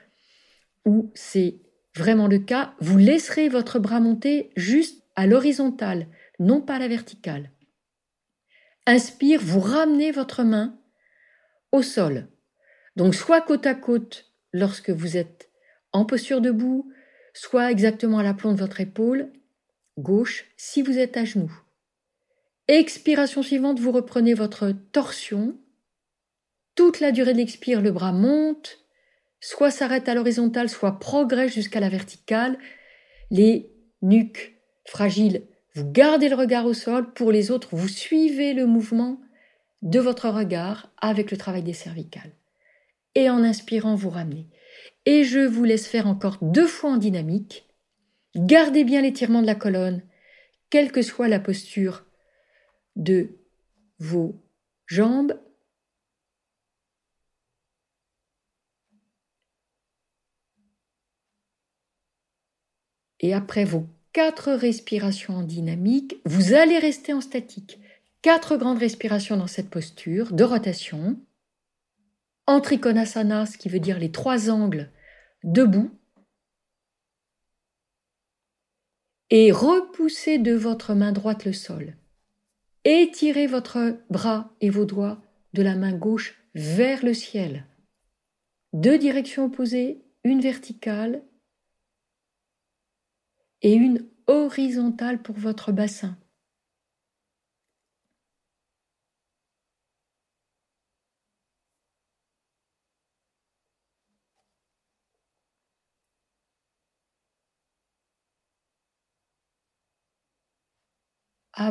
où 0.86 1.12
c'est 1.14 1.62
vraiment 1.96 2.28
le 2.28 2.40
cas, 2.40 2.74
vous 2.80 2.98
laisserez 2.98 3.50
votre 3.50 3.80
bras 3.80 4.00
monter 4.00 4.52
juste 4.56 5.04
à 5.16 5.28
l'horizontale, 5.28 6.08
non 6.40 6.62
pas 6.62 6.76
à 6.76 6.80
la 6.80 6.88
verticale. 6.88 7.52
Inspire, 8.86 9.42
vous 9.42 9.60
ramenez 9.60 10.12
votre 10.12 10.44
main 10.44 10.80
au 11.72 11.82
sol. 11.82 12.28
Donc 12.96 13.14
soit 13.14 13.42
côte 13.42 13.68
à 13.68 13.76
côte 13.76 14.32
lorsque 14.52 14.90
vous 14.90 15.18
êtes 15.18 15.52
en 15.92 16.06
posture 16.06 16.42
debout, 16.42 16.92
soit 17.34 17.72
exactement 17.72 18.20
à 18.20 18.24
l'aplomb 18.24 18.54
de 18.54 18.60
votre 18.60 18.82
épaule 18.82 19.32
gauche 19.98 20.46
si 20.58 20.82
vous 20.82 20.98
êtes 20.98 21.18
à 21.18 21.26
genoux. 21.26 21.52
Expiration 22.70 23.42
suivante, 23.42 23.80
vous 23.80 23.92
reprenez 23.92 24.36
votre 24.36 24.72
torsion 24.92 25.58
toute 26.76 27.00
la 27.00 27.12
durée 27.12 27.34
de 27.34 27.40
l'expire, 27.40 27.82
le 27.82 27.92
bras 27.92 28.12
monte, 28.12 28.78
soit 29.40 29.72
s'arrête 29.72 30.08
à 30.08 30.14
l'horizontale, 30.14 30.70
soit 30.70 31.00
progresse 31.00 31.52
jusqu'à 31.52 31.80
la 31.80 31.90
verticale. 31.90 32.60
Les 33.32 33.74
nuques 34.04 34.56
fragiles, 34.86 35.48
vous 35.74 35.92
gardez 35.92 36.30
le 36.30 36.36
regard 36.36 36.68
au 36.68 36.76
sol. 36.76 37.12
Pour 37.12 37.32
les 37.32 37.50
autres, 37.50 37.76
vous 37.76 37.88
suivez 37.88 38.54
le 38.54 38.68
mouvement 38.68 39.20
de 39.82 40.00
votre 40.00 40.30
regard 40.30 40.92
avec 41.02 41.32
le 41.32 41.38
travail 41.38 41.64
des 41.64 41.74
cervicales. 41.74 42.34
Et 43.16 43.32
en 43.32 43.44
inspirant, 43.44 43.96
vous 43.96 44.12
ramenez. 44.12 44.46
Et 45.08 45.24
je 45.24 45.40
vous 45.40 45.64
laisse 45.64 45.88
faire 45.88 46.06
encore 46.06 46.38
deux 46.44 46.68
fois 46.68 46.92
en 46.92 46.98
dynamique. 46.98 47.68
Gardez 48.36 48.84
bien 48.84 49.02
l'étirement 49.02 49.42
de 49.42 49.48
la 49.48 49.56
colonne, 49.56 50.04
quelle 50.70 50.92
que 50.92 51.02
soit 51.02 51.28
la 51.28 51.40
posture 51.40 52.06
de 52.96 53.30
vos 54.00 54.36
jambes 54.88 55.40
et 63.20 63.34
après 63.34 63.66
vos 63.66 63.86
quatre 64.14 64.52
respirations 64.52 65.38
en 65.38 65.44
dynamique, 65.44 66.18
vous 66.26 66.54
allez 66.54 66.80
rester 66.80 67.14
en 67.14 67.22
statique. 67.22 67.80
Quatre 68.22 68.58
grandes 68.58 68.80
respirations 68.80 69.38
dans 69.38 69.48
cette 69.48 69.70
posture 69.70 70.34
de 70.34 70.44
rotation. 70.44 71.20
En 72.48 72.60
trikonasana, 72.60 73.46
ce 73.46 73.58
qui 73.58 73.70
veut 73.70 73.80
dire 73.80 74.00
les 74.00 74.12
trois 74.12 74.50
angles 74.50 74.92
debout. 75.44 75.92
Et 79.30 79.52
repoussez 79.52 80.40
de 80.40 80.54
votre 80.54 80.96
main 80.96 81.12
droite 81.12 81.46
le 81.46 81.54
sol. 81.54 81.96
Étirez 82.86 83.48
votre 83.48 83.98
bras 84.10 84.52
et 84.62 84.70
vos 84.70 84.86
doigts 84.86 85.22
de 85.54 85.62
la 85.62 85.76
main 85.76 85.94
gauche 85.94 86.42
vers 86.56 87.04
le 87.04 87.14
ciel. 87.14 87.66
Deux 88.74 88.98
directions 88.98 89.46
opposées, 89.46 90.04
une 90.24 90.42
verticale 90.42 91.24
et 93.62 93.74
une 93.74 94.06
horizontale 94.28 95.22
pour 95.22 95.36
votre 95.36 95.72
bassin. 95.72 96.18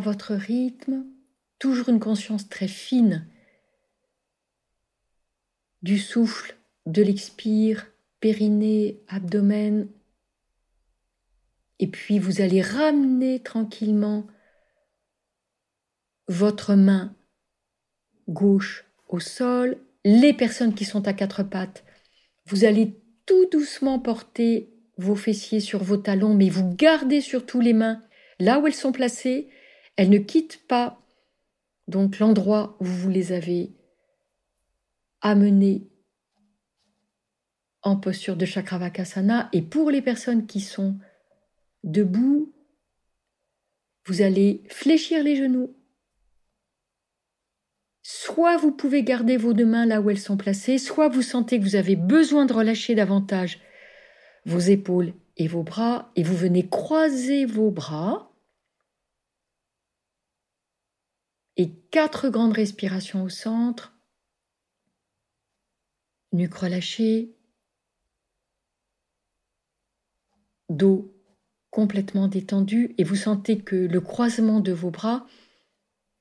Votre 0.00 0.34
rythme, 0.34 1.04
toujours 1.58 1.88
une 1.88 2.00
conscience 2.00 2.48
très 2.48 2.68
fine 2.68 3.26
du 5.82 5.98
souffle, 5.98 6.56
de 6.86 7.02
l'expire, 7.02 7.86
périnée, 8.20 9.00
abdomen. 9.08 9.88
Et 11.78 11.86
puis 11.86 12.18
vous 12.18 12.40
allez 12.40 12.60
ramener 12.60 13.40
tranquillement 13.40 14.26
votre 16.26 16.74
main 16.74 17.14
gauche 18.28 18.84
au 19.08 19.20
sol. 19.20 19.78
Les 20.04 20.32
personnes 20.32 20.74
qui 20.74 20.84
sont 20.84 21.08
à 21.08 21.12
quatre 21.12 21.42
pattes, 21.42 21.84
vous 22.46 22.64
allez 22.64 23.00
tout 23.26 23.46
doucement 23.50 23.98
porter 23.98 24.70
vos 24.96 25.16
fessiers 25.16 25.60
sur 25.60 25.82
vos 25.82 25.96
talons, 25.96 26.34
mais 26.34 26.48
vous 26.48 26.74
gardez 26.74 27.20
surtout 27.20 27.60
les 27.60 27.72
mains 27.72 28.02
là 28.40 28.58
où 28.58 28.66
elles 28.66 28.74
sont 28.74 28.92
placées 28.92 29.48
elles 29.98 30.10
ne 30.10 30.18
quittent 30.18 30.64
pas 30.68 31.02
donc 31.88 32.20
l'endroit 32.20 32.76
où 32.78 32.84
vous 32.84 33.10
les 33.10 33.32
avez 33.32 33.72
amenées 35.20 35.88
en 37.82 37.96
posture 37.96 38.36
de 38.36 38.44
Chakravakasana. 38.44 39.48
Et 39.52 39.60
pour 39.60 39.90
les 39.90 40.00
personnes 40.00 40.46
qui 40.46 40.60
sont 40.60 40.96
debout, 41.82 42.54
vous 44.06 44.22
allez 44.22 44.62
fléchir 44.68 45.24
les 45.24 45.34
genoux. 45.34 45.74
Soit 48.02 48.56
vous 48.56 48.70
pouvez 48.70 49.02
garder 49.02 49.36
vos 49.36 49.52
deux 49.52 49.66
mains 49.66 49.84
là 49.84 50.00
où 50.00 50.10
elles 50.10 50.20
sont 50.20 50.36
placées, 50.36 50.78
soit 50.78 51.08
vous 51.08 51.22
sentez 51.22 51.58
que 51.58 51.64
vous 51.64 51.76
avez 51.76 51.96
besoin 51.96 52.46
de 52.46 52.52
relâcher 52.52 52.94
davantage 52.94 53.58
vos 54.46 54.60
épaules 54.60 55.12
et 55.36 55.48
vos 55.48 55.64
bras, 55.64 56.12
et 56.14 56.22
vous 56.22 56.36
venez 56.36 56.68
croiser 56.68 57.46
vos 57.46 57.72
bras 57.72 58.27
et 61.58 61.70
quatre 61.90 62.28
grandes 62.28 62.54
respirations 62.54 63.24
au 63.24 63.28
centre. 63.28 63.92
Nuque 66.32 66.54
relâchée, 66.54 67.36
dos 70.68 71.14
complètement 71.70 72.28
détendu 72.28 72.94
et 72.96 73.04
vous 73.04 73.16
sentez 73.16 73.58
que 73.58 73.76
le 73.76 74.00
croisement 74.00 74.60
de 74.60 74.72
vos 74.72 74.90
bras 74.90 75.26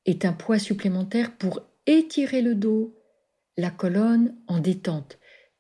est 0.06 0.26
un 0.26 0.34
poids 0.34 0.60
supplémentaire 0.60 1.38
pour 1.38 1.62
étirer 1.86 2.42
le 2.42 2.56
dos, 2.56 2.96
la 3.58 3.70
colonne 3.72 4.38
en 4.48 4.60
détente. 4.60 5.20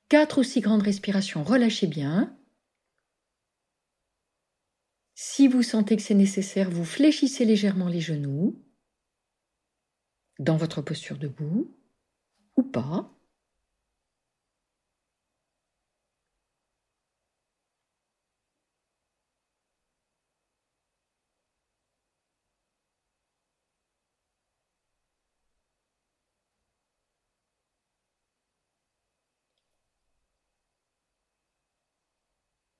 Quatre 0.09 0.39
ou 0.39 0.43
six 0.43 0.61
grandes 0.61 0.83
respirations, 0.83 1.43
relâchez 1.43 1.87
bien. 1.87 2.37
Si 5.15 5.47
vous 5.47 5.63
sentez 5.63 5.97
que 5.97 6.01
c'est 6.01 6.13
nécessaire, 6.13 6.69
vous 6.69 6.85
fléchissez 6.85 7.43
légèrement 7.43 7.89
les 7.89 8.01
genoux 8.01 8.63
dans 10.39 10.57
votre 10.57 10.81
posture 10.81 11.17
debout 11.17 11.75
ou 12.57 12.63
pas. 12.63 13.11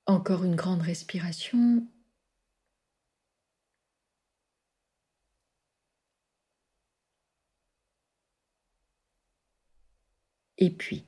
Encore 0.06 0.42
une 0.42 0.56
grande 0.56 0.82
respiration. 0.82 1.86
Et 10.58 10.70
puis, 10.70 11.04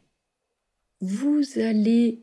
vous 1.00 1.42
allez 1.56 2.22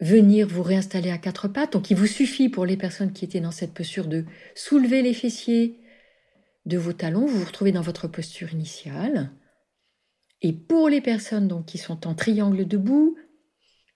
venir 0.00 0.48
vous 0.48 0.62
réinstaller 0.62 1.10
à 1.10 1.18
quatre 1.18 1.48
pattes. 1.48 1.74
Donc 1.74 1.90
il 1.90 1.96
vous 1.96 2.06
suffit 2.06 2.48
pour 2.48 2.66
les 2.66 2.76
personnes 2.76 3.12
qui 3.12 3.24
étaient 3.24 3.40
dans 3.40 3.52
cette 3.52 3.72
posture 3.72 4.06
de 4.06 4.24
soulever 4.54 5.02
les 5.02 5.14
fessiers 5.14 5.78
de 6.66 6.78
vos 6.78 6.92
talons, 6.92 7.26
vous 7.26 7.38
vous 7.38 7.44
retrouvez 7.44 7.72
dans 7.72 7.82
votre 7.82 8.08
posture 8.08 8.52
initiale. 8.52 9.30
Et 10.42 10.52
pour 10.52 10.88
les 10.88 11.00
personnes 11.00 11.48
donc 11.48 11.66
qui 11.66 11.78
sont 11.78 12.06
en 12.06 12.14
triangle 12.14 12.66
debout, 12.66 13.16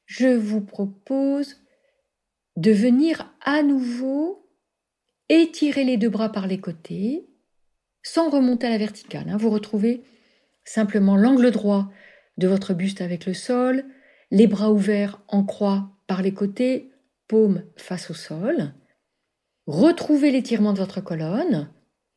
je 0.04 0.28
vous 0.28 0.60
propose 0.60 1.56
de 2.56 2.70
venir 2.70 3.32
à 3.40 3.62
nouveau 3.62 4.48
étirer 5.28 5.84
les 5.84 5.96
deux 5.96 6.08
bras 6.08 6.30
par 6.30 6.46
les 6.46 6.60
côtés 6.60 7.28
sans 8.02 8.30
remonter 8.30 8.68
à 8.68 8.70
la 8.70 8.78
verticale. 8.78 9.28
Hein. 9.28 9.36
Vous 9.36 9.50
retrouvez 9.50 10.02
simplement 10.64 11.16
l'angle 11.16 11.50
droit 11.50 11.90
de 12.36 12.48
votre 12.48 12.74
buste 12.74 13.00
avec 13.00 13.26
le 13.26 13.34
sol, 13.34 13.84
les 14.30 14.46
bras 14.46 14.72
ouverts 14.72 15.20
en 15.28 15.44
croix 15.44 15.90
par 16.06 16.22
les 16.22 16.34
côtés, 16.34 16.90
paume 17.28 17.64
face 17.76 18.10
au 18.10 18.14
sol. 18.14 18.72
Retrouvez 19.66 20.30
l'étirement 20.30 20.72
de 20.72 20.78
votre 20.78 21.00
colonne. 21.00 21.70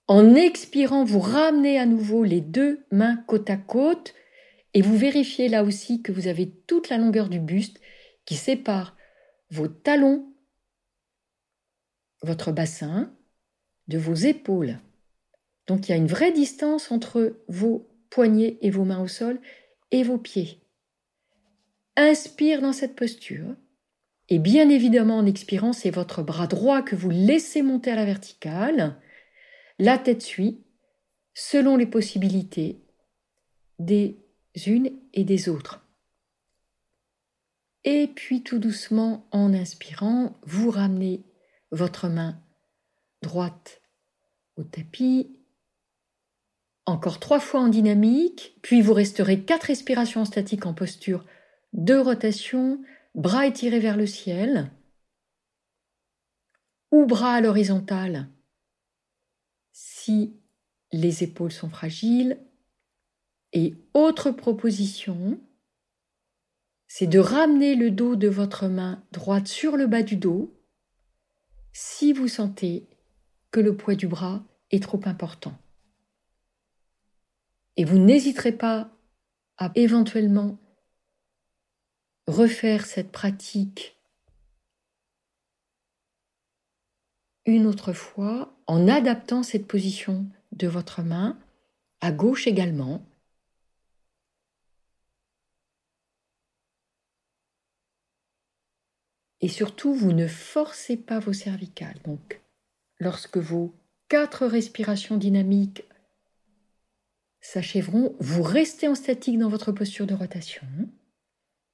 En 0.08 0.36
expirant, 0.36 1.04
vous 1.04 1.20
ramenez 1.20 1.80
à 1.80 1.86
nouveau 1.86 2.24
les 2.24 2.42
deux 2.42 2.86
mains 2.92 3.18
côte 3.28 3.50
à 3.50 3.58
côte 3.58 4.14
et 4.74 4.82
vous 4.82 4.98
vérifiez 4.98 5.50
là 5.50 5.64
aussi 5.64 6.02
que 6.02 6.12
vous 6.12 6.28
avez 6.28 6.50
toute 6.68 6.90
la 6.90 6.98
longueur 6.98 7.30
du 7.30 7.40
buste 7.40 7.80
qui 8.26 8.36
sépare 8.36 8.96
vos 9.50 9.68
talons, 9.68 10.32
votre 12.22 12.52
bassin, 12.52 13.12
de 13.88 13.98
vos 13.98 14.14
épaules. 14.14 14.80
Donc 15.68 15.88
il 15.88 15.92
y 15.92 15.94
a 15.94 15.98
une 15.98 16.08
vraie 16.08 16.32
distance 16.32 16.92
entre 16.92 17.40
vos 17.48 17.88
poignets 18.10 18.58
et 18.62 18.70
vos 18.70 18.86
mains 18.86 19.02
au 19.02 19.08
sol 19.08 19.40
vos 20.04 20.18
pieds. 20.18 20.62
Inspire 21.96 22.62
dans 22.62 22.74
cette 22.74 22.96
posture. 22.96 23.56
Et 24.30 24.40
bien 24.40 24.70
évidemment, 24.70 25.18
en 25.18 25.26
expirant, 25.26 25.74
c'est 25.74 25.90
votre 25.90 26.22
bras 26.22 26.48
droit 26.48 26.82
que 26.82 26.96
vous 26.96 27.10
laissez 27.10 27.62
monter 27.62 27.92
à 27.92 27.96
la 27.96 28.06
verticale. 28.06 28.96
La 29.80 29.98
tête 29.98 30.22
suit, 30.22 30.64
selon 31.34 31.78
les 31.78 31.88
possibilités 31.88 32.82
des 33.80 34.20
unes 34.68 34.92
et 35.14 35.24
des 35.24 35.50
autres. 35.50 35.86
Et 37.86 38.08
puis 38.08 38.44
tout 38.44 38.60
doucement, 38.60 39.28
en 39.32 39.54
inspirant, 39.54 40.38
vous 40.44 40.70
ramenez 40.70 41.24
votre 41.72 42.08
main 42.08 42.40
droite 43.22 43.82
au 44.58 44.64
tapis 44.64 45.39
encore 46.90 47.20
trois 47.20 47.40
fois 47.40 47.62
en 47.62 47.68
dynamique, 47.68 48.58
puis 48.62 48.82
vous 48.82 48.94
resterez 48.94 49.44
quatre 49.44 49.66
respirations 49.66 50.26
statiques 50.26 50.66
en 50.66 50.74
posture 50.74 51.26
de 51.74 51.96
rotation, 51.96 52.82
bras 53.16 53.46
étirés 53.46 53.80
vers 53.80 53.98
le 53.98 54.08
ciel, 54.08 54.72
ou 56.92 57.06
bras 57.06 57.34
à 57.34 57.42
l'horizontale 57.42 58.28
si 59.72 60.36
les 60.92 61.24
épaules 61.24 61.52
sont 61.52 61.70
fragiles. 61.70 62.40
Et 63.54 63.76
autre 63.94 64.32
proposition, 64.32 65.40
c'est 66.88 67.08
de 67.08 67.20
ramener 67.20 67.76
le 67.76 67.92
dos 67.92 68.16
de 68.16 68.28
votre 68.28 68.68
main 68.68 69.04
droite 69.12 69.48
sur 69.48 69.78
le 69.78 69.88
bas 69.88 70.04
du 70.04 70.16
dos 70.16 70.56
si 71.72 72.14
vous 72.14 72.28
sentez 72.28 72.88
que 73.52 73.60
le 73.60 73.76
poids 73.78 73.96
du 73.96 74.08
bras 74.08 74.44
est 74.72 74.84
trop 74.84 75.02
important. 75.06 75.58
Et 77.80 77.86
vous 77.86 77.98
n'hésiterez 77.98 78.52
pas 78.52 78.92
à 79.58 79.72
éventuellement 79.76 80.58
refaire 82.28 82.86
cette 82.86 83.10
pratique 83.10 83.98
une 87.46 87.66
autre 87.66 87.94
fois 87.94 88.54
en 88.68 88.90
adaptant 88.90 89.44
cette 89.44 89.66
position 89.66 90.26
de 90.52 90.68
votre 90.68 91.04
main 91.04 91.40
à 92.02 92.12
gauche 92.12 92.48
également. 92.48 93.02
Et 99.40 99.48
surtout, 99.48 99.94
vous 99.94 100.12
ne 100.12 100.28
forcez 100.28 100.98
pas 100.98 101.20
vos 101.20 101.32
cervicales. 101.32 102.02
Donc, 102.04 102.42
lorsque 103.00 103.38
vos 103.38 103.74
quatre 104.10 104.46
respirations 104.48 105.16
dynamiques 105.16 105.86
s'achèveront, 107.42 108.16
vous 108.20 108.44
restez 108.44 108.88
en 108.88 108.96
statique 108.96 109.38
dans 109.38 109.50
votre 109.50 109.72
posture 109.72 110.08
de 110.08 110.14
rotation. 110.14 110.68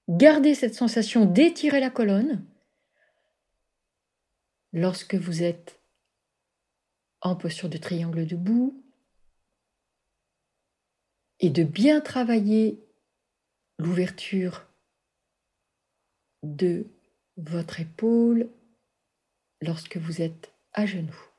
Gardez 0.08 0.54
cette 0.54 0.76
sensation 0.76 1.26
d'étirer 1.26 1.80
la 1.80 1.90
colonne 1.90 2.46
lorsque 4.74 5.16
vous 5.16 5.42
êtes 5.42 5.80
en 7.22 7.36
posture 7.36 7.70
de 7.70 7.78
triangle 7.78 8.28
debout 8.28 8.84
et 11.40 11.50
de 11.50 11.64
bien 11.64 12.02
travailler 12.02 12.80
l'ouverture 13.80 14.68
de 16.44 16.86
votre 17.38 17.80
épaule 17.80 18.50
lorsque 19.62 19.98
vous 19.98 20.22
êtes 20.22 20.54
à 20.74 20.86
genoux. 20.86 21.35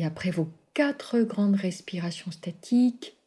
Et 0.00 0.04
après 0.06 0.30
vos 0.30 0.48
quatre 0.72 1.20
grandes 1.20 1.56
respirations 1.56 2.30
statiques, 2.30 3.18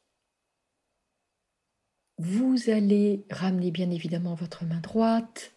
vous 2.17 2.57
allez 2.67 3.27
ramener 3.29 3.69
bien 3.69 3.91
évidemment 3.91 4.33
votre 4.33 4.65
main 4.65 4.79
droite 4.79 5.51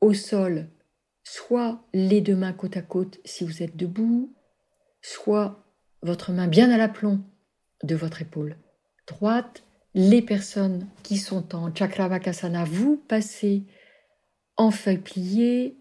au 0.00 0.14
sol, 0.14 0.68
soit 1.24 1.84
les 1.92 2.20
deux 2.20 2.36
mains 2.36 2.52
côte 2.52 2.76
à 2.76 2.82
côte 2.82 3.18
si 3.24 3.42
vous 3.42 3.64
êtes 3.64 3.76
debout, 3.76 4.32
soit 5.02 5.64
votre 6.02 6.30
main 6.30 6.46
bien 6.46 6.70
à 6.70 6.76
l'aplomb 6.76 7.20
de 7.82 7.96
votre 7.96 8.22
épaule 8.22 8.56
droite. 9.08 9.64
Les 9.94 10.22
personnes 10.22 10.86
qui 11.02 11.16
sont 11.16 11.52
en 11.56 11.74
Chakravakasana, 11.74 12.64
vous 12.64 12.96
passez 13.08 13.64
en 14.56 14.70
feuille 14.70 14.98
pliée, 14.98 15.76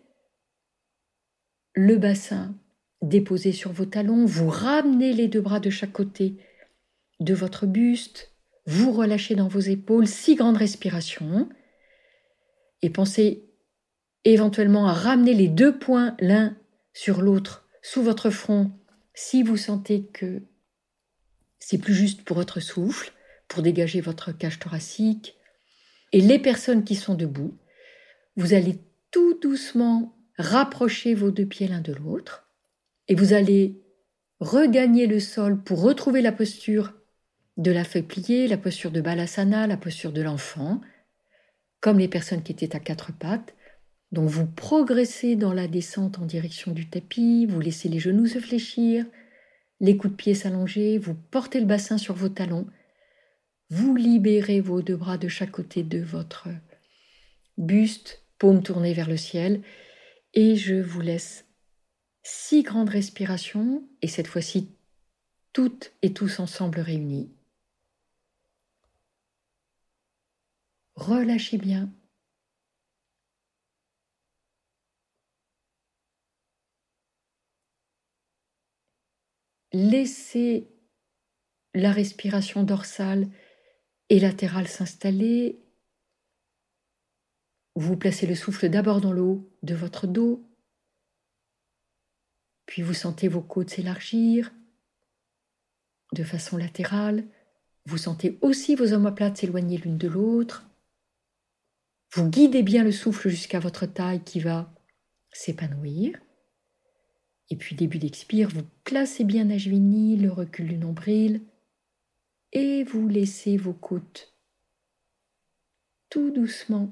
le 1.78 1.96
bassin 1.98 2.56
déposé 3.04 3.52
sur 3.52 3.72
vos 3.72 3.86
talons, 3.86 4.26
vous 4.26 4.50
ramenez 4.50 5.14
les 5.14 5.28
deux 5.28 5.42
bras 5.42 5.60
de 5.60 5.70
chaque 5.70 5.92
côté 5.92 6.36
de 7.20 7.36
votre 7.36 7.68
buste, 7.68 8.32
vous 8.66 8.92
relâchez 8.92 9.36
dans 9.36 9.48
vos 9.48 9.60
épaules, 9.60 10.08
six 10.08 10.34
grandes 10.34 10.58
respirations, 10.58 11.48
et 12.82 12.90
pensez 12.90 13.46
éventuellement 14.26 14.88
à 14.88 14.94
ramener 14.94 15.36
les 15.36 15.48
deux 15.48 15.78
poings 15.78 16.18
l'un 16.20 16.58
sur 16.94 17.22
l'autre 17.22 17.68
sous 17.84 18.02
votre 18.02 18.32
front 18.32 18.72
si 19.14 19.44
vous 19.44 19.58
sentez 19.58 20.08
que 20.08 20.42
c'est 21.60 21.78
plus 21.78 21.94
juste 21.94 22.24
pour 22.24 22.38
votre 22.38 22.60
souffle, 22.60 23.14
pour 23.48 23.62
dégager 23.62 24.02
votre 24.02 24.32
cage 24.32 24.58
thoracique. 24.58 25.36
Et 26.12 26.22
les 26.22 26.40
personnes 26.40 26.84
qui 26.84 26.96
sont 26.96 27.14
debout, 27.14 27.56
vous 28.36 28.56
allez 28.56 28.80
tout 29.12 29.40
doucement 29.40 30.17
rapprocher 30.38 31.14
vos 31.14 31.32
deux 31.32 31.46
pieds 31.46 31.68
l'un 31.68 31.82
de 31.82 31.94
l'autre 31.94 32.48
et 33.08 33.16
vous 33.16 33.34
allez 33.34 33.82
regagner 34.40 35.08
le 35.08 35.20
sol 35.20 35.62
pour 35.62 35.82
retrouver 35.82 36.22
la 36.22 36.32
posture 36.32 36.94
de 37.58 37.72
la 37.72 37.84
feuille 37.84 38.04
pliée, 38.04 38.48
la 38.48 38.58
posture 38.58 38.92
de 38.92 39.02
Balasana, 39.02 39.66
la 39.66 39.78
posture 39.78 40.12
de 40.12 40.22
l'enfant, 40.22 40.80
comme 41.82 41.98
les 41.98 42.08
personnes 42.08 42.44
qui 42.44 42.52
étaient 42.52 42.76
à 42.76 42.80
quatre 42.80 43.12
pattes. 43.12 43.56
Donc 44.12 44.30
vous 44.30 44.46
progressez 44.46 45.36
dans 45.36 45.54
la 45.54 45.68
descente 45.68 46.20
en 46.20 46.26
direction 46.26 46.72
du 46.72 46.88
tapis, 46.88 47.46
vous 47.48 47.60
laissez 47.60 47.90
les 47.90 48.00
genoux 48.00 48.28
se 48.28 48.40
fléchir, 48.40 49.06
les 49.80 49.98
coups 49.98 50.12
de 50.12 50.18
pied 50.18 50.34
s'allonger, 50.34 50.98
vous 50.98 51.16
portez 51.16 51.60
le 51.60 51.66
bassin 51.66 51.98
sur 51.98 52.14
vos 52.14 52.30
talons, 52.30 52.68
vous 53.70 53.96
libérez 53.96 54.62
vos 54.62 54.82
deux 54.82 54.96
bras 54.96 55.18
de 55.18 55.28
chaque 55.28 55.52
côté 55.52 55.84
de 55.84 56.00
votre 56.00 56.48
buste, 57.58 58.24
paume 58.38 58.62
tournée 58.62 58.94
vers 58.94 59.10
le 59.10 59.18
ciel, 59.18 59.62
et 60.38 60.56
je 60.56 60.76
vous 60.76 61.02
laisse 61.02 61.46
six 62.22 62.62
grandes 62.62 62.90
respirations, 62.90 63.90
et 64.04 64.08
cette 64.08 64.28
fois-ci 64.28 64.70
toutes 65.52 65.94
et 66.04 66.14
tous 66.14 66.40
ensemble 66.40 66.80
réunis. 66.80 67.32
Relâchez 70.94 71.58
bien. 71.58 71.90
Laissez 79.74 80.68
la 81.74 81.92
respiration 81.92 82.62
dorsale 82.62 83.28
et 84.10 84.20
latérale 84.20 84.68
s'installer. 84.68 85.67
Vous 87.80 87.96
placez 87.96 88.26
le 88.26 88.34
souffle 88.34 88.70
d'abord 88.70 89.02
dans 89.02 89.12
l'eau 89.12 89.48
de 89.62 89.76
votre 89.76 90.08
dos, 90.08 90.44
puis 92.66 92.82
vous 92.82 92.96
sentez 92.96 93.28
vos 93.28 93.44
côtes 93.44 93.70
s'élargir 93.70 94.52
de 96.12 96.24
façon 96.24 96.58
latérale. 96.58 97.28
Vous 97.86 98.00
sentez 98.00 98.40
aussi 98.42 98.74
vos 98.74 98.94
omoplates 98.94 99.38
s'éloigner 99.38 99.78
l'une 99.78 100.00
de 100.00 100.08
l'autre. 100.08 100.68
Vous 102.14 102.28
guidez 102.28 102.64
bien 102.64 102.84
le 102.84 102.92
souffle 102.92 103.30
jusqu'à 103.30 103.60
votre 103.60 103.86
taille 103.86 104.24
qui 104.24 104.40
va 104.40 104.74
s'épanouir. 105.32 106.20
Et 107.52 107.58
puis 107.58 107.76
début 107.76 108.00
d'expire, 108.00 108.50
vous 108.50 108.66
placez 108.86 109.24
bien 109.24 109.44
Najvini, 109.44 110.18
le 110.18 110.32
recul 110.32 110.68
du 110.68 110.80
nombril, 110.80 111.42
et 112.54 112.84
vous 112.86 113.08
laissez 113.08 113.56
vos 113.56 113.74
côtes 113.74 114.34
tout 116.10 116.32
doucement, 116.32 116.92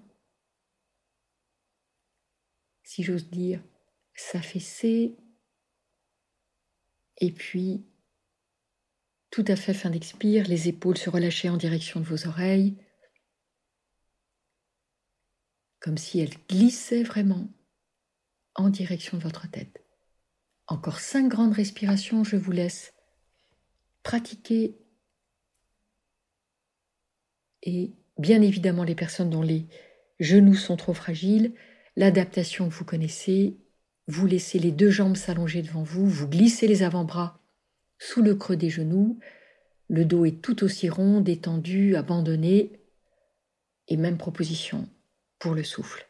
si 2.85 3.03
j'ose 3.03 3.29
dire, 3.29 3.61
s'affaisser. 4.15 5.17
Et 7.17 7.31
puis, 7.31 7.83
tout 9.31 9.43
à 9.47 9.57
fait 9.57 9.73
fin 9.73 9.89
d'expire, 9.89 10.47
les 10.47 10.69
épaules 10.69 10.97
se 10.97 11.09
relâcher 11.09 11.49
en 11.49 11.57
direction 11.57 11.99
de 11.99 12.05
vos 12.05 12.27
oreilles, 12.27 12.77
comme 15.79 15.97
si 15.97 16.19
elles 16.19 16.37
glissaient 16.47 17.03
vraiment 17.03 17.49
en 18.53 18.69
direction 18.69 19.17
de 19.17 19.23
votre 19.23 19.49
tête. 19.49 19.83
Encore 20.67 20.99
cinq 20.99 21.27
grandes 21.27 21.53
respirations, 21.53 22.23
je 22.23 22.37
vous 22.37 22.51
laisse 22.51 22.93
pratiquer. 24.03 24.77
Et 27.63 27.93
bien 28.17 28.41
évidemment, 28.41 28.83
les 28.83 28.95
personnes 28.95 29.29
dont 29.29 29.41
les 29.41 29.67
genoux 30.19 30.55
sont 30.55 30.77
trop 30.77 30.93
fragiles, 30.93 31.53
l'adaptation 31.95 32.67
vous 32.67 32.85
connaissez, 32.85 33.57
vous 34.07 34.27
laissez 34.27 34.59
les 34.59 34.71
deux 34.71 34.89
jambes 34.89 35.15
s'allonger 35.15 35.61
devant 35.61 35.83
vous, 35.83 36.07
vous 36.07 36.27
glissez 36.27 36.67
les 36.67 36.83
avant-bras 36.83 37.39
sous 37.97 38.21
le 38.21 38.35
creux 38.35 38.57
des 38.57 38.69
genoux, 38.69 39.19
le 39.87 40.05
dos 40.05 40.25
est 40.25 40.41
tout 40.41 40.63
aussi 40.63 40.89
rond, 40.89 41.21
détendu, 41.21 41.95
abandonné, 41.95 42.79
et 43.87 43.97
même 43.97 44.17
proposition 44.17 44.89
pour 45.39 45.53
le 45.53 45.63
souffle. 45.63 46.07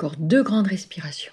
Encore 0.00 0.16
deux 0.16 0.44
grandes 0.44 0.68
respirations. 0.68 1.32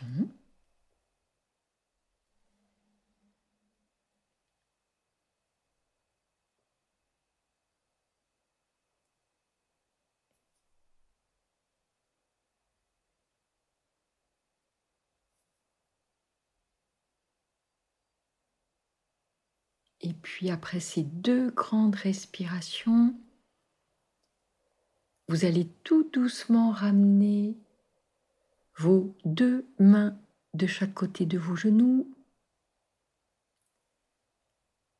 Et 20.01 20.13
puis 20.13 20.49
après 20.49 20.80
ces 20.80 21.03
deux 21.03 21.51
grandes 21.51 21.93
respirations, 21.93 23.13
vous 25.28 25.45
allez 25.45 25.68
tout 25.84 26.09
doucement 26.11 26.72
ramener 26.72 27.55
vos 28.78 29.15
deux 29.26 29.67
mains 29.80 30.17
de 30.53 30.67
chaque 30.67 30.93
côté 30.93 31.26
de 31.26 31.38
vos 31.38 31.55
genoux. 31.55 32.11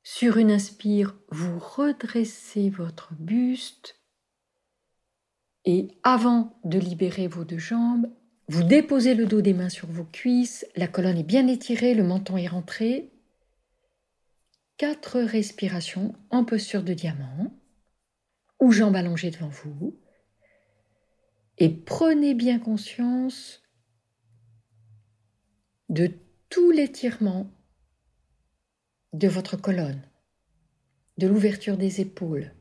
Sur 0.04 0.38
une 0.38 0.52
inspire, 0.52 1.16
vous 1.30 1.60
redressez 1.60 2.70
votre 2.70 3.14
buste 3.14 4.00
et 5.66 5.88
avant 6.04 6.60
de 6.64 6.78
libérer 6.78 7.28
vos 7.28 7.44
deux 7.44 7.58
jambes, 7.58 8.08
vous 8.48 8.64
déposez 8.64 9.16
le 9.16 9.26
dos 9.26 9.42
des 9.42 9.56
mains 9.56 9.70
sur 9.70 9.88
vos 9.88 10.04
cuisses, 10.04 10.68
la 10.76 10.88
colonne 10.88 11.18
est 11.18 11.24
bien 11.24 11.48
étirée, 11.48 11.96
le 11.96 12.04
menton 12.04 12.38
est 12.38 12.48
rentré. 12.48 13.12
Quatre 14.78 15.20
respirations 15.20 16.14
en 16.30 16.46
posture 16.46 16.84
de 16.84 16.94
diamant 16.94 17.52
ou 18.60 18.72
jambes 18.72 18.96
allongées 18.96 19.32
devant 19.32 19.50
vous. 19.50 19.98
Et 21.58 21.70
prenez 21.70 22.36
bien 22.36 22.60
conscience 22.60 23.64
de 25.90 26.12
tout 26.50 26.72
l'étirement 26.72 27.48
de 29.14 29.28
votre 29.28 29.56
colonne, 29.56 30.02
de 31.18 31.28
l'ouverture 31.28 31.78
des 31.78 32.02
épaules, 32.02 32.52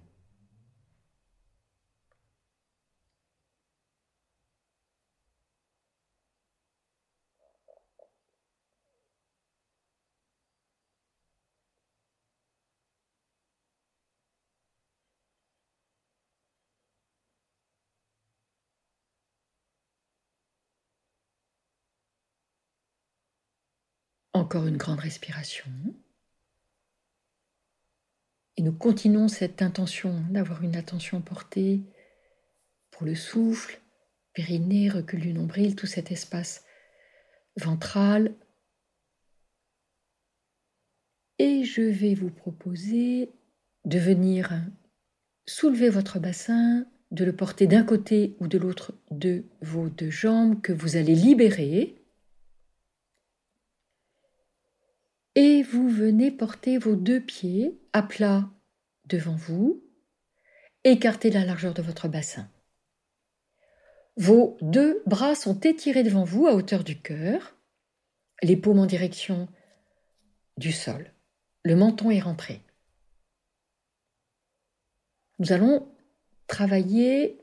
Encore 24.45 24.67
une 24.67 24.77
grande 24.77 25.01
respiration. 25.01 25.71
Et 28.59 28.63
nous 28.63 28.75
continuons 28.75 29.27
cette 29.27 29.63
intention 29.63 30.23
d'avoir 30.29 30.63
une 30.63 30.77
attention 30.77 31.23
portée 31.23 31.81
pour 32.91 33.07
le 33.07 33.15
souffle, 33.15 33.81
périnée, 34.35 34.91
recul 34.91 35.21
du 35.23 35.33
nombril, 35.33 35.77
tout 35.77 35.87
cet 35.87 36.13
espace 36.13 36.63
ventral. 37.57 38.35
Et 41.39 41.65
je 41.65 41.81
vais 41.81 42.15
vous 42.15 42.31
proposer 42.31 43.33
de 43.87 43.99
venir 43.99 44.53
soulever 45.47 45.89
votre 45.89 46.19
bassin, 46.19 46.87
de 47.13 47.25
le 47.25 47.35
porter 47.35 47.67
d'un 47.67 47.83
côté 47.83 48.37
ou 48.41 48.47
de 48.47 48.59
l'autre 48.59 48.93
de 49.11 49.47
vos 49.63 49.89
deux 49.89 50.11
jambes 50.11 50.61
que 50.61 50.75
vous 50.75 50.97
allez 50.97 51.15
libérer 51.15 52.04
et 55.35 55.63
vous 55.63 55.89
venez 55.89 56.31
porter 56.31 56.79
vos 56.79 56.97
deux 56.97 57.21
pieds 57.21 57.79
à 57.93 58.03
plat 58.03 58.49
devant 59.07 59.37
vous, 59.37 59.83
écartez 60.85 61.31
la 61.31 61.45
largeur 61.45 61.75
de 61.75 61.83
votre 61.83 62.09
bassin. 62.09 62.49
Vos 64.17 64.57
deux 64.61 65.03
bras 65.07 65.35
sont 65.35 65.59
étirés 65.61 66.05
devant 66.05 66.25
vous 66.25 66.47
à 66.47 66.55
hauteur 66.55 66.85
du 66.85 67.01
cœur, 67.01 67.57
les 68.43 68.57
paumes 68.57 68.79
en 68.79 68.87
direction 68.87 69.49
du 70.57 70.71
sol. 70.71 71.13
Le 71.65 71.75
menton 71.75 72.11
est 72.11 72.21
rentré. 72.21 72.63
Nous 75.41 75.53
allons 75.53 75.89
travailler, 76.47 77.41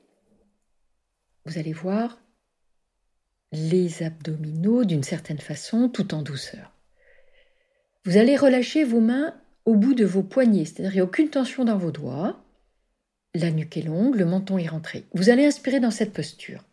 vous 1.45 1.57
allez 1.57 1.73
voir, 1.73 2.21
les 3.51 4.03
abdominaux 4.03 4.85
d'une 4.85 5.03
certaine 5.03 5.39
façon 5.39 5.89
tout 5.89 6.13
en 6.13 6.21
douceur. 6.21 6.71
Vous 8.04 8.18
allez 8.18 8.36
relâcher 8.36 8.84
vos 8.84 8.99
mains 8.99 9.36
au 9.66 9.76
bout 9.76 9.93
de 9.93 10.06
vos 10.06 10.24
poignets, 10.24 10.66
c'est-à-dire 10.66 10.91
il 10.91 10.95
n'y 10.95 11.02
a 11.02 11.06
aucune 11.06 11.30
tension 11.30 11.66
dans 11.66 11.78
vos 11.78 11.91
doigts. 11.91 12.43
La 13.36 13.52
nuque 13.52 13.78
est 13.78 13.84
longue, 13.84 14.16
le 14.16 14.26
menton 14.26 14.58
est 14.58 14.68
rentré. 14.68 15.06
Vous 15.14 15.30
allez 15.30 15.45
inspirer 15.45 15.80
dans 15.80 15.91
cette 15.91 16.14
posture. 16.14 16.64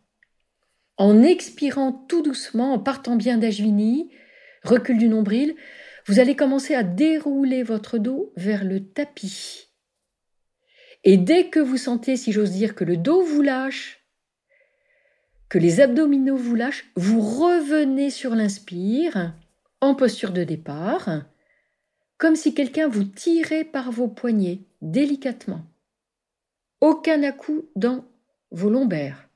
En 0.97 1.23
expirant 1.23 1.93
tout 1.93 2.23
doucement, 2.23 2.73
en 2.73 2.79
partant 2.79 3.17
bien 3.17 3.39
d'Ajvini, 3.39 4.11
recul 4.65 4.99
du 4.99 5.09
nombril, 5.09 5.55
vous 6.07 6.19
allez 6.19 6.35
commencer 6.35 6.75
à 6.75 6.83
dérouler 6.83 7.63
votre 7.63 7.99
dos 7.99 8.33
vers 8.37 8.65
le 8.65 8.83
tapis. 8.83 9.69
Et 11.05 11.17
dès 11.17 11.49
que 11.49 11.61
vous 11.61 11.77
sentez, 11.77 12.17
si 12.17 12.33
j'ose 12.33 12.51
dire, 12.51 12.75
que 12.75 12.85
le 12.85 12.97
dos 12.97 13.23
vous 13.23 13.43
lâche, 13.43 14.05
que 15.49 15.59
les 15.59 15.81
abdominaux 15.81 16.37
vous 16.37 16.55
lâchent, 16.55 16.87
vous 16.97 17.21
revenez 17.21 18.11
sur 18.11 18.35
l'inspire 18.35 19.35
en 19.81 19.95
posture 19.95 20.33
de 20.33 20.45
départ, 20.45 21.23
comme 22.17 22.37
si 22.37 22.55
quelqu'un 22.55 22.89
vous 22.89 23.05
tirait 23.05 23.65
par 23.65 23.91
vos 23.93 24.09
poignets 24.09 24.61
délicatement. 24.83 25.63
Aucun 26.81 27.23
à-coup 27.23 27.67
dans 27.77 28.05
vos 28.51 28.71
lombaires. 28.71 29.29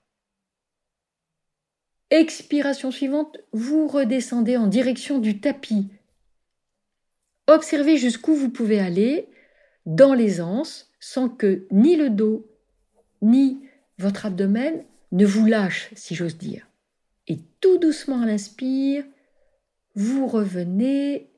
Expiration 2.11 2.91
suivante, 2.91 3.39
vous 3.53 3.87
redescendez 3.87 4.57
en 4.57 4.67
direction 4.67 5.19
du 5.19 5.41
tapis. 5.41 5.89
Observez 7.47 7.97
jusqu'où 7.97 8.35
vous 8.35 8.51
pouvez 8.51 8.81
aller 8.81 9.29
dans 9.87 10.15
l'aisance 10.15 10.93
sans 11.01 11.29
que 11.29 11.67
ni 11.71 11.97
le 11.97 12.11
dos 12.11 12.47
ni 13.23 13.61
votre 13.99 14.27
abdomen 14.27 14.85
ne 15.13 15.27
vous 15.27 15.47
lâche, 15.47 15.91
si 15.95 16.15
j'ose 16.15 16.37
dire. 16.37 16.67
Et 17.29 17.39
tout 17.61 17.79
doucement 17.79 18.23
à 18.23 18.27
l'inspire, 18.27 19.05
vous 19.95 20.27
revenez, 20.27 21.31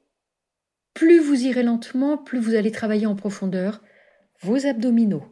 plus 0.95 1.19
vous 1.19 1.45
irez 1.45 1.63
lentement, 1.63 2.17
plus 2.17 2.39
vous 2.39 2.55
allez 2.55 2.71
travailler 2.71 3.07
en 3.07 3.17
profondeur 3.17 3.83
vos 4.41 4.67
abdominaux. 4.67 5.25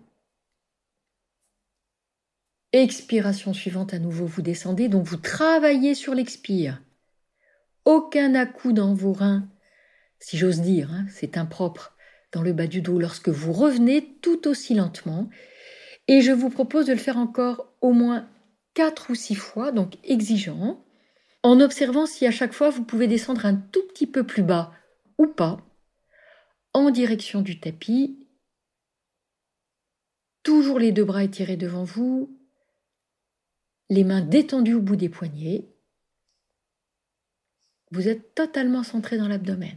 Expiration 2.73 3.53
suivante, 3.53 3.93
à 3.93 3.99
nouveau, 3.99 4.27
vous 4.27 4.43
descendez, 4.43 4.89
donc 4.89 5.05
vous 5.05 5.19
travaillez 5.19 5.95
sur 5.95 6.15
l'expire. 6.15 6.83
Aucun 7.85 8.35
à-coup 8.35 8.73
dans 8.73 8.95
vos 8.95 9.13
reins, 9.13 9.49
si 10.19 10.39
j'ose 10.39 10.61
dire, 10.61 10.91
hein, 10.93 11.05
c'est 11.11 11.37
impropre 11.37 11.97
dans 12.33 12.43
le 12.43 12.53
bas 12.53 12.67
du 12.67 12.81
dos 12.81 12.99
lorsque 12.99 13.29
vous 13.29 13.53
revenez 13.53 14.17
tout 14.23 14.49
aussi 14.49 14.75
lentement. 14.75 15.29
Et 16.09 16.23
je 16.23 16.33
vous 16.33 16.49
propose 16.49 16.87
de 16.87 16.93
le 16.93 16.99
faire 16.99 17.19
encore 17.19 17.73
au 17.81 17.93
moins 17.93 18.29
quatre 18.75 19.11
ou 19.11 19.15
six 19.15 19.35
fois, 19.35 19.71
donc 19.71 19.97
exigeant 20.03 20.83
en 21.43 21.61
observant 21.61 22.07
si 22.07 22.27
à 22.27 22.31
chaque 22.31 22.53
fois 22.53 22.71
vous 22.71 22.85
pouvez 22.85 23.09
descendre 23.09 23.47
un 23.47 23.55
tout 23.55 23.87
petit 23.89 24.07
peu 24.07 24.25
plus 24.25 24.43
bas 24.43 24.73
ou 25.19 25.27
pas, 25.27 25.65
en 26.73 26.91
direction 26.91 27.43
du 27.43 27.61
tapis, 27.61 28.27
toujours 30.43 30.79
les 30.79 30.93
deux 30.93 31.05
bras 31.05 31.25
étirés 31.25 31.57
devant 31.57 31.85
vous, 31.85 32.39
les 33.91 34.05
mains 34.05 34.23
détendues 34.23 34.75
au 34.75 34.81
bout 34.81 34.97
des 34.97 35.09
poignets. 35.09 35.69
Vous 37.91 38.09
êtes 38.09 38.35
totalement 38.35 38.83
centré 38.83 39.19
dans 39.19 39.29
l'abdomen. 39.29 39.77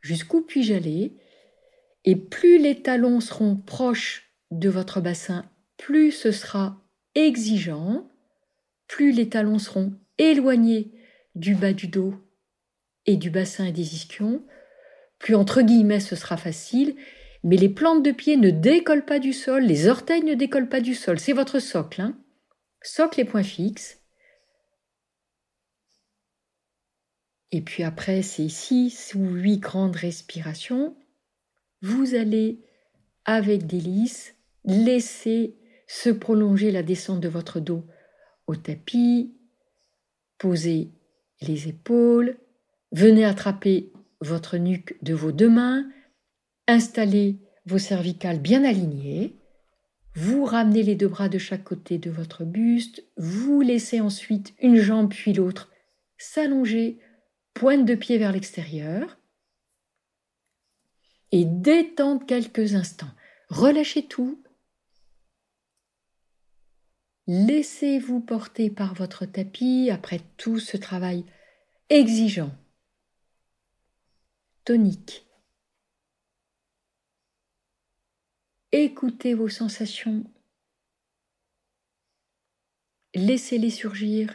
Jusqu'où 0.00 0.40
puis-je 0.40 0.74
aller? 0.74 1.16
Et 2.04 2.16
plus 2.16 2.58
les 2.58 2.82
talons 2.82 3.20
seront 3.20 3.56
proches 3.56 4.30
de 4.50 4.68
votre 4.68 5.00
bassin, 5.00 5.50
plus 5.76 6.12
ce 6.12 6.32
sera 6.32 6.82
exigeant, 7.14 8.10
plus 8.86 9.12
les 9.12 9.28
talons 9.28 9.58
seront 9.58 9.98
éloigné 10.18 10.92
du 11.34 11.54
bas 11.54 11.72
du 11.72 11.88
dos 11.88 12.14
et 13.06 13.16
du 13.16 13.30
bassin 13.30 13.66
et 13.66 13.72
des 13.72 13.94
ischions, 13.94 14.42
plus 15.18 15.34
entre 15.34 15.62
guillemets 15.62 16.00
ce 16.00 16.16
sera 16.16 16.36
facile, 16.36 16.96
mais 17.42 17.56
les 17.56 17.68
plantes 17.68 18.02
de 18.02 18.12
pied 18.12 18.36
ne 18.36 18.50
décollent 18.50 19.04
pas 19.04 19.18
du 19.18 19.32
sol, 19.32 19.64
les 19.64 19.88
orteils 19.88 20.24
ne 20.24 20.34
décollent 20.34 20.68
pas 20.68 20.80
du 20.80 20.94
sol, 20.94 21.18
c'est 21.18 21.32
votre 21.32 21.58
socle. 21.58 22.00
Hein 22.00 22.18
socle 22.86 23.20
et 23.20 23.24
points 23.24 23.42
fixes. 23.42 24.00
Et 27.50 27.60
puis 27.60 27.82
après 27.82 28.22
ces 28.22 28.48
six 28.48 29.14
ou 29.14 29.24
huit 29.26 29.58
grandes 29.58 29.96
respirations, 29.96 30.96
vous 31.82 32.14
allez, 32.14 32.60
avec 33.24 33.66
délice, 33.66 34.34
laisser 34.64 35.56
se 35.86 36.10
prolonger 36.10 36.70
la 36.70 36.82
descente 36.82 37.20
de 37.20 37.28
votre 37.28 37.60
dos 37.60 37.84
au 38.46 38.56
tapis, 38.56 39.36
Posez 40.38 40.90
les 41.40 41.68
épaules, 41.68 42.38
venez 42.92 43.24
attraper 43.24 43.92
votre 44.20 44.56
nuque 44.56 44.96
de 45.02 45.14
vos 45.14 45.32
deux 45.32 45.48
mains, 45.48 45.88
installez 46.66 47.38
vos 47.66 47.78
cervicales 47.78 48.40
bien 48.40 48.64
alignées, 48.64 49.36
vous 50.14 50.44
ramenez 50.44 50.82
les 50.82 50.94
deux 50.94 51.08
bras 51.08 51.28
de 51.28 51.38
chaque 51.38 51.64
côté 51.64 51.98
de 51.98 52.10
votre 52.10 52.44
buste, 52.44 53.04
vous 53.16 53.60
laissez 53.60 54.00
ensuite 54.00 54.54
une 54.60 54.76
jambe 54.76 55.10
puis 55.10 55.32
l'autre 55.32 55.70
s'allonger, 56.18 56.98
pointe 57.52 57.84
de 57.84 57.94
pied 57.94 58.18
vers 58.18 58.32
l'extérieur, 58.32 59.18
et 61.32 61.44
détendre 61.44 62.24
quelques 62.26 62.74
instants. 62.74 63.10
Relâchez 63.48 64.06
tout, 64.06 64.43
Laissez-vous 67.26 68.20
porter 68.20 68.68
par 68.68 68.94
votre 68.94 69.24
tapis 69.24 69.88
après 69.90 70.20
tout 70.36 70.58
ce 70.58 70.76
travail 70.76 71.24
exigeant. 71.88 72.50
Tonique. 74.64 75.26
Écoutez 78.72 79.32
vos 79.34 79.48
sensations. 79.48 80.24
Laissez-les 83.14 83.70
surgir. 83.70 84.34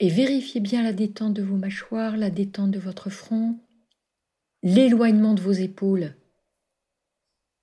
Et 0.00 0.08
vérifiez 0.08 0.60
bien 0.60 0.82
la 0.82 0.92
détente 0.92 1.34
de 1.34 1.42
vos 1.42 1.56
mâchoires, 1.56 2.16
la 2.16 2.30
détente 2.30 2.70
de 2.70 2.78
votre 2.78 3.10
front, 3.10 3.58
l'éloignement 4.62 5.34
de 5.34 5.40
vos 5.40 5.52
épaules, 5.52 6.14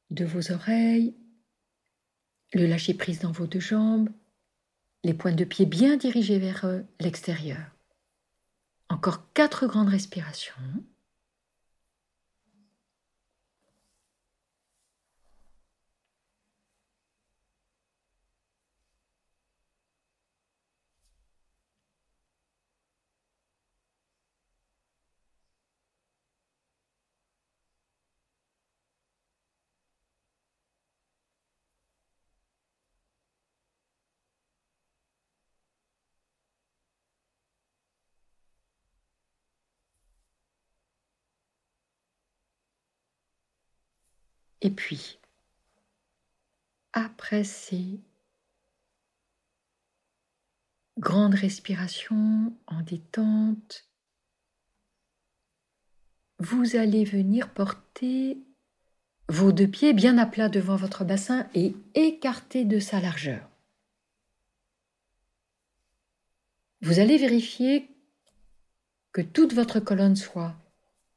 de 0.10 0.26
vos 0.26 0.52
oreilles, 0.52 1.16
le 2.54 2.68
lâcher 2.68 2.94
prise 2.94 3.20
dans 3.20 3.32
vos 3.32 3.48
deux 3.48 3.60
jambes, 3.60 4.10
les 5.04 5.14
pointes 5.14 5.36
de 5.36 5.46
pied 5.46 5.66
bien 5.66 5.98
dirigées 5.98 6.40
vers 6.40 6.66
euh, 6.66 6.82
l'extérieur. 7.00 7.72
Encore 8.90 9.32
quatre 9.34 9.68
grandes 9.68 9.90
respirations. 9.90 10.54
Et 44.66 44.72
puis, 44.72 45.20
après 46.92 47.44
ces 47.44 48.00
grandes 50.98 51.36
respirations 51.36 52.52
en 52.66 52.82
détente, 52.82 53.88
vous 56.40 56.78
allez 56.78 57.04
venir 57.04 57.54
porter 57.54 58.40
vos 59.30 59.52
deux 59.52 59.68
pieds 59.68 59.94
bien 59.94 60.18
à 60.18 60.26
plat 60.26 60.50
devant 60.50 60.78
votre 60.78 61.06
bassin 61.06 61.48
et 61.54 61.76
écarter 61.94 62.66
de 62.66 62.80
sa 62.80 63.00
largeur. 63.00 63.48
Vous 66.82 66.98
allez 66.98 67.20
vérifier 67.20 67.88
que 69.12 69.22
toute 69.22 69.54
votre 69.54 69.80
colonne 69.80 70.16
soit 70.16 70.56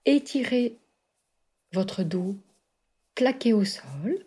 étirée, 0.04 0.76
votre 1.72 2.02
dos 2.02 2.36
plaquez 3.18 3.52
au 3.52 3.64
sol. 3.64 4.24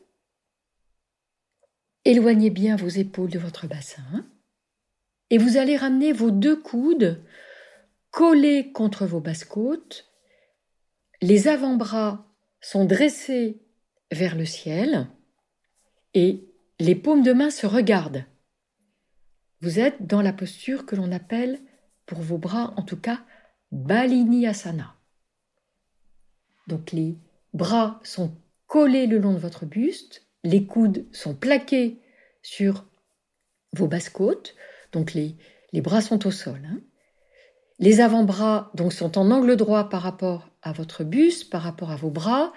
Éloignez 2.03 2.49
bien 2.49 2.75
vos 2.75 2.89
épaules 2.89 3.29
de 3.29 3.39
votre 3.39 3.65
bassin. 3.65 4.27
Et 5.29 5.37
vous 5.37 5.55
allez 5.55 5.77
ramener 5.77 6.11
vos 6.11 6.29
deux 6.29 6.57
coudes 6.57 7.23
collés 8.09 8.73
contre 8.73 9.05
vos 9.05 9.21
basses-côtes. 9.21 10.11
Les 11.21 11.47
avant-bras 11.47 12.27
sont 12.59 12.83
dressés 12.83 13.61
vers 14.11 14.35
le 14.35 14.43
ciel 14.43 15.07
et 16.13 16.43
les 16.81 16.95
paumes 16.95 17.23
de 17.23 17.31
main 17.31 17.49
se 17.49 17.67
regardent. 17.67 18.25
Vous 19.61 19.79
êtes 19.79 20.05
dans 20.05 20.21
la 20.21 20.33
posture 20.33 20.85
que 20.85 20.97
l'on 20.97 21.13
appelle, 21.13 21.61
pour 22.05 22.19
vos 22.19 22.37
bras 22.37 22.73
en 22.75 22.83
tout 22.83 22.99
cas, 22.99 23.23
Balini 23.71 24.47
Asana. 24.47 24.97
Donc 26.67 26.91
les 26.91 27.17
bras 27.53 28.01
sont 28.03 28.35
collés 28.71 29.05
le 29.05 29.17
long 29.17 29.33
de 29.33 29.37
votre 29.37 29.65
buste, 29.65 30.25
les 30.45 30.65
coudes 30.65 31.05
sont 31.11 31.35
plaqués 31.35 31.99
sur 32.41 32.85
vos 33.73 33.85
basses-côtes, 33.85 34.55
donc 34.93 35.13
les, 35.13 35.35
les, 35.73 35.81
bras 35.81 35.99
sont 35.99 36.25
au 36.25 36.31
sol. 36.31 36.61
Hein. 36.65 36.79
Les 37.79 37.99
avant-bras 37.99 38.71
donc 38.73 38.93
sont 38.93 39.17
en 39.17 39.29
angle 39.29 39.57
droit 39.57 39.89
par 39.89 40.01
rapport 40.01 40.49
à 40.61 40.71
votre 40.71 41.03
buste, 41.03 41.49
par 41.49 41.63
rapport 41.63 41.91
à 41.91 41.97
vos 41.97 42.11
bras. 42.11 42.53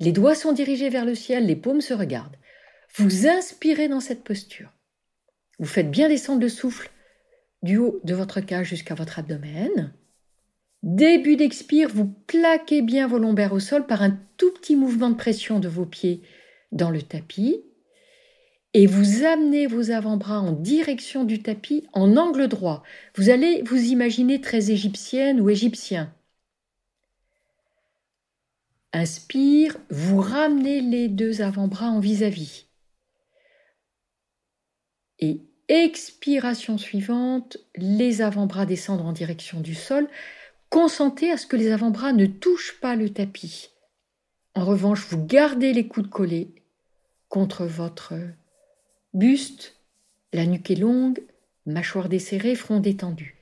Les 0.00 0.12
doigts 0.12 0.34
sont 0.34 0.52
dirigés 0.52 0.90
vers 0.90 1.06
le 1.06 1.14
ciel, 1.14 1.46
les 1.46 1.56
paumes 1.56 1.80
se 1.80 1.94
regardent. 1.94 2.36
Vous 2.96 3.26
inspirez 3.26 3.88
dans 3.88 4.00
cette 4.00 4.24
posture. 4.24 4.70
Vous 5.58 5.64
faites 5.64 5.90
bien 5.90 6.10
descendre 6.10 6.42
le 6.42 6.50
souffle 6.50 6.90
du 7.62 7.78
haut 7.78 8.00
de 8.04 8.14
votre 8.14 8.42
cage 8.42 8.68
jusqu'à 8.68 8.94
votre 8.94 9.18
abdomen. 9.18 9.94
Début 10.82 11.36
d'expire, 11.36 11.88
vous 11.88 12.06
plaquez 12.06 12.82
bien 12.82 13.06
vos 13.08 13.18
lombaires 13.18 13.52
au 13.52 13.60
sol 13.60 13.86
par 13.86 14.02
un 14.02 14.18
tout 14.36 14.52
petit 14.52 14.76
mouvement 14.76 15.10
de 15.10 15.16
pression 15.16 15.58
de 15.58 15.68
vos 15.68 15.86
pieds 15.86 16.22
dans 16.70 16.90
le 16.90 17.02
tapis 17.02 17.62
et 18.74 18.86
vous 18.86 19.24
amenez 19.24 19.66
vos 19.66 19.90
avant-bras 19.90 20.40
en 20.40 20.52
direction 20.52 21.24
du 21.24 21.42
tapis 21.42 21.86
en 21.92 22.16
angle 22.16 22.48
droit. 22.48 22.82
Vous 23.16 23.30
allez 23.30 23.62
vous 23.62 23.82
imaginer 23.82 24.40
très 24.40 24.70
égyptienne 24.70 25.40
ou 25.40 25.50
égyptien. 25.50 26.14
Inspire, 28.92 29.76
vous 29.90 30.20
ramenez 30.20 30.80
les 30.80 31.08
deux 31.08 31.42
avant-bras 31.42 31.88
en 31.88 32.00
vis-à-vis. 32.00 32.66
Et 35.18 35.42
expiration 35.68 36.78
suivante, 36.78 37.58
les 37.76 38.22
avant-bras 38.22 38.64
descendent 38.64 39.02
en 39.02 39.12
direction 39.12 39.60
du 39.60 39.74
sol 39.74 40.08
Consentez 40.70 41.30
à 41.30 41.36
ce 41.36 41.46
que 41.46 41.56
les 41.56 41.72
avant-bras 41.72 42.12
ne 42.12 42.26
touchent 42.26 42.80
pas 42.80 42.96
le 42.96 43.10
tapis. 43.10 43.70
En 44.54 44.64
revanche, 44.64 45.06
vous 45.08 45.24
gardez 45.24 45.72
les 45.72 45.88
coudes 45.88 46.10
collés 46.10 46.54
contre 47.28 47.64
votre 47.64 48.14
buste, 49.14 49.76
la 50.32 50.46
nuque 50.46 50.70
est 50.70 50.76
longue, 50.76 51.22
mâchoire 51.66 52.08
desserrée, 52.08 52.54
front 52.54 52.80
détendu. 52.80 53.36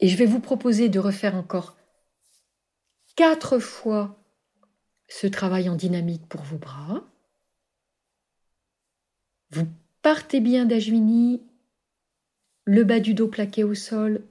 Et 0.00 0.08
je 0.08 0.16
vais 0.16 0.26
vous 0.26 0.40
proposer 0.40 0.88
de 0.88 0.98
refaire 0.98 1.34
encore 1.34 1.76
quatre 3.16 3.58
fois 3.58 4.22
ce 5.08 5.26
travail 5.26 5.68
en 5.68 5.76
dynamique 5.76 6.26
pour 6.28 6.42
vos 6.42 6.58
bras. 6.58 7.04
Vous 9.50 9.66
partez 10.02 10.40
bien 10.40 10.66
d'Ajvini, 10.66 11.42
le 12.64 12.84
bas 12.84 13.00
du 13.00 13.14
dos 13.14 13.28
plaqué 13.28 13.64
au 13.64 13.74
sol, 13.74 14.22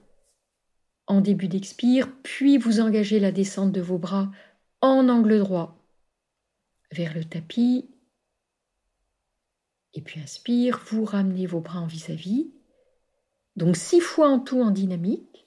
en 1.06 1.20
début 1.20 1.48
d'expire, 1.48 2.10
puis 2.22 2.58
vous 2.58 2.80
engagez 2.80 3.20
la 3.20 3.32
descente 3.32 3.72
de 3.72 3.80
vos 3.80 3.98
bras 3.98 4.30
en 4.80 5.08
angle 5.08 5.38
droit 5.38 5.78
vers 6.92 7.14
le 7.14 7.24
tapis. 7.24 7.88
Et 9.94 10.02
puis 10.02 10.20
inspire, 10.20 10.80
vous 10.90 11.04
ramenez 11.04 11.46
vos 11.46 11.60
bras 11.60 11.80
en 11.80 11.86
vis-à-vis. 11.86 12.50
Donc 13.56 13.76
six 13.76 14.00
fois 14.00 14.28
en 14.28 14.38
tout 14.38 14.60
en 14.60 14.70
dynamique. 14.70 15.46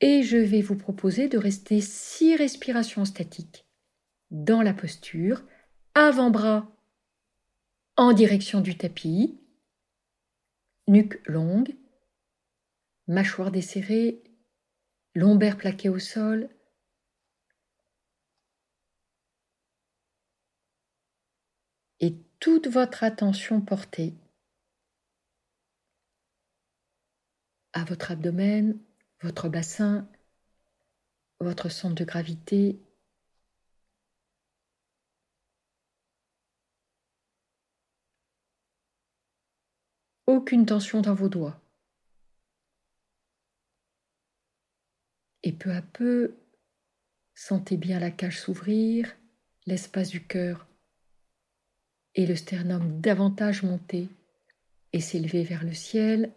Et 0.00 0.22
je 0.22 0.38
vais 0.38 0.62
vous 0.62 0.76
proposer 0.76 1.28
de 1.28 1.38
rester 1.38 1.80
six 1.80 2.34
respirations 2.34 3.04
statiques 3.04 3.66
dans 4.30 4.62
la 4.62 4.72
posture, 4.72 5.42
avant-bras 5.94 6.66
en 7.96 8.12
direction 8.12 8.60
du 8.60 8.76
tapis, 8.76 9.38
nuque 10.88 11.20
longue, 11.28 11.76
mâchoire 13.12 13.50
desserrée, 13.50 14.22
lombaire 15.14 15.56
plaqué 15.56 15.88
au 15.88 15.98
sol. 15.98 16.48
Et 22.00 22.16
toute 22.40 22.66
votre 22.66 23.04
attention 23.04 23.60
portée 23.60 24.14
à 27.74 27.84
votre 27.84 28.10
abdomen, 28.10 28.78
votre 29.20 29.48
bassin, 29.48 30.08
votre 31.40 31.68
centre 31.68 31.94
de 31.94 32.04
gravité. 32.04 32.80
Aucune 40.26 40.66
tension 40.66 41.00
dans 41.02 41.14
vos 41.14 41.28
doigts. 41.28 41.61
Et 45.44 45.52
peu 45.52 45.72
à 45.72 45.82
peu, 45.82 46.36
Sentez 47.34 47.76
bien 47.76 47.98
la 47.98 48.10
cage 48.10 48.40
s'ouvrir, 48.40 49.16
l'espace 49.66 50.10
du 50.10 50.22
cœur 50.24 50.66
et 52.14 52.26
le 52.26 52.36
sternum 52.36 53.00
davantage 53.00 53.62
monter 53.62 54.08
et 54.92 55.00
s'élever 55.00 55.42
vers 55.42 55.64
le 55.64 55.72
ciel. 55.72 56.32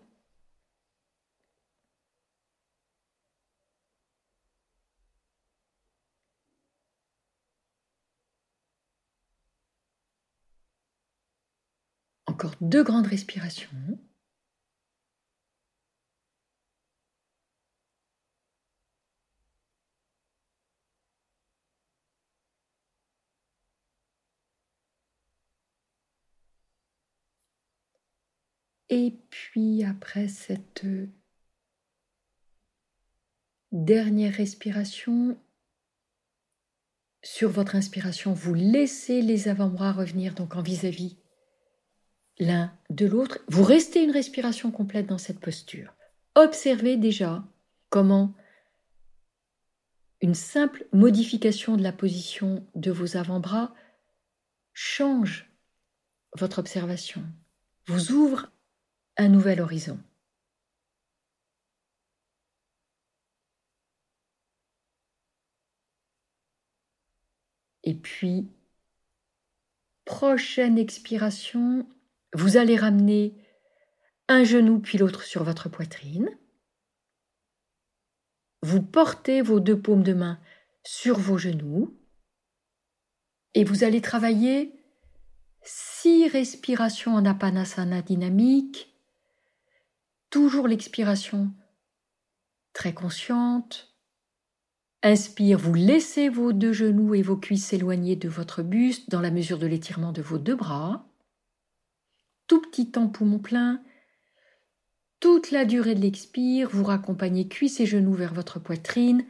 Encore 12.26 12.56
deux 12.62 12.84
grandes 12.84 13.08
respirations. 13.08 13.70
Et 28.90 29.16
puis 29.30 29.84
après 29.84 30.28
cette 30.28 30.86
dernière 33.72 34.34
respiration, 34.34 35.38
sur 37.24 37.50
votre 37.50 37.76
inspiration, 37.76 38.34
vous 38.34 38.54
laissez 38.54 39.22
les 39.22 39.48
avant-bras 39.48 39.92
revenir 39.92 40.36
donc 40.36 40.56
en 40.56 40.62
vis-à-vis 40.62 41.18
l'un 42.38 42.72
de 42.90 43.08
l'autre. 43.08 43.40
Vous 43.48 43.64
restez 43.64 44.04
une 44.04 44.12
respiration 44.12 44.72
complète 44.72 45.08
dans 45.08 45.18
cette 45.18 45.40
posture. 45.40 45.94
Observez 46.36 46.98
déjà 46.98 47.44
comment 47.90 48.36
une 50.22 50.36
simple 50.36 50.86
modification 50.94 51.78
de 51.78 51.84
la 51.84 51.92
position 51.92 52.66
de 52.76 52.92
vos 52.92 53.18
avant-bras 53.18 53.74
change 54.74 55.50
votre 56.38 56.60
observation, 56.60 57.24
vous 57.88 58.12
ouvre 58.12 58.52
un 59.18 59.30
nouvel 59.30 59.62
horizon. 59.62 60.00
Et 67.84 67.94
puis, 67.94 68.50
prochaine 70.06 70.78
expiration, 70.78 71.88
vous 72.34 72.58
allez 72.58 72.76
ramener 72.76 73.36
un 74.28 74.44
genou 74.44 74.80
puis 74.80 74.98
l'autre 74.98 75.24
sur 75.24 75.44
votre 75.44 75.70
poitrine. 75.70 76.30
Vous 78.64 78.82
portez 78.82 79.44
vos 79.44 79.60
deux 79.60 79.80
paumes 79.80 80.02
de 80.02 80.14
main 80.14 80.40
sur 80.84 81.20
vos 81.20 81.38
genoux 81.38 81.96
et 83.54 83.64
vous 83.64 83.84
allez 83.84 84.02
travailler 84.02 84.74
six 85.62 86.28
respirations 86.28 87.14
en 87.14 87.26
apanasana 87.26 88.02
dynamique 88.02 88.95
toujours 90.36 90.68
l'expiration 90.68 91.50
très 92.74 92.94
consciente. 92.94 93.96
Inspire, 95.02 95.58
vous 95.58 95.74
laissez 95.74 96.28
vos 96.28 96.52
deux 96.52 96.74
genoux 96.74 97.16
et 97.16 97.22
vos 97.22 97.38
cuisses 97.38 97.68
s'éloigner 97.68 98.18
de 98.18 98.28
votre 98.28 98.62
buste 98.62 99.10
dans 99.10 99.22
la 99.22 99.32
mesure 99.32 99.60
de 99.60 99.66
l'étirement 99.66 100.12
de 100.12 100.22
vos 100.22 100.38
deux 100.38 100.58
bras. 100.58 101.08
Tout 102.48 102.62
petit 102.62 102.92
temps 102.92 103.08
poumon 103.08 103.40
plein. 103.40 103.82
Toute 105.22 105.52
la 105.52 105.64
durée 105.64 105.96
de 105.96 106.02
l'expire, 106.02 106.70
vous 106.70 106.84
raccompagnez 106.84 107.48
cuisses 107.48 107.80
et 107.80 107.86
genoux 107.86 108.12
vers 108.12 108.34
votre 108.34 108.60
poitrine. 108.60 109.26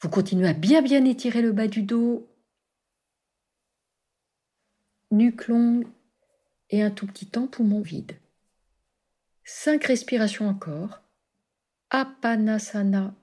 Vous 0.00 0.08
continuez 0.08 0.48
à 0.48 0.52
bien 0.52 0.82
bien 0.82 1.04
étirer 1.04 1.42
le 1.42 1.52
bas 1.52 1.68
du 1.68 1.84
dos. 1.84 2.28
Nuque 5.12 5.46
longue 5.46 5.86
et 6.70 6.82
un 6.82 6.90
tout 6.90 7.06
petit 7.06 7.26
temps 7.26 7.46
poumon 7.46 7.82
vide. 7.82 8.18
Cinq 9.50 9.84
respirations 9.84 10.46
encore. 10.46 11.00
Apanasana 11.88 13.14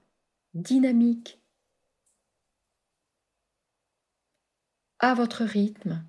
dynamique 0.54 1.40
à 4.98 5.14
votre 5.14 5.44
rythme. 5.44 6.04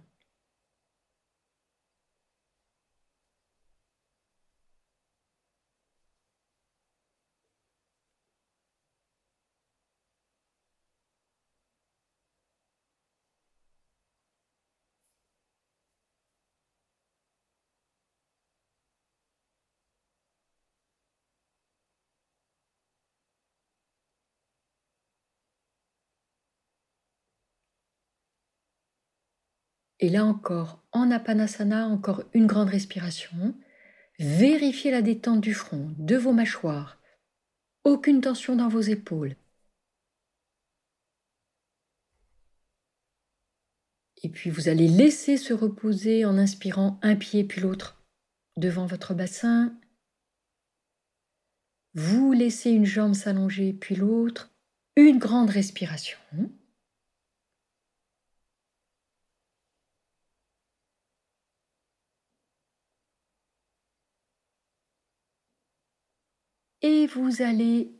Et 30.00 30.10
là 30.10 30.26
encore, 30.26 30.84
en 30.91 31.10
apanasana, 31.12 31.88
encore 31.88 32.24
une 32.34 32.45
grande 32.45 32.70
respiration. 32.70 33.56
Vérifiez 34.20 34.91
la 34.91 35.02
détente 35.02 35.41
du 35.41 35.54
front, 35.54 35.93
de 35.98 36.16
vos 36.16 36.34
mâchoires. 36.34 37.00
Aucune 37.84 38.22
tension 38.22 38.56
dans 38.56 38.68
vos 38.68 38.82
épaules. 38.82 39.36
Et 44.24 44.30
puis 44.30 44.50
vous 44.50 44.68
allez 44.68 44.88
laisser 44.88 45.38
se 45.38 45.54
reposer 45.54 46.26
en 46.26 46.38
inspirant 46.38 47.00
un 47.02 47.16
pied 47.16 47.43
puis 47.43 47.62
l'autre 47.62 48.04
devant 48.58 48.88
votre 48.88 49.14
bassin. 49.14 49.74
Vous 51.93 52.34
laissez 52.34 52.72
une 52.72 52.86
jambe 52.86 53.14
s'allonger 53.14 53.74
puis 53.74 53.95
l'autre. 53.95 54.52
Une 54.95 55.20
grande 55.20 55.52
respiration. 55.52 56.18
Et 66.88 67.05
vous 67.05 67.41
allez 67.41 67.91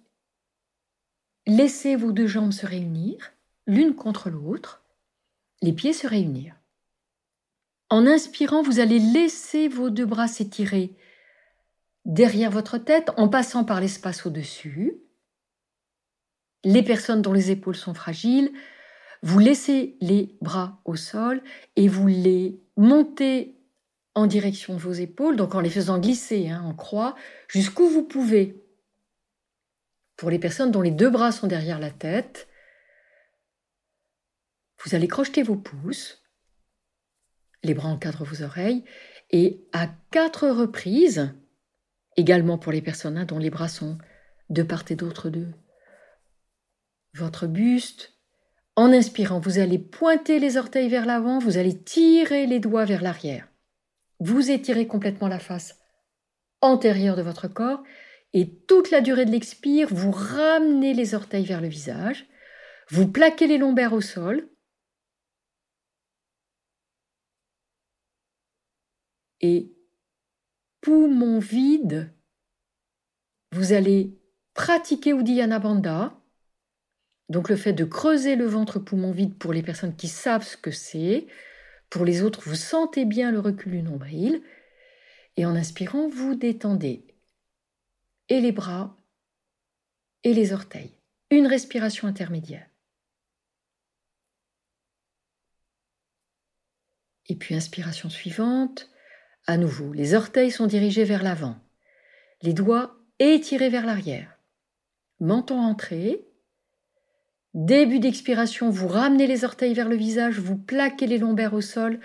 laisser 1.46 1.98
vos 1.98 2.14
deux 2.14 2.26
jambes 2.26 2.54
se 2.54 2.66
réunir, 2.66 3.34
l'une 3.66 3.94
contre 3.96 4.30
l'autre, 4.30 4.82
les 5.62 5.74
pieds 5.74 5.92
se 5.92 6.08
réunir. 6.08 6.56
En 7.90 8.08
inspirant, 8.08 8.62
vous 8.62 8.80
allez 8.80 9.00
laisser 9.00 9.68
vos 9.68 9.90
deux 9.90 10.06
bras 10.06 10.30
s'étirer 10.30 10.96
derrière 12.06 12.50
votre 12.50 12.78
tête 12.78 13.12
en 13.18 13.28
passant 13.28 13.66
par 13.66 13.82
l'espace 13.82 14.26
au-dessus. 14.26 14.96
Les 16.64 16.84
personnes 16.84 17.22
dont 17.22 17.34
les 17.34 17.52
épaules 17.52 17.76
sont 17.76 17.94
fragiles, 17.94 18.54
vous 19.22 19.40
laissez 19.40 19.98
les 20.00 20.38
bras 20.42 20.80
au 20.86 20.96
sol 20.96 21.44
et 21.76 21.90
vous 21.90 22.08
les 22.08 22.62
montez 22.78 23.60
en 24.16 24.28
direction 24.28 24.76
de 24.76 24.80
vos 24.80 24.94
épaules, 24.94 25.36
donc 25.36 25.56
en 25.56 25.60
les 25.60 25.70
faisant 25.70 26.00
glisser 26.00 26.48
hein, 26.50 26.64
en 26.64 26.74
croix 26.74 27.16
jusqu'où 27.50 27.90
vous 27.90 28.04
pouvez. 28.04 28.64
Pour 30.18 30.32
les 30.32 30.40
personnes 30.40 30.72
dont 30.72 30.82
les 30.82 30.92
deux 30.92 31.10
bras 31.10 31.32
sont 31.32 31.48
derrière 31.48 31.80
la 31.80 31.92
tête, 31.92 32.48
vous 34.84 34.96
allez 34.96 35.08
crocheter 35.08 35.44
vos 35.44 35.56
pouces, 35.56 36.24
les 37.64 37.74
bras 37.74 37.90
encadrent 37.90 38.26
vos 38.26 38.44
oreilles, 38.44 38.84
et 39.30 39.66
à 39.74 39.88
quatre 40.12 40.48
reprises, 40.50 41.34
également 42.16 42.58
pour 42.58 42.72
les 42.72 42.82
personnes 42.82 43.18
hein, 43.18 43.26
dont 43.26 43.40
les 43.40 43.50
bras 43.50 43.68
sont 43.68 43.98
de 44.50 44.64
part 44.64 44.84
et 44.90 44.96
d'autre 44.96 45.30
de 45.30 45.48
votre 47.14 47.48
buste, 47.48 48.14
en 48.76 48.94
inspirant, 48.94 49.40
vous 49.40 49.58
allez 49.58 49.80
pointer 49.80 50.40
les 50.40 50.56
orteils 50.56 50.90
vers 50.90 51.06
l'avant, 51.06 51.40
vous 51.40 51.58
allez 51.58 51.78
tirer 51.78 52.46
les 52.46 52.60
doigts 52.60 52.86
vers 52.86 53.02
l'arrière. 53.02 53.48
Vous 54.20 54.52
étirez 54.52 54.88
complètement 54.88 55.28
la 55.28 55.40
face 55.40 55.80
antérieure 56.62 57.16
de 57.16 57.24
votre 57.24 57.48
corps 57.48 57.84
et 58.38 58.54
toute 58.68 58.92
la 58.92 59.02
durée 59.02 59.26
de 59.26 59.32
l'expire, 59.32 59.88
vous 59.90 60.12
ramenez 60.12 60.94
les 60.94 61.16
orteils 61.16 61.44
vers 61.44 61.60
le 61.60 61.68
visage, 61.68 62.28
vous 62.88 63.12
plaquez 63.12 63.48
les 63.48 63.58
lombaires 63.58 63.94
au 63.94 64.02
sol, 64.02 64.48
et 69.42 69.74
poumon 70.82 71.40
vide, 71.40 72.14
vous 73.54 73.74
allez 73.74 74.16
pratiquer 74.54 75.14
Uddiyana 75.14 75.58
Bandha, 75.58 76.22
donc 77.30 77.50
le 77.50 77.56
fait 77.56 77.74
de 77.74 77.86
creuser 77.86 78.36
le 78.36 78.46
ventre 78.46 78.78
poumon 78.78 79.14
vide 79.14 79.36
pour 79.40 79.52
les 79.52 79.64
personnes 79.64 79.96
qui 79.96 80.08
savent 80.08 80.46
ce 80.46 80.58
que 80.58 80.70
c'est, 80.70 81.26
pour 81.90 82.06
les 82.06 82.22
autres, 82.22 82.42
vous 82.48 82.54
sentez 82.54 83.06
bien 83.06 83.32
le 83.32 83.40
recul 83.40 83.72
du 83.72 83.82
nombril, 83.82 84.44
et 85.38 85.46
en 85.48 85.56
inspirant, 85.56 86.08
vous 86.08 86.36
détendez 86.36 87.07
et 88.30 88.42
les 88.42 88.52
bras 88.52 88.98
et 90.24 90.34
les 90.34 90.54
orteils. 90.54 90.94
Une 91.30 91.48
respiration 91.48 92.08
intermédiaire. 92.08 92.68
Et 97.28 97.36
puis 97.36 97.56
inspiration 97.56 98.10
suivante. 98.10 98.90
À 99.46 99.58
nouveau, 99.58 99.94
les 99.94 100.14
orteils 100.14 100.52
sont 100.52 100.68
dirigés 100.68 101.06
vers 101.06 101.24
l'avant, 101.24 101.58
les 102.42 102.54
doigts 102.54 102.98
étirés 103.20 103.70
vers 103.70 103.86
l'arrière. 103.86 104.38
Menton 105.20 105.60
entré. 105.60 106.26
Début 107.54 108.00
d'expiration, 108.00 108.70
vous 108.70 108.88
ramenez 108.88 109.26
les 109.26 109.44
orteils 109.46 109.74
vers 109.74 109.90
le 109.90 109.96
visage, 109.96 110.38
vous 110.38 110.58
plaquez 110.58 111.08
les 111.08 111.18
lombaires 111.18 111.54
au 111.54 111.62
sol, 111.62 112.00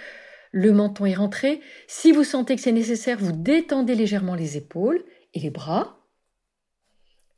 le 0.53 0.73
menton 0.73 1.05
est 1.05 1.15
rentré. 1.15 1.61
Si 1.89 2.13
vous 2.13 2.25
sentez 2.25 2.57
que 2.57 2.63
c'est 2.63 2.73
nécessaire, 2.73 3.19
vous 3.19 3.33
détendez 3.33 3.95
légèrement 3.95 4.35
les 4.35 4.57
épaules 4.57 5.05
et 5.35 5.41
les 5.41 5.51
bras. 5.51 6.02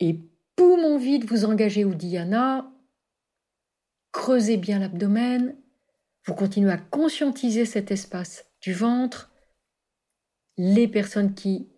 Et 0.01 0.21
poumon 0.57 0.99
vide, 0.99 1.25
vous 1.25 1.45
engagez 1.45 1.83
Uddiyana. 1.83 2.71
Creusez 4.13 4.57
bien 4.57 4.79
l'abdomen. 4.79 5.57
Vous 6.27 6.35
continuez 6.35 6.71
à 6.71 6.79
conscientiser 6.79 7.65
cet 7.65 7.91
espace 7.91 8.47
du 8.61 8.73
ventre. 8.73 9.33
Les 10.57 10.89
personnes 10.89 11.35
qui 11.35 11.69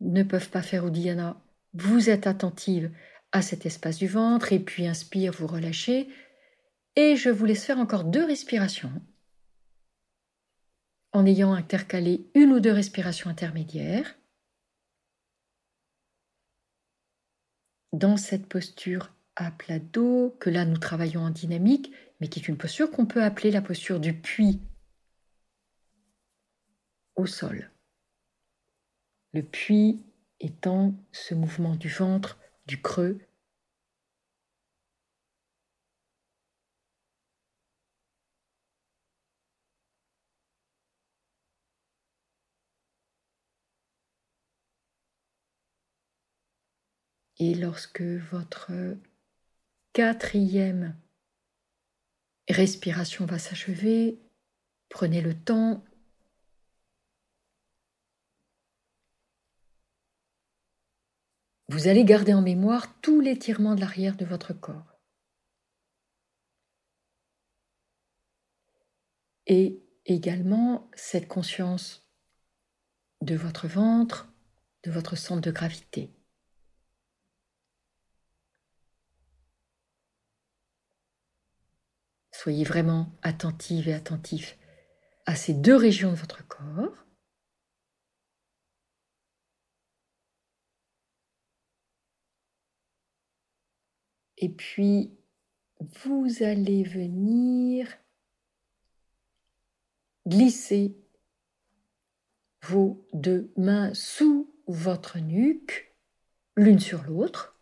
ne 0.00 0.22
peuvent 0.22 0.50
pas 0.50 0.62
faire 0.62 0.86
Uddiyana, 0.86 1.40
vous 1.74 2.10
êtes 2.10 2.26
attentive 2.26 2.90
à 3.32 3.42
cet 3.42 3.66
espace 3.66 3.98
du 3.98 4.06
ventre 4.06 4.52
et 4.52 4.58
puis 4.58 4.86
inspire, 4.86 5.32
vous 5.32 5.46
relâchez. 5.46 6.08
Et 6.96 7.16
je 7.16 7.30
vous 7.30 7.44
laisse 7.44 7.64
faire 7.64 7.78
encore 7.78 8.04
deux 8.04 8.24
respirations 8.24 8.92
en 11.12 11.24
ayant 11.24 11.54
intercalé 11.54 12.30
une 12.34 12.52
ou 12.52 12.60
deux 12.60 12.72
respirations 12.72 13.30
intermédiaires. 13.30 14.16
Dans 17.96 18.18
cette 18.18 18.46
posture 18.46 19.14
à 19.36 19.50
plat 19.50 19.78
dos, 19.78 20.36
que 20.38 20.50
là 20.50 20.66
nous 20.66 20.76
travaillons 20.76 21.22
en 21.22 21.30
dynamique, 21.30 21.92
mais 22.20 22.28
qui 22.28 22.38
est 22.38 22.46
une 22.48 22.58
posture 22.58 22.90
qu'on 22.90 23.06
peut 23.06 23.22
appeler 23.22 23.50
la 23.50 23.62
posture 23.62 24.00
du 24.00 24.12
puits 24.12 24.60
au 27.14 27.24
sol. 27.24 27.70
Le 29.32 29.42
puits 29.42 30.02
étant 30.40 30.92
ce 31.10 31.34
mouvement 31.34 31.74
du 31.74 31.88
ventre, 31.88 32.38
du 32.66 32.82
creux. 32.82 33.18
Et 47.38 47.54
lorsque 47.54 48.02
votre 48.02 48.72
quatrième 49.92 50.96
respiration 52.48 53.26
va 53.26 53.38
s'achever, 53.38 54.18
prenez 54.88 55.20
le 55.20 55.34
temps 55.34 55.84
Vous 61.68 61.88
allez 61.88 62.04
garder 62.04 62.32
en 62.32 62.42
mémoire 62.42 63.00
tout 63.00 63.20
l'étirement 63.20 63.74
de 63.74 63.80
l'arrière 63.80 64.16
de 64.16 64.24
votre 64.24 64.52
corps. 64.52 65.00
Et 69.48 69.82
également 70.04 70.88
cette 70.94 71.26
conscience 71.26 72.08
de 73.20 73.34
votre 73.34 73.66
ventre, 73.66 74.32
de 74.84 74.92
votre 74.92 75.16
centre 75.16 75.40
de 75.40 75.50
gravité. 75.50 76.15
Soyez 82.38 82.64
vraiment 82.64 83.10
attentive 83.22 83.88
et 83.88 83.94
attentif 83.94 84.58
à 85.24 85.34
ces 85.34 85.54
deux 85.54 85.74
régions 85.74 86.10
de 86.10 86.16
votre 86.16 86.46
corps. 86.46 87.06
Et 94.36 94.50
puis, 94.50 95.16
vous 95.80 96.26
allez 96.42 96.82
venir 96.82 97.88
glisser 100.26 100.94
vos 102.64 103.08
deux 103.14 103.50
mains 103.56 103.94
sous 103.94 104.54
votre 104.66 105.18
nuque, 105.20 105.96
l'une 106.54 106.80
sur 106.80 107.02
l'autre. 107.04 107.55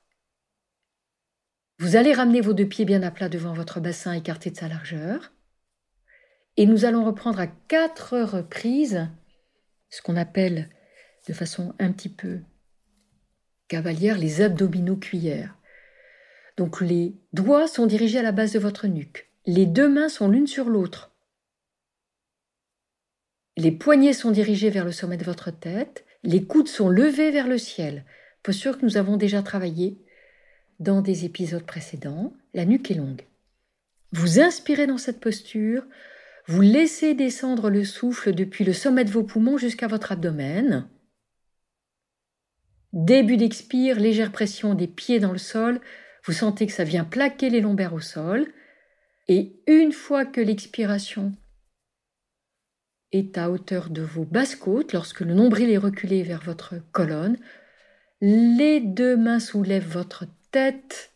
Vous 1.84 1.96
allez 1.96 2.14
ramener 2.14 2.40
vos 2.40 2.54
deux 2.54 2.66
pieds 2.66 2.86
bien 2.86 3.02
à 3.02 3.10
plat 3.10 3.28
devant 3.28 3.52
votre 3.52 3.78
bassin 3.78 4.14
écarté 4.14 4.50
de 4.50 4.56
sa 4.56 4.68
largeur. 4.68 5.34
Et 6.56 6.64
nous 6.64 6.86
allons 6.86 7.04
reprendre 7.04 7.38
à 7.38 7.46
quatre 7.46 8.18
reprises 8.20 9.06
ce 9.90 10.00
qu'on 10.00 10.16
appelle 10.16 10.70
de 11.28 11.34
façon 11.34 11.74
un 11.78 11.92
petit 11.92 12.08
peu 12.08 12.40
cavalière 13.68 14.16
les 14.16 14.40
abdominaux 14.40 14.96
cuillères. 14.96 15.58
Donc 16.56 16.80
les 16.80 17.16
doigts 17.34 17.68
sont 17.68 17.84
dirigés 17.84 18.20
à 18.20 18.22
la 18.22 18.32
base 18.32 18.54
de 18.54 18.58
votre 18.60 18.86
nuque. 18.86 19.30
Les 19.44 19.66
deux 19.66 19.90
mains 19.90 20.08
sont 20.08 20.28
l'une 20.28 20.46
sur 20.46 20.70
l'autre. 20.70 21.12
Les 23.58 23.72
poignets 23.72 24.14
sont 24.14 24.30
dirigés 24.30 24.70
vers 24.70 24.86
le 24.86 24.92
sommet 24.92 25.18
de 25.18 25.24
votre 25.24 25.50
tête. 25.50 26.06
Les 26.22 26.46
coudes 26.46 26.68
sont 26.68 26.88
levés 26.88 27.30
vers 27.30 27.46
le 27.46 27.58
ciel. 27.58 28.06
Posture 28.42 28.78
que 28.78 28.86
nous 28.86 28.96
avons 28.96 29.18
déjà 29.18 29.42
travaillé 29.42 30.03
dans 30.80 31.00
des 31.00 31.24
épisodes 31.24 31.64
précédents. 31.64 32.32
La 32.52 32.64
nuque 32.64 32.90
est 32.90 32.94
longue. 32.94 33.22
Vous 34.12 34.40
inspirez 34.40 34.86
dans 34.86 34.98
cette 34.98 35.20
posture. 35.20 35.84
Vous 36.46 36.60
laissez 36.60 37.14
descendre 37.14 37.70
le 37.70 37.84
souffle 37.84 38.34
depuis 38.34 38.64
le 38.64 38.72
sommet 38.72 39.04
de 39.04 39.10
vos 39.10 39.24
poumons 39.24 39.58
jusqu'à 39.58 39.86
votre 39.86 40.12
abdomen. 40.12 40.88
Début 42.92 43.36
d'expire, 43.36 43.98
légère 43.98 44.30
pression 44.30 44.74
des 44.74 44.86
pieds 44.86 45.18
dans 45.18 45.32
le 45.32 45.38
sol, 45.38 45.80
vous 46.24 46.32
sentez 46.32 46.66
que 46.66 46.72
ça 46.72 46.84
vient 46.84 47.04
plaquer 47.04 47.50
les 47.50 47.60
lombaires 47.60 47.92
au 47.92 48.00
sol. 48.00 48.46
Et 49.26 49.60
une 49.66 49.92
fois 49.92 50.24
que 50.24 50.40
l'expiration 50.40 51.32
est 53.10 53.36
à 53.36 53.50
hauteur 53.50 53.90
de 53.90 54.02
vos 54.02 54.24
basses 54.24 54.56
côtes, 54.56 54.92
lorsque 54.92 55.20
le 55.20 55.34
nombril 55.34 55.70
est 55.70 55.78
reculé 55.78 56.22
vers 56.22 56.40
votre 56.40 56.76
colonne, 56.92 57.36
les 58.20 58.80
deux 58.80 59.16
mains 59.16 59.40
soulèvent 59.40 59.88
votre 59.88 60.26
tête 60.54 61.12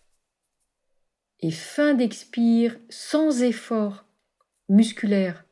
et 1.38 1.52
fin 1.52 1.94
d'expire 1.94 2.76
sans 2.90 3.44
effort 3.44 4.04
musculaire 4.68 5.44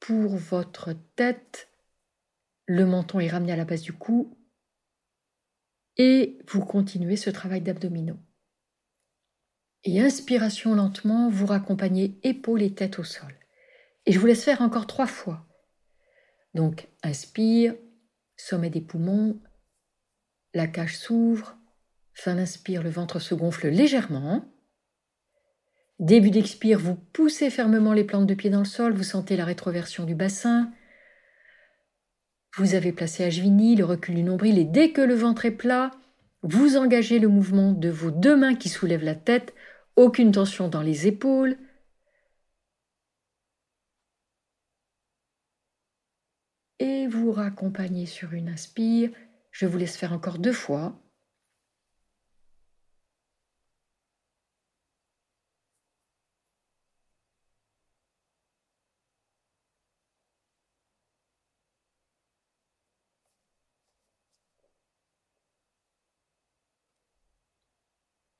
pour 0.00 0.36
votre 0.36 0.92
tête. 1.16 1.70
Le 2.66 2.84
menton 2.84 3.20
est 3.20 3.30
ramené 3.30 3.52
à 3.52 3.56
la 3.56 3.64
base 3.64 3.80
du 3.80 3.94
cou 3.94 4.36
et 5.96 6.38
vous 6.46 6.62
continuez 6.62 7.16
ce 7.16 7.30
travail 7.30 7.62
d'abdominaux. 7.62 8.20
Et 9.84 10.02
inspiration 10.02 10.74
lentement, 10.74 11.30
vous 11.30 11.46
raccompagnez 11.46 12.20
épaules 12.22 12.60
et 12.60 12.74
tête 12.74 12.98
au 12.98 13.04
sol. 13.04 13.34
Et 14.04 14.12
je 14.12 14.18
vous 14.18 14.26
laisse 14.26 14.44
faire 14.44 14.60
encore 14.60 14.86
trois 14.86 15.06
fois. 15.06 15.46
Donc, 16.52 16.86
inspire, 17.02 17.74
sommet 18.36 18.68
des 18.68 18.82
poumons, 18.82 19.40
la 20.54 20.66
cage 20.66 20.96
s'ouvre, 20.96 21.56
fin 22.14 22.34
d'inspire, 22.34 22.82
le 22.82 22.90
ventre 22.90 23.18
se 23.18 23.34
gonfle 23.34 23.68
légèrement. 23.68 24.44
Début 25.98 26.30
d'expire, 26.30 26.78
vous 26.78 26.96
poussez 26.96 27.50
fermement 27.50 27.92
les 27.92 28.04
plantes 28.04 28.26
de 28.26 28.34
pied 28.34 28.50
dans 28.50 28.60
le 28.60 28.64
sol, 28.64 28.92
vous 28.92 29.02
sentez 29.02 29.36
la 29.36 29.44
rétroversion 29.44 30.04
du 30.04 30.14
bassin, 30.14 30.72
vous 32.56 32.74
avez 32.74 32.92
placé 32.92 33.24
à 33.24 33.30
Jvini, 33.30 33.76
le 33.76 33.84
recul 33.84 34.16
du 34.16 34.22
nombril, 34.22 34.58
et 34.58 34.64
dès 34.64 34.92
que 34.92 35.00
le 35.00 35.14
ventre 35.14 35.44
est 35.44 35.50
plat, 35.52 35.92
vous 36.42 36.76
engagez 36.76 37.18
le 37.18 37.28
mouvement 37.28 37.72
de 37.72 37.88
vos 37.88 38.10
deux 38.10 38.36
mains 38.36 38.56
qui 38.56 38.68
soulèvent 38.68 39.04
la 39.04 39.14
tête, 39.14 39.54
aucune 39.96 40.32
tension 40.32 40.68
dans 40.68 40.82
les 40.82 41.06
épaules. 41.06 41.56
Et 46.78 47.06
vous 47.06 47.30
raccompagnez 47.30 48.06
sur 48.06 48.32
une 48.32 48.48
inspire. 48.48 49.10
Je 49.60 49.66
vous 49.66 49.76
laisse 49.76 49.98
faire 49.98 50.14
encore 50.14 50.38
deux 50.38 50.54
fois. 50.54 50.98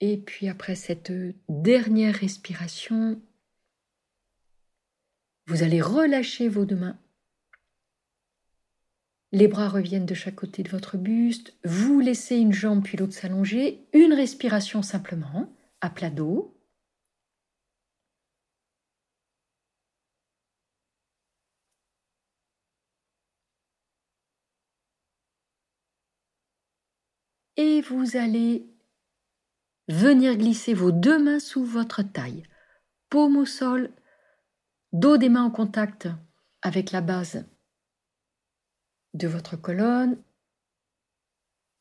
Et 0.01 0.17
puis 0.17 0.49
après 0.49 0.75
cette 0.75 1.13
dernière 1.51 2.15
respiration, 2.15 3.21
vous 5.49 5.63
allez 5.63 5.83
relâcher 5.83 6.49
vos 6.49 6.65
deux 6.65 6.77
mains. 6.77 6.99
Les 9.33 9.47
bras 9.47 9.69
reviennent 9.69 10.07
de 10.07 10.15
chaque 10.15 10.35
côté 10.37 10.63
de 10.65 10.69
votre 10.71 10.97
buste, 10.97 11.55
vous 11.65 12.01
laissez 12.01 12.37
une 12.37 12.53
jambe 12.53 12.83
puis 12.83 12.97
l'autre 12.97 13.15
s'allonger, 13.15 13.87
une 13.93 14.13
respiration 14.13 14.83
simplement, 14.83 15.53
à 15.81 15.89
plat 15.91 16.11
dos. 16.11 16.57
Et 27.57 27.83
vous 27.83 28.17
allez 28.17 28.67
venir 29.87 30.37
glisser 30.37 30.75
vos 30.75 30.91
deux 30.93 31.23
mains 31.23 31.41
sous 31.41 31.65
votre 31.65 32.03
taille, 32.03 32.43
paume 33.11 33.37
au 33.37 33.47
sol, 33.47 33.93
dos 34.93 35.19
des 35.19 35.29
mains 35.29 35.45
en 35.45 35.51
contact 35.51 36.09
avec 36.63 36.91
la 36.91 37.01
base 37.01 37.45
de 39.15 39.29
votre 39.29 39.57
colonne 39.57 40.19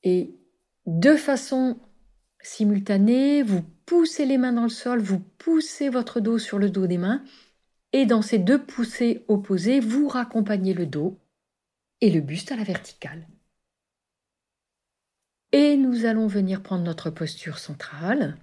et 0.03 0.35
de 0.85 1.15
façon 1.15 1.79
simultanée, 2.41 3.43
vous 3.43 3.63
poussez 3.85 4.25
les 4.25 4.37
mains 4.37 4.53
dans 4.53 4.63
le 4.63 4.69
sol, 4.69 4.99
vous 4.99 5.19
poussez 5.19 5.89
votre 5.89 6.19
dos 6.19 6.39
sur 6.39 6.57
le 6.59 6.69
dos 6.69 6.87
des 6.87 6.97
mains 6.97 7.23
et 7.91 8.05
dans 8.05 8.21
ces 8.21 8.37
deux 8.37 8.63
poussées 8.63 9.25
opposées, 9.27 9.79
vous 9.79 10.07
raccompagnez 10.07 10.73
le 10.73 10.85
dos 10.85 11.19
et 12.01 12.09
le 12.09 12.21
buste 12.21 12.51
à 12.51 12.55
la 12.55 12.63
verticale. 12.63 13.27
Et 15.51 15.77
nous 15.77 16.05
allons 16.05 16.27
venir 16.27 16.61
prendre 16.61 16.83
notre 16.83 17.09
posture 17.09 17.57
centrale, 17.57 18.37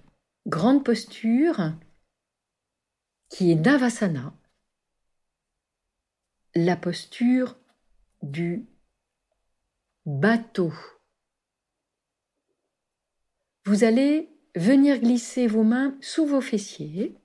grande 0.45 0.83
posture, 0.83 1.73
qui 3.29 3.51
est 3.51 3.55
Navasana, 3.55 4.33
la 6.53 6.75
posture 6.75 7.57
du 8.21 8.67
bateau. 10.07 10.71
Vous 13.65 13.83
allez 13.83 14.33
venir 14.55 14.99
glisser 14.99 15.47
vos 15.47 15.63
mains 15.63 15.97
sous 16.01 16.25
vos 16.25 16.39
fessiers, 16.39 17.17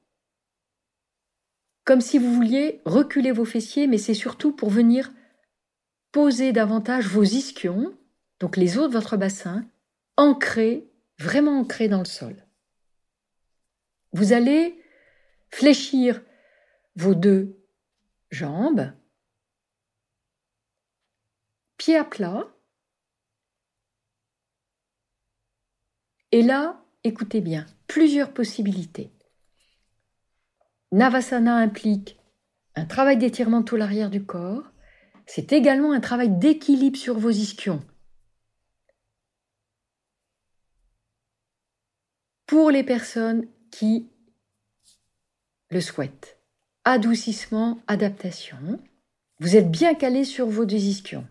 comme 1.84 2.00
si 2.00 2.18
vous 2.18 2.34
vouliez 2.34 2.82
reculer 2.84 3.30
vos 3.30 3.44
fessiers, 3.44 3.86
mais 3.86 3.98
c'est 3.98 4.14
surtout 4.14 4.52
pour 4.52 4.68
venir 4.68 5.12
poser 6.10 6.52
davantage 6.52 7.06
vos 7.06 7.22
ischions, 7.22 7.96
donc 8.40 8.56
les 8.56 8.76
os 8.78 8.88
de 8.88 8.92
votre 8.92 9.16
bassin, 9.16 9.64
ancrés, 10.16 10.90
vraiment 11.18 11.60
ancrés 11.60 11.88
dans 11.88 12.00
le 12.00 12.04
sol. 12.04 12.34
Vous 14.12 14.32
allez 14.32 14.82
fléchir 15.50 16.20
vos 16.96 17.14
deux 17.14 17.56
jambes, 18.30 18.92
pieds 21.76 21.96
à 21.96 22.04
plat, 22.04 22.52
et 26.32 26.42
là, 26.42 26.82
écoutez 27.04 27.40
bien, 27.40 27.66
plusieurs 27.86 28.32
possibilités. 28.32 29.12
Navasana 30.90 31.56
implique 31.56 32.18
un 32.74 32.86
travail 32.86 33.18
d'étirement 33.18 33.62
tout 33.62 33.76
l'arrière 33.76 34.10
du 34.10 34.24
corps, 34.24 34.64
c'est 35.26 35.52
également 35.52 35.92
un 35.92 36.00
travail 36.00 36.30
d'équilibre 36.30 36.98
sur 36.98 37.18
vos 37.18 37.30
ischions. 37.30 37.84
Pour 42.46 42.70
les 42.70 42.82
personnes 42.82 43.46
qui 43.70 44.10
le 45.70 45.80
souhaitent, 45.80 46.38
adoucissement, 46.84 47.80
adaptation, 47.86 48.80
vous 49.38 49.56
êtes 49.56 49.70
bien 49.70 49.94
calé 49.94 50.24
sur 50.24 50.46
vos 50.46 50.64
deux 50.64 50.76
ischions. 50.76 51.26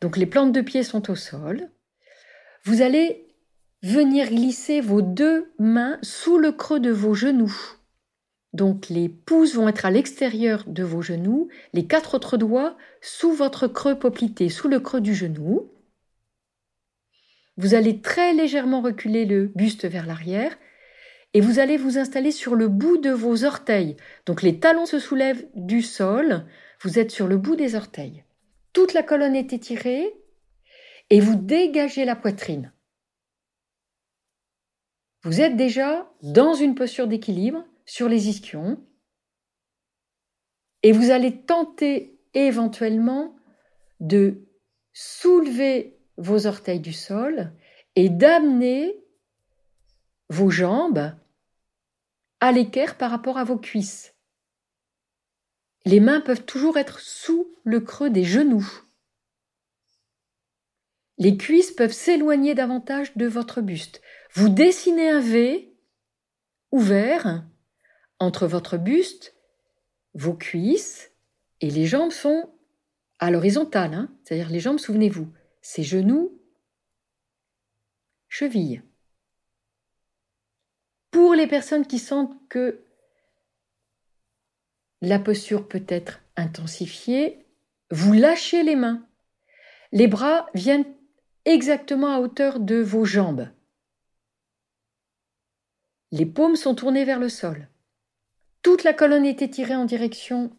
Donc 0.00 0.16
les 0.16 0.26
plantes 0.26 0.52
de 0.52 0.60
pied 0.60 0.82
sont 0.82 1.10
au 1.10 1.14
sol. 1.14 1.70
Vous 2.64 2.82
allez 2.82 3.29
venir 3.82 4.28
glisser 4.28 4.80
vos 4.80 5.02
deux 5.02 5.52
mains 5.58 5.98
sous 6.02 6.38
le 6.38 6.52
creux 6.52 6.80
de 6.80 6.90
vos 6.90 7.14
genoux 7.14 7.80
donc 8.52 8.88
les 8.88 9.08
pouces 9.08 9.54
vont 9.54 9.68
être 9.68 9.86
à 9.86 9.90
l'extérieur 9.90 10.64
de 10.66 10.82
vos 10.82 11.02
genoux, 11.02 11.48
les 11.72 11.86
quatre 11.86 12.14
autres 12.14 12.36
doigts 12.36 12.76
sous 13.00 13.32
votre 13.32 13.68
creux 13.68 13.98
poplité, 13.98 14.48
sous 14.48 14.68
le 14.68 14.80
creux 14.80 15.00
du 15.00 15.14
genou. 15.14 15.70
Vous 17.56 17.74
allez 17.74 18.00
très 18.00 18.32
légèrement 18.32 18.80
reculer 18.80 19.24
le 19.24 19.46
buste 19.46 19.84
vers 19.84 20.06
l'arrière 20.06 20.56
et 21.32 21.40
vous 21.40 21.60
allez 21.60 21.76
vous 21.76 21.98
installer 21.98 22.32
sur 22.32 22.56
le 22.56 22.66
bout 22.66 22.96
de 22.96 23.10
vos 23.10 23.44
orteils. 23.44 23.96
Donc 24.26 24.42
les 24.42 24.58
talons 24.58 24.86
se 24.86 24.98
soulèvent 24.98 25.46
du 25.54 25.82
sol, 25.82 26.44
vous 26.82 26.98
êtes 26.98 27.12
sur 27.12 27.28
le 27.28 27.36
bout 27.36 27.54
des 27.54 27.76
orteils. 27.76 28.24
Toute 28.72 28.94
la 28.94 29.04
colonne 29.04 29.36
est 29.36 29.52
étirée 29.52 30.12
et 31.10 31.20
vous 31.20 31.36
dégagez 31.36 32.04
la 32.04 32.16
poitrine. 32.16 32.72
Vous 35.22 35.40
êtes 35.40 35.56
déjà 35.56 36.10
dans 36.22 36.54
une 36.54 36.74
posture 36.74 37.06
d'équilibre 37.06 37.64
sur 37.84 38.08
les 38.08 38.28
ischions 38.28 38.82
et 40.82 40.92
vous 40.92 41.10
allez 41.10 41.42
tenter 41.42 42.18
éventuellement 42.32 43.36
de 44.00 44.46
soulever 44.92 45.98
vos 46.16 46.46
orteils 46.46 46.80
du 46.80 46.92
sol 46.92 47.52
et 47.96 48.08
d'amener 48.08 48.96
vos 50.30 50.48
jambes 50.50 51.12
à 52.40 52.52
l'équerre 52.52 52.96
par 52.96 53.10
rapport 53.10 53.36
à 53.36 53.44
vos 53.44 53.58
cuisses. 53.58 54.14
Les 55.84 56.00
mains 56.00 56.20
peuvent 56.20 56.44
toujours 56.44 56.78
être 56.78 56.98
sous 57.00 57.54
le 57.64 57.80
creux 57.80 58.10
des 58.10 58.24
genoux. 58.24 58.66
Les 61.18 61.36
cuisses 61.36 61.72
peuvent 61.72 61.92
s'éloigner 61.92 62.54
davantage 62.54 63.14
de 63.16 63.26
votre 63.26 63.60
buste. 63.60 64.00
Vous 64.34 64.48
dessinez 64.48 65.10
un 65.10 65.20
V 65.20 65.74
ouvert 66.70 67.44
entre 68.20 68.46
votre 68.46 68.76
buste, 68.76 69.34
vos 70.14 70.34
cuisses 70.34 71.10
et 71.60 71.70
les 71.70 71.86
jambes 71.86 72.12
sont 72.12 72.48
à 73.18 73.30
l'horizontale, 73.30 73.94
hein. 73.94 74.08
c'est-à-dire 74.22 74.50
les 74.50 74.60
jambes, 74.60 74.78
souvenez-vous, 74.78 75.32
ces 75.62 75.82
genoux, 75.82 76.40
chevilles. 78.28 78.82
Pour 81.10 81.34
les 81.34 81.48
personnes 81.48 81.86
qui 81.86 81.98
sentent 81.98 82.36
que 82.48 82.84
la 85.02 85.18
posture 85.18 85.66
peut 85.68 85.84
être 85.88 86.20
intensifiée, 86.36 87.46
vous 87.90 88.12
lâchez 88.12 88.62
les 88.62 88.76
mains. 88.76 89.06
Les 89.92 90.06
bras 90.06 90.46
viennent 90.54 90.86
exactement 91.44 92.14
à 92.14 92.20
hauteur 92.20 92.60
de 92.60 92.76
vos 92.76 93.04
jambes. 93.04 93.48
Les 96.12 96.26
paumes 96.26 96.56
sont 96.56 96.74
tournées 96.74 97.04
vers 97.04 97.18
le 97.18 97.28
sol. 97.28 97.68
Toute 98.62 98.84
la 98.84 98.92
colonne 98.92 99.26
est 99.26 99.42
étirée 99.42 99.76
en 99.76 99.84
direction 99.84 100.50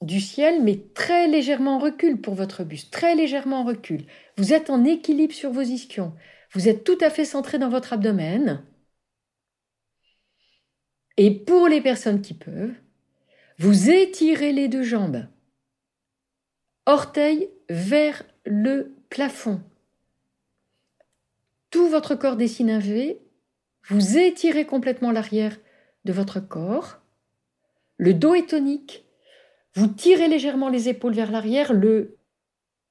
du 0.00 0.20
ciel, 0.20 0.62
mais 0.62 0.78
très 0.94 1.28
légèrement 1.28 1.76
en 1.76 1.78
recul 1.78 2.20
pour 2.20 2.34
votre 2.34 2.64
buste, 2.64 2.90
très 2.90 3.14
légèrement 3.14 3.60
en 3.60 3.64
recul. 3.64 4.06
Vous 4.38 4.52
êtes 4.52 4.70
en 4.70 4.84
équilibre 4.84 5.34
sur 5.34 5.50
vos 5.50 5.60
ischions. 5.60 6.14
Vous 6.52 6.68
êtes 6.68 6.84
tout 6.84 6.98
à 7.00 7.10
fait 7.10 7.24
centré 7.24 7.58
dans 7.58 7.68
votre 7.68 7.92
abdomen. 7.92 8.64
Et 11.16 11.38
pour 11.38 11.68
les 11.68 11.82
personnes 11.82 12.22
qui 12.22 12.34
peuvent, 12.34 12.74
vous 13.58 13.90
étirez 13.90 14.52
les 14.52 14.68
deux 14.68 14.82
jambes. 14.82 15.26
Orteils 16.86 17.50
vers 17.68 18.22
le 18.46 18.96
plafond. 19.10 19.60
Tout 21.70 21.88
votre 21.88 22.14
corps 22.14 22.36
dessine 22.36 22.70
un 22.70 22.78
V. 22.78 23.20
Vous 23.88 24.18
étirez 24.18 24.66
complètement 24.66 25.10
l'arrière 25.10 25.56
de 26.04 26.12
votre 26.12 26.40
corps. 26.40 27.00
Le 27.96 28.14
dos 28.14 28.34
est 28.34 28.50
tonique. 28.50 29.04
Vous 29.74 29.86
tirez 29.86 30.28
légèrement 30.28 30.68
les 30.68 30.88
épaules 30.88 31.14
vers 31.14 31.30
l'arrière. 31.30 31.72
Le 31.72 32.18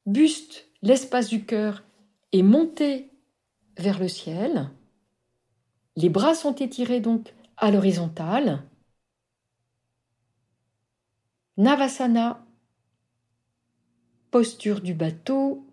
buste, 0.05 0.67
l'espace 0.81 1.27
du 1.27 1.45
cœur 1.45 1.83
est 2.31 2.43
monté 2.43 3.11
vers 3.77 3.99
le 3.99 4.07
ciel. 4.07 4.69
Les 5.95 6.09
bras 6.09 6.35
sont 6.35 6.55
étirés 6.55 6.99
donc 6.99 7.33
à 7.57 7.71
l'horizontale. 7.71 8.63
Navasana, 11.57 12.45
posture 14.31 14.79
du 14.79 14.93
bateau, 14.93 15.67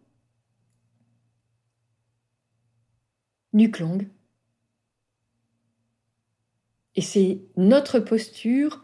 nuque 3.53 3.79
longue. 3.79 4.09
Et 6.97 7.03
c'est 7.03 7.43
notre 7.57 8.01
posture 8.01 8.83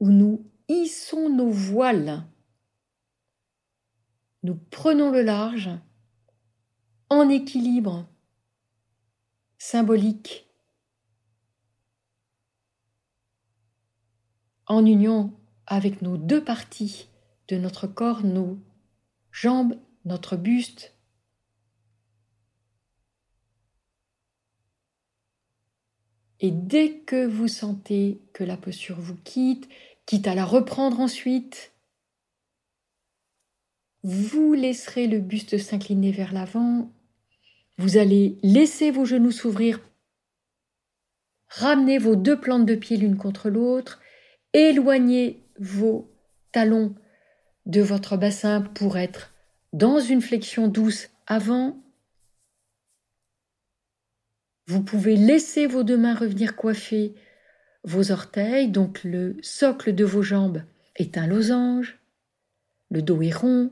où 0.00 0.10
nous 0.10 0.44
hissons 0.68 1.30
nos 1.30 1.48
voiles. 1.48 2.24
Nous 4.42 4.56
prenons 4.56 5.12
le 5.12 5.22
large 5.22 5.70
en 7.08 7.28
équilibre 7.28 8.06
symbolique, 9.58 10.48
en 14.66 14.84
union 14.84 15.32
avec 15.66 16.02
nos 16.02 16.16
deux 16.16 16.42
parties 16.42 17.08
de 17.48 17.56
notre 17.56 17.86
corps, 17.86 18.24
nos 18.24 18.58
jambes, 19.30 19.78
notre 20.04 20.36
buste, 20.36 20.95
Et 26.40 26.50
dès 26.50 26.98
que 26.98 27.26
vous 27.26 27.48
sentez 27.48 28.20
que 28.32 28.44
la 28.44 28.56
posture 28.56 29.00
vous 29.00 29.16
quitte, 29.24 29.68
quitte 30.04 30.26
à 30.26 30.34
la 30.34 30.44
reprendre 30.44 31.00
ensuite, 31.00 31.72
vous 34.02 34.52
laisserez 34.52 35.06
le 35.06 35.18
buste 35.18 35.58
s'incliner 35.58 36.12
vers 36.12 36.32
l'avant, 36.32 36.90
Vous 37.78 37.98
allez 37.98 38.38
laisser 38.42 38.90
vos 38.90 39.04
genoux 39.04 39.32
s'ouvrir, 39.32 39.80
ramener 41.48 41.98
vos 41.98 42.16
deux 42.16 42.40
plantes 42.40 42.64
de 42.64 42.74
pied 42.74 42.96
l'une 42.96 43.18
contre 43.18 43.50
l'autre, 43.50 44.00
éloigner 44.54 45.42
vos 45.58 46.10
talons 46.52 46.94
de 47.66 47.82
votre 47.82 48.16
bassin 48.16 48.62
pour 48.62 48.96
être 48.96 49.34
dans 49.72 50.00
une 50.00 50.22
flexion 50.22 50.68
douce 50.68 51.08
avant. 51.26 51.76
Vous 54.68 54.82
pouvez 54.82 55.16
laisser 55.16 55.66
vos 55.66 55.84
deux 55.84 55.96
mains 55.96 56.14
revenir 56.14 56.56
coiffer 56.56 57.14
vos 57.84 58.10
orteils, 58.10 58.68
donc 58.68 59.04
le 59.04 59.36
socle 59.40 59.94
de 59.94 60.04
vos 60.04 60.22
jambes 60.22 60.62
est 60.96 61.16
un 61.18 61.28
losange, 61.28 62.00
le 62.90 63.00
dos 63.00 63.22
est 63.22 63.32
rond. 63.32 63.70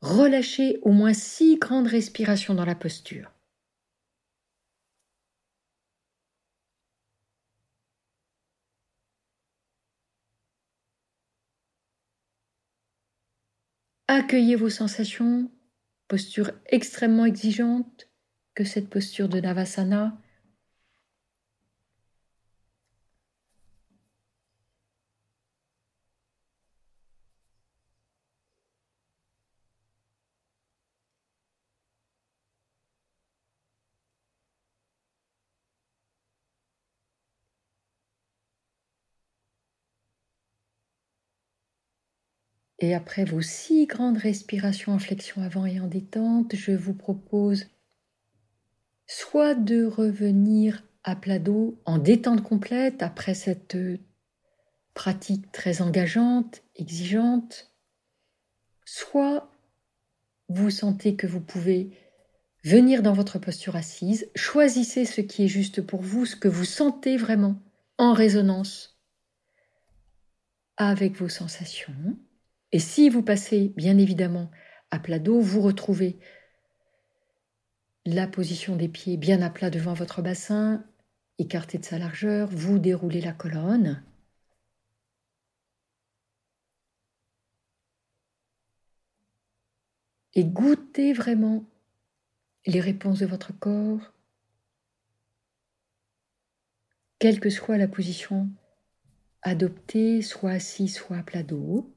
Relâchez 0.00 0.78
au 0.82 0.92
moins 0.92 1.12
six 1.12 1.58
grandes 1.58 1.88
respirations 1.88 2.54
dans 2.54 2.64
la 2.64 2.74
posture. 2.74 3.32
Accueillez 14.08 14.56
vos 14.56 14.70
sensations, 14.70 15.50
posture 16.08 16.52
extrêmement 16.66 17.26
exigeante 17.26 18.08
que 18.56 18.64
cette 18.64 18.88
posture 18.88 19.28
de 19.28 19.38
Navasana. 19.38 20.18
Et 42.78 42.94
après 42.94 43.24
vos 43.24 43.42
six 43.42 43.86
grandes 43.86 44.16
respirations 44.18 44.92
en 44.92 44.98
flexion 44.98 45.42
avant 45.42 45.66
et 45.66 45.78
en 45.80 45.86
détente, 45.86 46.54
je 46.56 46.72
vous 46.72 46.94
propose 46.94 47.66
soit 49.06 49.54
de 49.54 49.84
revenir 49.84 50.84
à 51.04 51.14
plat 51.16 51.38
dos 51.38 51.80
en 51.84 51.98
détente 51.98 52.42
complète 52.42 53.02
après 53.02 53.34
cette 53.34 53.76
pratique 54.94 55.52
très 55.52 55.82
engageante, 55.82 56.62
exigeante, 56.74 57.72
soit 58.84 59.50
vous 60.48 60.70
sentez 60.70 61.16
que 61.16 61.26
vous 61.26 61.40
pouvez 61.40 61.90
venir 62.64 63.02
dans 63.02 63.12
votre 63.12 63.38
posture 63.38 63.76
assise, 63.76 64.28
choisissez 64.34 65.04
ce 65.04 65.20
qui 65.20 65.44
est 65.44 65.48
juste 65.48 65.82
pour 65.82 66.02
vous, 66.02 66.26
ce 66.26 66.34
que 66.34 66.48
vous 66.48 66.64
sentez 66.64 67.16
vraiment 67.16 67.60
en 67.98 68.12
résonance 68.12 68.98
avec 70.76 71.14
vos 71.16 71.28
sensations. 71.28 71.94
Et 72.72 72.80
si 72.80 73.08
vous 73.08 73.22
passez, 73.22 73.72
bien 73.76 73.98
évidemment, 73.98 74.50
à 74.90 74.98
plat 74.98 75.18
dos, 75.18 75.40
vous 75.40 75.60
retrouvez 75.60 76.18
la 78.06 78.26
position 78.28 78.76
des 78.76 78.88
pieds 78.88 79.16
bien 79.16 79.42
à 79.42 79.50
plat 79.50 79.70
devant 79.70 79.94
votre 79.94 80.22
bassin, 80.22 80.84
écarté 81.38 81.78
de 81.78 81.84
sa 81.84 81.98
largeur, 81.98 82.48
vous 82.50 82.78
déroulez 82.78 83.20
la 83.20 83.32
colonne. 83.32 84.02
Et 90.34 90.44
goûtez 90.44 91.12
vraiment 91.12 91.64
les 92.66 92.80
réponses 92.80 93.18
de 93.20 93.26
votre 93.26 93.58
corps, 93.58 94.12
quelle 97.18 97.40
que 97.40 97.50
soit 97.50 97.78
la 97.78 97.88
position 97.88 98.48
adoptée, 99.42 100.22
soit 100.22 100.52
assis, 100.52 100.88
soit 100.88 101.18
à 101.18 101.22
plat 101.22 101.42
dos. 101.42 101.95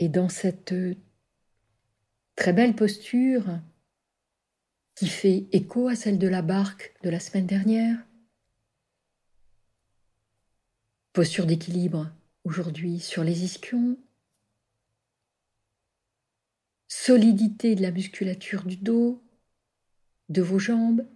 Et 0.00 0.08
dans 0.08 0.30
cette 0.30 0.74
très 2.34 2.54
belle 2.54 2.74
posture 2.74 3.44
qui 4.94 5.08
fait 5.08 5.46
écho 5.52 5.88
à 5.88 5.94
celle 5.94 6.18
de 6.18 6.26
la 6.26 6.40
barque 6.40 6.94
de 7.02 7.10
la 7.10 7.20
semaine 7.20 7.46
dernière, 7.46 7.98
posture 11.12 11.44
d'équilibre 11.44 12.10
aujourd'hui 12.44 12.98
sur 12.98 13.24
les 13.24 13.44
ischions, 13.44 13.98
solidité 16.88 17.74
de 17.74 17.82
la 17.82 17.90
musculature 17.90 18.64
du 18.64 18.76
dos, 18.76 19.22
de 20.30 20.40
vos 20.40 20.58
jambes, 20.58 21.06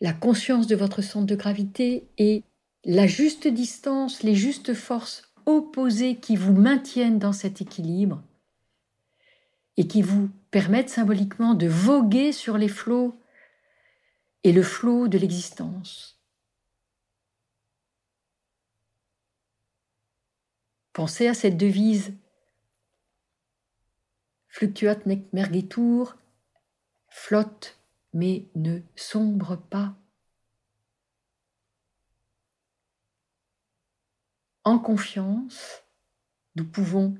la 0.00 0.12
conscience 0.12 0.66
de 0.66 0.74
votre 0.74 1.00
centre 1.00 1.26
de 1.26 1.36
gravité 1.36 2.08
et 2.18 2.42
la 2.84 3.06
juste 3.06 3.46
distance, 3.46 4.24
les 4.24 4.34
justes 4.34 4.74
forces 4.74 5.31
opposés 5.46 6.16
qui 6.16 6.36
vous 6.36 6.52
maintiennent 6.52 7.18
dans 7.18 7.32
cet 7.32 7.60
équilibre 7.60 8.22
et 9.76 9.86
qui 9.86 10.02
vous 10.02 10.28
permettent 10.50 10.90
symboliquement 10.90 11.54
de 11.54 11.66
voguer 11.66 12.32
sur 12.32 12.58
les 12.58 12.68
flots 12.68 13.18
et 14.44 14.52
le 14.52 14.62
flot 14.62 15.08
de 15.08 15.18
l'existence. 15.18 16.20
Pensez 20.92 21.26
à 21.26 21.34
cette 21.34 21.56
devise 21.56 22.12
Fluctuat 24.48 24.98
nec 25.06 25.32
mergitur, 25.32 26.18
flotte 27.08 27.78
mais 28.12 28.44
ne 28.54 28.80
sombre 28.94 29.56
pas. 29.56 29.94
En 34.64 34.78
confiance, 34.78 35.82
nous 36.54 36.64
pouvons 36.64 37.16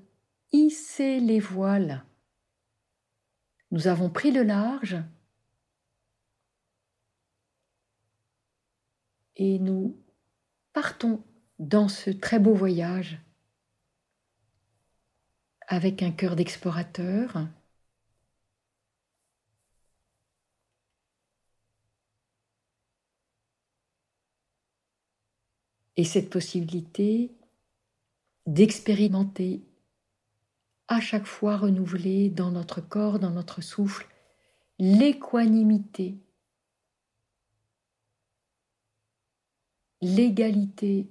hisser 0.53 1.21
les 1.21 1.41
voiles. 1.41 2.05
Nous 3.71 3.87
avons 3.87 4.11
pris 4.11 4.31
le 4.31 4.43
large 4.43 4.99
et 9.37 9.59
nous 9.59 9.97
partons 10.73 11.25
dans 11.59 11.89
ce 11.89 12.11
très 12.11 12.39
beau 12.39 12.55
voyage 12.55 13.19
avec 15.67 16.03
un 16.03 16.13
cœur 16.13 16.37
d'explorateur. 16.37 17.47
Et 25.97 26.05
cette 26.05 26.31
possibilité 26.31 27.31
d'expérimenter 28.47 29.63
à 30.89 31.01
chaque 31.01 31.27
fois 31.27 31.57
renouvelée 31.57 32.29
dans 32.29 32.51
notre 32.51 32.81
corps, 32.81 33.19
dans 33.19 33.31
notre 33.31 33.61
souffle, 33.61 34.07
l'équanimité, 34.79 36.17
l'égalité 40.01 41.09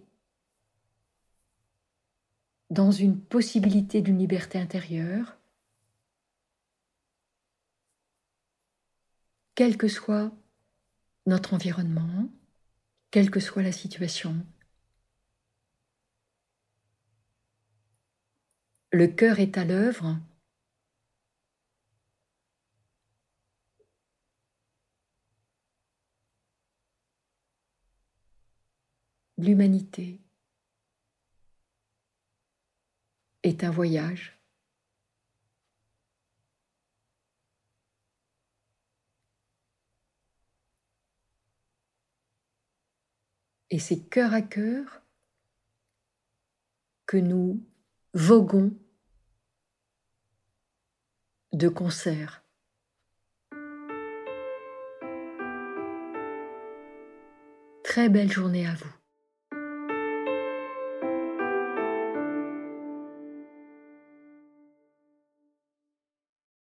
dans 2.69 2.91
une 2.91 3.19
possibilité 3.19 4.01
d'une 4.01 4.19
liberté 4.19 4.57
intérieure, 4.57 5.37
quel 9.55 9.77
que 9.77 9.87
soit 9.87 10.31
notre 11.25 11.53
environnement, 11.53 12.29
quelle 13.11 13.29
que 13.29 13.39
soit 13.39 13.61
la 13.61 13.71
situation. 13.71 14.45
Le 18.93 19.07
cœur 19.07 19.39
est 19.39 19.57
à 19.57 19.63
l'œuvre. 19.63 20.17
L'humanité 29.37 30.19
est 33.43 33.63
un 33.63 33.71
voyage. 33.71 34.37
Et 43.69 43.79
c'est 43.79 44.01
cœur 44.09 44.33
à 44.33 44.41
cœur 44.41 45.01
que 47.05 47.15
nous 47.15 47.63
voguons 48.13 48.73
de 51.53 51.69
concert. 51.69 52.43
Très 57.83 58.09
belle 58.09 58.31
journée 58.31 58.67
à 58.67 58.73
vous. 58.73 59.00